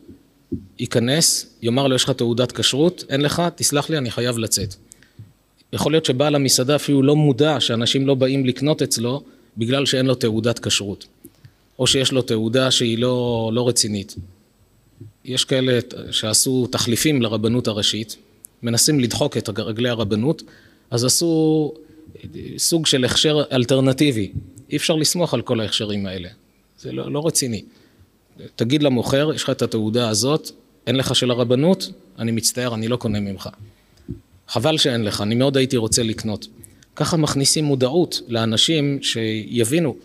ייכנס, 0.79 1.47
יאמר 1.63 1.87
לו 1.87 1.95
יש 1.95 2.05
לך 2.05 2.11
תעודת 2.11 2.53
כשרות, 2.53 3.05
אין 3.09 3.21
לך, 3.21 3.43
תסלח 3.55 3.91
לי 3.91 3.99
אני 3.99 4.11
חייב 4.11 4.39
לצאת. 4.39 4.75
יכול 5.73 5.93
להיות 5.93 6.05
שבעל 6.05 6.35
המסעדה 6.35 6.77
אפילו 6.77 7.03
לא 7.03 7.17
מודע 7.17 7.61
שאנשים 7.61 8.07
לא 8.07 8.15
באים 8.15 8.47
לקנות 8.47 8.83
אצלו 8.83 9.23
בגלל 9.57 9.87
שאין 9.87 10.07
לו 10.07 10.15
תעודת 10.15 10.59
כשרות. 10.59 11.07
או 11.79 11.87
שיש 11.87 12.13
לו 12.13 12.23
תעודה 12.23 12.71
שהיא 12.71 12.99
לא, 12.99 13.51
לא 13.55 13.69
רצינית. 13.69 14.17
יש 15.25 15.45
כאלה 15.45 15.79
שעשו 16.11 16.67
תחליפים 16.67 17.23
לרבנות 17.23 17.69
הראשית, 17.69 18.17
מנסים 18.63 19.01
לדחוק 19.01 19.37
את 19.37 19.59
רגלי 19.59 19.89
הרבנות, 19.89 20.43
אז 20.91 21.05
עשו 21.05 21.75
סוג 22.59 22.87
של 22.87 23.05
הכשר 23.05 23.43
אלטרנטיבי. 23.53 24.33
אי 24.71 24.77
אפשר 24.77 24.97
לסמוך 24.97 25.35
על 25.35 25.43
כל 25.43 25.61
ההכשרים 25.61 26.07
האלה. 26.07 26.29
זה 26.79 26.93
לא, 26.93 27.13
לא 27.13 27.27
רציני. 27.27 27.63
תגיד 28.57 28.83
למוכר, 28.83 29.31
יש 29.35 29.43
לך 29.43 29.51
את 29.51 29.63
התעודה 29.63 30.09
הזאת, 30.09 30.51
אין 30.87 30.97
לך 30.97 31.15
של 31.15 31.31
הרבנות, 31.31 31.91
אני 32.19 32.33
מצטער, 32.33 32.75
אני 32.75 32.89
לא 32.89 32.97
קונה 32.97 33.21
ממך. 33.21 33.49
חבל 34.49 34.79
שאין 34.79 35.05
לך, 35.05 35.21
אני 35.21 35.35
מאוד 35.35 35.57
הייתי 35.57 35.77
רוצה 35.77 36.03
לקנות. 36.03 36.47
ככה 36.97 37.17
מכניסים 37.17 37.65
מודעות 37.65 38.21
לאנשים 38.29 38.99
שיבינו, 39.03 39.97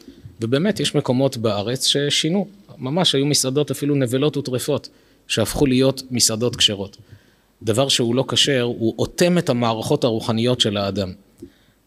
ובאמת 0.42 0.80
יש 0.80 0.96
מקומות 0.96 1.38
בארץ 1.38 1.86
ששינו, 1.86 2.48
ממש 2.78 3.16
היו 3.16 3.26
מסעדות 3.26 3.72
אפילו 3.72 3.96
נבלות 3.96 4.38
וטרפות, 4.38 4.90
שהפכו 5.28 5.66
להיות 5.66 6.04
מסעדות 6.12 6.56
כשרות. 6.56 6.98
דבר 7.64 7.90
שהוא 7.90 8.16
לא 8.16 8.26
כשר, 8.28 8.62
הוא 8.62 8.96
אוטם 9.00 9.38
את 9.38 9.50
המערכות 9.50 10.04
הרוחניות 10.04 10.62
של 10.62 10.78
האדם. 10.78 11.12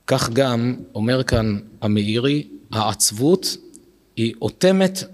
כך 0.06 0.30
גם 0.30 0.76
אומר 0.94 1.22
כאן 1.22 1.58
המאירי, 1.80 2.46
העצבות 2.72 3.56
היא 4.16 4.34
אוטמת, 4.42 5.04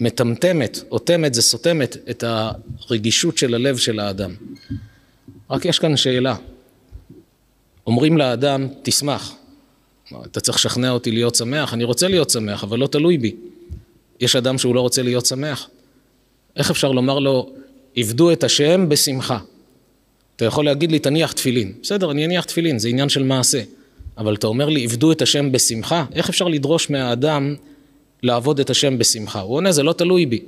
מטמטמת, 0.00 0.78
אוטמת 0.90 1.34
זה 1.34 1.42
סותמת 1.42 1.96
את 2.10 2.24
הרגישות 2.26 3.38
של 3.38 3.54
הלב 3.54 3.76
של 3.76 4.00
האדם. 4.00 4.34
רק 5.50 5.64
יש 5.64 5.78
כאן 5.78 5.96
שאלה, 5.96 6.36
אומרים 7.86 8.18
לאדם 8.18 8.68
תשמח, 8.82 9.34
אתה 10.26 10.40
צריך 10.40 10.58
לשכנע 10.58 10.90
אותי 10.90 11.10
להיות 11.10 11.34
שמח, 11.34 11.74
אני 11.74 11.84
רוצה 11.84 12.08
להיות 12.08 12.30
שמח 12.30 12.64
אבל 12.64 12.78
לא 12.78 12.86
תלוי 12.86 13.18
בי. 13.18 13.36
יש 14.20 14.36
אדם 14.36 14.58
שהוא 14.58 14.74
לא 14.74 14.80
רוצה 14.80 15.02
להיות 15.02 15.26
שמח, 15.26 15.68
איך 16.56 16.70
אפשר 16.70 16.92
לומר 16.92 17.18
לו 17.18 17.50
עבדו 17.96 18.32
את 18.32 18.44
השם 18.44 18.88
בשמחה? 18.88 19.38
אתה 20.36 20.44
יכול 20.44 20.64
להגיד 20.64 20.92
לי 20.92 20.98
תניח 20.98 21.32
תפילין, 21.32 21.72
בסדר 21.82 22.10
אני 22.10 22.24
אניח 22.24 22.44
תפילין 22.44 22.78
זה 22.78 22.88
עניין 22.88 23.08
של 23.08 23.22
מעשה 23.22 23.62
אבל 24.18 24.34
אתה 24.34 24.46
אומר 24.46 24.68
לי, 24.68 24.84
עבדו 24.84 25.12
את 25.12 25.22
השם 25.22 25.52
בשמחה? 25.52 26.04
איך 26.14 26.28
אפשר 26.28 26.48
לדרוש 26.48 26.90
מהאדם 26.90 27.54
לעבוד 28.22 28.60
את 28.60 28.70
השם 28.70 28.98
בשמחה? 28.98 29.40
הוא 29.40 29.54
עונה, 29.54 29.72
זה 29.72 29.82
לא 29.82 29.92
תלוי 29.92 30.26
בי. 30.26 30.40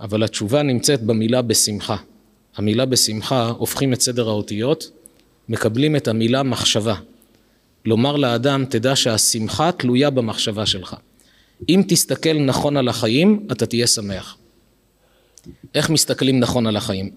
אבל 0.00 0.22
התשובה 0.22 0.62
נמצאת 0.62 1.02
במילה 1.02 1.42
בשמחה. 1.42 1.96
המילה 2.56 2.84
בשמחה, 2.84 3.48
הופכים 3.48 3.92
את 3.92 4.00
סדר 4.00 4.28
האותיות, 4.28 4.90
מקבלים 5.48 5.96
את 5.96 6.08
המילה 6.08 6.42
מחשבה. 6.42 6.94
לומר 7.84 8.16
לאדם, 8.16 8.64
תדע 8.64 8.96
שהשמחה 8.96 9.72
תלויה 9.72 10.10
במחשבה 10.10 10.66
שלך. 10.66 10.96
אם 11.68 11.82
תסתכל 11.88 12.38
נכון 12.38 12.76
על 12.76 12.88
החיים, 12.88 13.46
אתה 13.52 13.66
תהיה 13.66 13.86
שמח. 13.86 14.36
איך 15.74 15.90
מסתכלים 15.90 16.40
נכון 16.40 16.66
על 16.66 16.76
החיים? 16.76 17.10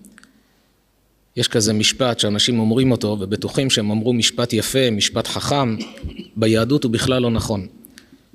יש 1.36 1.48
כזה 1.48 1.74
משפט 1.74 2.20
שאנשים 2.20 2.60
אומרים 2.60 2.92
אותו 2.92 3.18
ובטוחים 3.20 3.70
שהם 3.70 3.92
אמרו 3.92 4.14
משפט 4.14 4.54
יפה, 4.54 4.92
משפט 4.92 5.28
חכם, 5.28 5.76
ביהדות 6.36 6.84
הוא 6.84 6.92
בכלל 6.92 7.22
לא 7.22 7.32
נכון. 7.32 7.68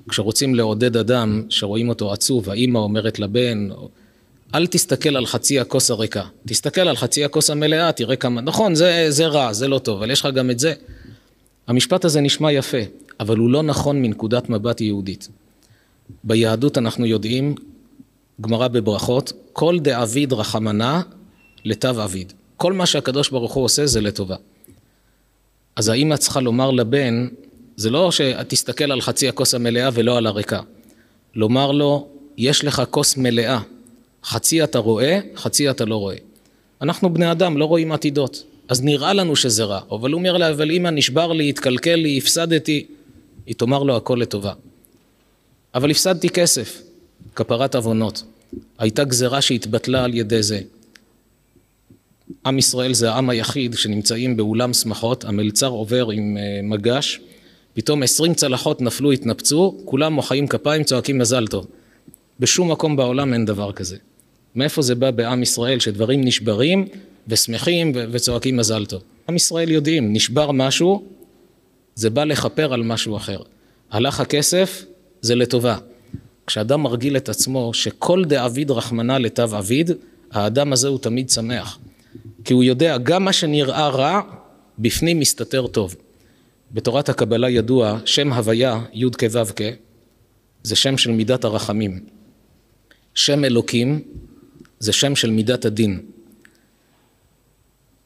כשרוצים 0.09 0.55
לעודד 0.55 0.97
אדם 0.97 1.43
שרואים 1.49 1.89
אותו 1.89 2.13
עצוב, 2.13 2.49
האימא 2.49 2.77
אומרת 2.77 3.19
לבן, 3.19 3.69
אל 4.55 4.67
תסתכל 4.67 5.15
על 5.17 5.25
חצי 5.25 5.59
הכוס 5.59 5.91
הריקה, 5.91 6.23
תסתכל 6.47 6.81
על 6.81 6.95
חצי 6.95 7.25
הכוס 7.25 7.49
המלאה, 7.49 7.91
תראה 7.91 8.15
כמה, 8.15 8.41
נכון, 8.41 8.75
זה, 8.75 9.05
זה 9.09 9.27
רע, 9.27 9.53
זה 9.53 9.67
לא 9.67 9.79
טוב, 9.79 9.97
אבל 9.97 10.11
יש 10.11 10.19
לך 10.19 10.33
גם 10.33 10.49
את 10.49 10.59
זה. 10.59 10.73
המשפט 11.67 12.05
הזה 12.05 12.21
נשמע 12.21 12.51
יפה, 12.51 12.77
אבל 13.19 13.37
הוא 13.37 13.49
לא 13.49 13.63
נכון 13.63 14.01
מנקודת 14.01 14.49
מבט 14.49 14.81
יהודית. 14.81 15.29
ביהדות 16.23 16.77
אנחנו 16.77 17.05
יודעים, 17.05 17.55
גמרא 18.41 18.67
בברכות, 18.67 19.33
כל 19.53 19.79
דאביד 19.79 20.33
רחמנה 20.33 21.01
לתו 21.65 22.03
אביד. 22.03 22.33
כל 22.57 22.73
מה 22.73 22.85
שהקדוש 22.85 23.29
ברוך 23.29 23.53
הוא 23.53 23.63
עושה 23.63 23.85
זה 23.85 24.01
לטובה. 24.01 24.35
אז 25.75 25.89
האמא 25.89 26.15
צריכה 26.15 26.41
לומר 26.41 26.71
לבן, 26.71 27.27
זה 27.75 27.89
לא 27.89 28.11
שתסתכל 28.11 28.91
על 28.91 29.01
חצי 29.01 29.29
הכוס 29.29 29.53
המלאה 29.53 29.89
ולא 29.93 30.17
על 30.17 30.27
הריקה. 30.27 30.61
לומר 31.35 31.71
לו, 31.71 32.07
יש 32.37 32.63
לך 32.63 32.81
כוס 32.89 33.17
מלאה, 33.17 33.59
חצי 34.23 34.63
אתה 34.63 34.79
רואה, 34.79 35.19
חצי 35.35 35.69
אתה 35.69 35.85
לא 35.85 35.95
רואה. 35.95 36.15
אנחנו 36.81 37.13
בני 37.13 37.31
אדם, 37.31 37.57
לא 37.57 37.65
רואים 37.65 37.91
עתידות. 37.91 38.43
אז 38.67 38.83
נראה 38.83 39.13
לנו 39.13 39.35
שזה 39.35 39.63
רע, 39.63 39.79
אבל 39.91 40.11
הוא 40.11 40.19
אומר 40.19 40.37
לה, 40.37 40.49
אבל 40.49 40.71
אמא 40.71 40.89
נשבר 40.89 41.31
לי, 41.31 41.49
התקלקל 41.49 41.95
לי, 41.95 42.17
הפסדתי, 42.17 42.85
היא 43.45 43.55
תאמר 43.55 43.83
לו 43.83 43.95
הכל 43.95 44.17
לטובה. 44.21 44.53
אבל 45.75 45.91
הפסדתי 45.91 46.29
כסף, 46.29 46.81
כפרת 47.35 47.75
עוונות. 47.75 48.23
הייתה 48.77 49.03
גזרה 49.03 49.41
שהתבטלה 49.41 50.03
על 50.03 50.13
ידי 50.13 50.43
זה. 50.43 50.59
עם 52.45 52.57
ישראל 52.57 52.93
זה 52.93 53.11
העם 53.11 53.29
היחיד 53.29 53.73
שנמצאים 53.73 54.37
באולם 54.37 54.73
שמחות, 54.73 55.25
המלצר 55.25 55.67
עובר 55.67 56.09
עם 56.09 56.37
אה, 56.37 56.59
מגש, 56.63 57.19
פתאום 57.73 58.03
עשרים 58.03 58.33
צלחות 58.33 58.81
נפלו, 58.81 59.11
התנפצו, 59.11 59.77
כולם 59.85 60.13
מוחאים 60.13 60.47
כפיים, 60.47 60.83
צועקים 60.83 61.17
מזל 61.17 61.47
טוב. 61.47 61.67
בשום 62.39 62.71
מקום 62.71 62.95
בעולם 62.95 63.33
אין 63.33 63.45
דבר 63.45 63.71
כזה. 63.71 63.97
מאיפה 64.55 64.81
זה 64.81 64.95
בא 64.95 65.11
בעם 65.11 65.43
ישראל 65.43 65.79
שדברים 65.79 66.21
נשברים 66.23 66.87
ושמחים 67.27 67.91
וצועקים 68.11 68.57
מזל 68.57 68.85
טוב? 68.85 69.01
עם 69.29 69.35
ישראל 69.35 69.71
יודעים, 69.71 70.13
נשבר 70.13 70.51
משהו, 70.51 71.03
זה 71.95 72.09
בא 72.09 72.23
לכפר 72.23 72.73
על 72.73 72.83
משהו 72.83 73.17
אחר. 73.17 73.39
הלך 73.91 74.19
הכסף, 74.19 74.85
זה 75.21 75.35
לטובה. 75.35 75.77
כשאדם 76.47 76.83
מרגיל 76.83 77.17
את 77.17 77.29
עצמו 77.29 77.73
שכל 77.73 78.25
דאביד 78.25 78.71
רחמנא 78.71 79.13
לטב 79.13 79.53
אביד, 79.53 79.91
האדם 80.31 80.73
הזה 80.73 80.87
הוא 80.87 80.99
תמיד 80.99 81.29
שמח. 81.29 81.79
כי 82.43 82.53
הוא 82.53 82.63
יודע, 82.63 82.97
גם 82.97 83.25
מה 83.25 83.33
שנראה 83.33 83.87
רע, 83.87 84.21
בפנים 84.79 85.19
מסתתר 85.19 85.67
טוב. 85.67 85.95
בתורת 86.71 87.09
הקבלה 87.09 87.49
ידוע, 87.49 87.99
שם 88.05 88.33
הוויה, 88.33 88.81
י' 88.93 89.05
כו' 89.19 89.45
כ', 89.55 89.61
זה 90.63 90.75
שם 90.75 90.97
של 90.97 91.11
מידת 91.11 91.43
הרחמים. 91.43 91.99
שם 93.13 93.45
אלוקים 93.45 94.01
זה 94.79 94.93
שם 94.93 95.15
של 95.15 95.31
מידת 95.31 95.65
הדין. 95.65 95.99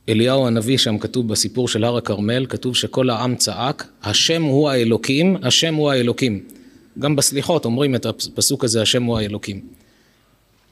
אליהו 0.10 0.48
הנביא, 0.48 0.78
שם 0.78 0.98
כתוב 0.98 1.28
בסיפור 1.28 1.68
של 1.68 1.84
הר 1.84 1.98
הכרמל, 1.98 2.46
כתוב 2.50 2.76
שכל 2.76 3.10
העם 3.10 3.36
צעק, 3.36 3.88
השם 4.04 4.44
הוא 4.44 4.70
האלוקים, 4.70 5.38
השם 5.44 5.76
הוא 5.76 5.92
האלוקים. 5.92 6.44
גם 7.00 7.16
בסליחות 7.16 7.66
אומרים 7.66 7.96
את 7.96 8.06
הפסוק 8.06 8.64
הזה, 8.64 8.82
השם 8.82 9.04
הוא 9.04 9.18
האלוקים. 9.18 9.62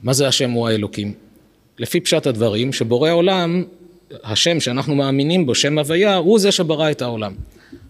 מה 0.03 0.13
זה 0.13 0.27
השם 0.27 0.51
הוא 0.51 0.67
האלוקים? 0.67 1.13
לפי 1.79 1.99
פשט 1.99 2.27
הדברים, 2.27 2.73
שבורא 2.73 3.11
עולם, 3.11 3.63
השם 4.23 4.59
שאנחנו 4.59 4.95
מאמינים 4.95 5.45
בו, 5.45 5.55
שם 5.55 5.79
הוויה, 5.79 6.15
הוא 6.15 6.39
זה 6.39 6.51
שברא 6.51 6.91
את 6.91 7.01
העולם. 7.01 7.33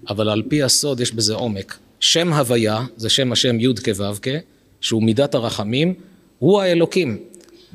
אבל 0.10 0.30
על 0.30 0.44
פי 0.48 0.64
הסוד 0.64 1.00
יש 1.00 1.12
בזה 1.12 1.34
עומק. 1.34 1.78
שם 2.00 2.34
הוויה, 2.34 2.86
זה 2.96 3.10
שם 3.10 3.32
השם 3.32 3.60
י' 3.60 3.68
כו' 3.86 4.14
כ', 4.22 4.28
שהוא 4.82 5.04
מידת 5.04 5.36
הרחמים, 5.36 5.94
הוא 6.40 6.62
האלוקים. 6.62 7.18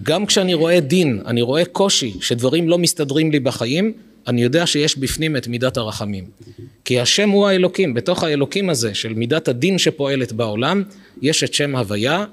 גם 0.03 0.27
כשאני 0.27 0.55
רואה 0.55 0.81
דין, 0.81 1.23
אני 1.27 1.43
רואה 1.43 1.65
קושי, 1.65 2.15
שדברים 2.21 2.69
לא 2.69 2.79
מסתדרים 2.79 3.31
לי 3.31 3.41
בחיים, 3.41 3.93
אני 4.27 4.43
יודע 4.43 4.67
שיש 4.67 4.99
בפנים 4.99 5.37
את 5.37 5.49
מידת 5.49 5.77
הרחמים. 5.77 6.25
כי 6.85 7.01
השם 7.01 7.31
הוא 7.31 7.47
האלוקים, 7.47 7.95
בתוך 7.95 8.25
האלוקים 8.25 8.71
הזה 8.71 8.95
של 8.95 9.15
מידת 9.15 9.49
הדין 9.49 9.79
שפועלת 9.79 10.33
בעולם, 10.33 10.83
יש 11.23 11.45
את 11.45 11.55
שם 11.55 11.77
הוויה, 11.77 12.25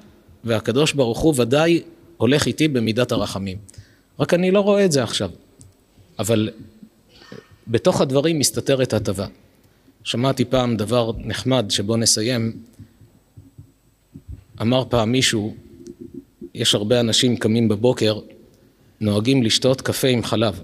והקדוש 0.43 0.93
ברוך 0.93 1.19
הוא 1.19 1.33
ודאי 1.37 1.81
הולך 2.17 2.47
איתי 2.47 2.67
במידת 2.67 3.11
הרחמים. 3.11 3.57
רק 4.19 4.33
אני 4.33 4.51
לא 4.51 4.59
רואה 4.59 4.85
את 4.85 4.91
זה 4.91 5.03
עכשיו. 5.03 5.29
אבל 6.19 6.49
בתוך 7.67 8.01
הדברים 8.01 8.39
מסתתרת 8.39 8.93
הטבה. 8.93 9.27
שמעתי 10.03 10.45
פעם 10.45 10.77
דבר 10.77 11.11
נחמד 11.17 11.65
שבו 11.69 11.97
נסיים. 11.97 12.57
אמר 14.61 14.83
פעם 14.89 15.11
מישהו, 15.11 15.55
יש 16.53 16.75
הרבה 16.75 16.99
אנשים 16.99 17.37
קמים 17.37 17.67
בבוקר, 17.67 18.19
נוהגים 19.01 19.43
לשתות 19.43 19.81
קפה 19.81 20.07
עם 20.07 20.23
חלב. 20.23 20.61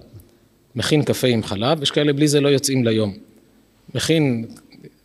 מכין 0.76 1.04
קפה 1.04 1.28
עם 1.28 1.44
חלב, 1.44 1.84
יש 1.84 1.92
כאלה 1.92 2.14
בלי 2.14 2.28
זה 2.28 2.42
לא 2.42 2.50
יוצאים 2.50 2.86
ליום. 2.86 3.18
מכין 3.96 4.46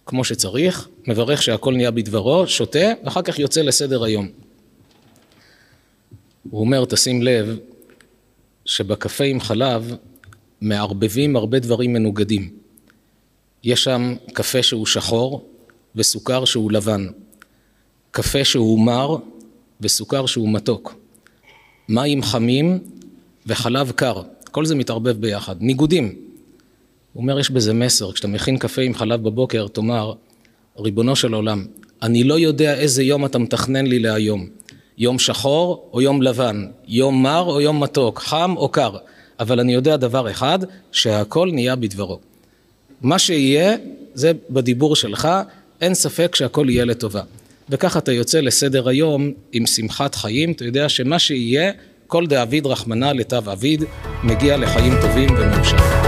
כמו 0.06 0.24
שצריך, 0.24 0.88
מברך 1.06 1.42
שהכל 1.42 1.74
נהיה 1.74 1.90
בדברו, 1.90 2.46
שותה, 2.46 2.92
ואחר 3.04 3.22
כך 3.22 3.38
יוצא 3.38 3.62
לסדר 3.62 4.04
היום. 4.04 4.28
הוא 6.50 6.60
אומר, 6.60 6.84
תשים 6.84 7.22
לב, 7.22 7.58
שבקפה 8.64 9.24
עם 9.24 9.40
חלב 9.40 9.94
מערבבים 10.60 11.36
הרבה 11.36 11.58
דברים 11.58 11.92
מנוגדים. 11.92 12.50
יש 13.64 13.84
שם 13.84 14.14
קפה 14.32 14.62
שהוא 14.62 14.86
שחור 14.86 15.48
וסוכר 15.96 16.44
שהוא 16.44 16.72
לבן, 16.72 17.06
קפה 18.10 18.44
שהוא 18.44 18.80
מר 18.80 19.16
וסוכר 19.80 20.26
שהוא 20.26 20.52
מתוק, 20.52 20.94
מים 21.88 22.22
חמים 22.22 22.78
וחלב 23.46 23.90
קר, 23.90 24.22
כל 24.50 24.66
זה 24.66 24.74
מתערבב 24.74 25.20
ביחד, 25.20 25.56
ניגודים. 25.60 26.14
הוא 27.12 27.22
אומר, 27.22 27.40
יש 27.40 27.50
בזה 27.50 27.72
מסר, 27.72 28.12
כשאתה 28.12 28.28
מכין 28.28 28.58
קפה 28.58 28.82
עם 28.82 28.94
חלב 28.94 29.22
בבוקר, 29.22 29.68
תאמר, 29.68 30.12
ריבונו 30.78 31.16
של 31.16 31.34
עולם, 31.34 31.64
אני 32.02 32.24
לא 32.24 32.38
יודע 32.38 32.74
איזה 32.74 33.02
יום 33.02 33.26
אתה 33.26 33.38
מתכנן 33.38 33.86
לי 33.86 33.98
להיום, 33.98 34.46
יום 34.98 35.18
שחור 35.18 35.90
או 35.92 36.02
יום 36.02 36.22
לבן, 36.22 36.66
יום 36.88 37.22
מר 37.22 37.42
או 37.42 37.60
יום 37.60 37.82
מתוק, 37.82 38.18
חם 38.18 38.54
או 38.56 38.68
קר, 38.68 38.96
אבל 39.40 39.60
אני 39.60 39.74
יודע 39.74 39.96
דבר 39.96 40.30
אחד, 40.30 40.58
שהכל 40.92 41.50
נהיה 41.52 41.76
בדברו. 41.76 42.18
מה 43.02 43.18
שיהיה 43.18 43.76
זה 44.14 44.32
בדיבור 44.50 44.96
שלך, 44.96 45.28
אין 45.80 45.94
ספק 45.94 46.34
שהכל 46.34 46.66
יהיה 46.70 46.84
לטובה. 46.84 47.22
וככה 47.68 47.98
אתה 47.98 48.12
יוצא 48.12 48.40
לסדר 48.40 48.88
היום 48.88 49.32
עם 49.52 49.66
שמחת 49.66 50.14
חיים, 50.14 50.52
אתה 50.52 50.64
יודע 50.64 50.88
שמה 50.88 51.18
שיהיה, 51.18 51.72
כל 52.10 52.26
דאביד 52.26 52.66
רחמנא 52.66 53.12
לטב 53.14 53.48
אביד, 53.48 53.84
מגיע 54.24 54.56
לחיים 54.56 54.92
טובים 55.00 55.28
ומאושרים. 55.38 55.99